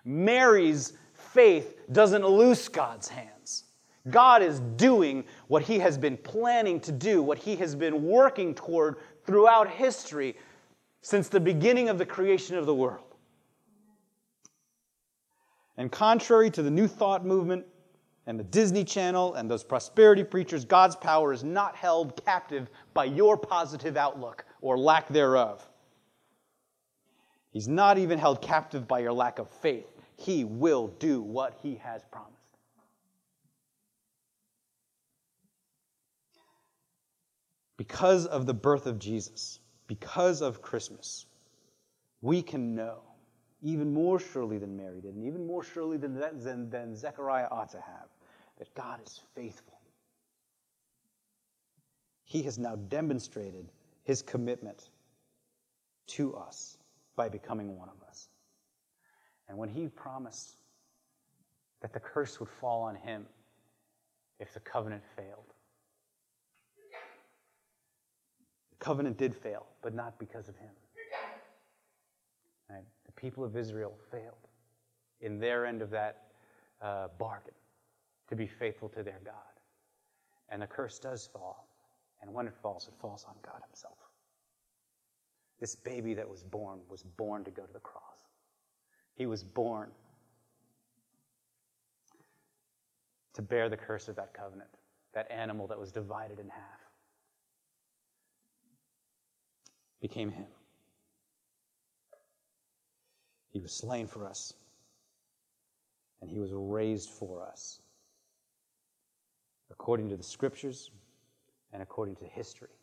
Mary's 0.04 0.92
faith 1.34 1.76
doesn't 1.92 2.24
loose 2.24 2.68
God's 2.68 3.08
hands. 3.08 3.64
God 4.08 4.42
is 4.42 4.60
doing 4.76 5.24
what 5.48 5.62
he 5.62 5.78
has 5.80 5.98
been 5.98 6.16
planning 6.16 6.78
to 6.80 6.92
do, 6.92 7.22
what 7.22 7.38
he 7.38 7.56
has 7.56 7.74
been 7.74 8.04
working 8.04 8.54
toward 8.54 8.96
throughout 9.26 9.68
history 9.68 10.36
since 11.02 11.28
the 11.28 11.40
beginning 11.40 11.88
of 11.88 11.98
the 11.98 12.06
creation 12.06 12.56
of 12.56 12.66
the 12.66 12.74
world. 12.74 13.16
And 15.76 15.90
contrary 15.90 16.50
to 16.50 16.62
the 16.62 16.70
New 16.70 16.86
Thought 16.86 17.26
movement 17.26 17.66
and 18.26 18.38
the 18.38 18.44
Disney 18.44 18.84
Channel 18.84 19.34
and 19.34 19.50
those 19.50 19.64
prosperity 19.64 20.22
preachers, 20.22 20.64
God's 20.64 20.96
power 20.96 21.32
is 21.32 21.42
not 21.42 21.74
held 21.74 22.24
captive 22.24 22.70
by 22.92 23.06
your 23.06 23.36
positive 23.36 23.96
outlook 23.96 24.44
or 24.60 24.78
lack 24.78 25.08
thereof. 25.08 25.66
He's 27.50 27.68
not 27.68 27.98
even 27.98 28.18
held 28.18 28.40
captive 28.40 28.86
by 28.86 29.00
your 29.00 29.12
lack 29.12 29.38
of 29.38 29.48
faith. 29.48 29.93
He 30.16 30.44
will 30.44 30.88
do 30.88 31.20
what 31.22 31.58
He 31.62 31.76
has 31.76 32.02
promised. 32.10 32.34
Because 37.76 38.26
of 38.26 38.46
the 38.46 38.54
birth 38.54 38.86
of 38.86 38.98
Jesus, 38.98 39.58
because 39.86 40.40
of 40.40 40.62
Christmas, 40.62 41.26
we 42.22 42.40
can 42.40 42.74
know 42.74 43.00
even 43.62 43.92
more 43.92 44.20
surely 44.20 44.58
than 44.58 44.76
Mary 44.76 45.00
did, 45.00 45.14
and 45.14 45.24
even 45.24 45.46
more 45.46 45.64
surely 45.64 45.96
than, 45.96 46.14
than, 46.14 46.68
than 46.68 46.94
Zechariah 46.94 47.48
ought 47.50 47.70
to 47.70 47.80
have, 47.80 48.08
that 48.58 48.72
God 48.74 49.00
is 49.04 49.20
faithful. 49.34 49.80
He 52.24 52.42
has 52.42 52.58
now 52.58 52.76
demonstrated 52.76 53.70
his 54.04 54.20
commitment 54.22 54.90
to 56.08 56.34
us 56.36 56.76
by 57.16 57.28
becoming 57.28 57.78
one 57.78 57.88
of 57.88 58.02
us. 58.02 58.03
And 59.48 59.58
when 59.58 59.68
he 59.68 59.88
promised 59.88 60.56
that 61.82 61.92
the 61.92 62.00
curse 62.00 62.40
would 62.40 62.48
fall 62.48 62.82
on 62.82 62.96
him 62.96 63.26
if 64.40 64.52
the 64.54 64.60
covenant 64.60 65.02
failed, 65.16 65.52
the 68.70 68.84
covenant 68.84 69.16
did 69.16 69.34
fail, 69.34 69.66
but 69.82 69.94
not 69.94 70.18
because 70.18 70.48
of 70.48 70.56
him. 70.56 70.70
Right? 72.70 72.84
The 73.06 73.12
people 73.12 73.44
of 73.44 73.56
Israel 73.56 73.94
failed 74.10 74.48
in 75.20 75.38
their 75.38 75.66
end 75.66 75.82
of 75.82 75.90
that 75.90 76.22
uh, 76.80 77.08
bargain 77.18 77.54
to 78.28 78.36
be 78.36 78.46
faithful 78.46 78.88
to 78.90 79.02
their 79.02 79.20
God. 79.24 79.34
And 80.48 80.62
the 80.62 80.66
curse 80.66 80.98
does 80.98 81.28
fall. 81.32 81.68
And 82.22 82.32
when 82.32 82.46
it 82.46 82.54
falls, 82.62 82.88
it 82.88 82.94
falls 83.00 83.24
on 83.28 83.34
God 83.42 83.60
Himself. 83.68 83.98
This 85.60 85.74
baby 85.74 86.14
that 86.14 86.28
was 86.28 86.42
born 86.42 86.80
was 86.88 87.02
born 87.02 87.44
to 87.44 87.50
go 87.50 87.62
to 87.62 87.72
the 87.72 87.80
cross. 87.80 88.13
He 89.14 89.26
was 89.26 89.44
born 89.44 89.90
to 93.34 93.42
bear 93.42 93.68
the 93.68 93.76
curse 93.76 94.08
of 94.08 94.16
that 94.16 94.34
covenant, 94.34 94.70
that 95.12 95.30
animal 95.30 95.66
that 95.68 95.78
was 95.78 95.92
divided 95.92 96.38
in 96.38 96.48
half. 96.48 96.80
Became 100.00 100.30
Him. 100.30 100.46
He 103.50 103.60
was 103.60 103.72
slain 103.72 104.06
for 104.06 104.26
us, 104.26 104.52
and 106.20 106.28
He 106.28 106.38
was 106.38 106.50
raised 106.52 107.10
for 107.10 107.42
us, 107.42 107.80
according 109.70 110.08
to 110.10 110.16
the 110.16 110.24
scriptures 110.24 110.90
and 111.72 111.82
according 111.82 112.16
to 112.16 112.24
history. 112.24 112.76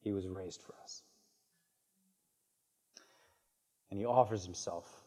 He 0.00 0.12
was 0.12 0.28
raised 0.28 0.62
for 0.62 0.74
us. 0.82 1.02
And 3.90 3.98
He 3.98 4.06
offers 4.06 4.44
Himself 4.44 5.01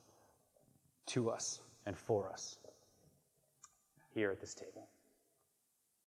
to 1.08 1.30
us 1.30 1.60
and 1.86 1.98
for 1.98 2.30
us 2.32 2.58
here 4.14 4.32
at 4.32 4.40
this 4.40 4.54
table. 4.54 4.88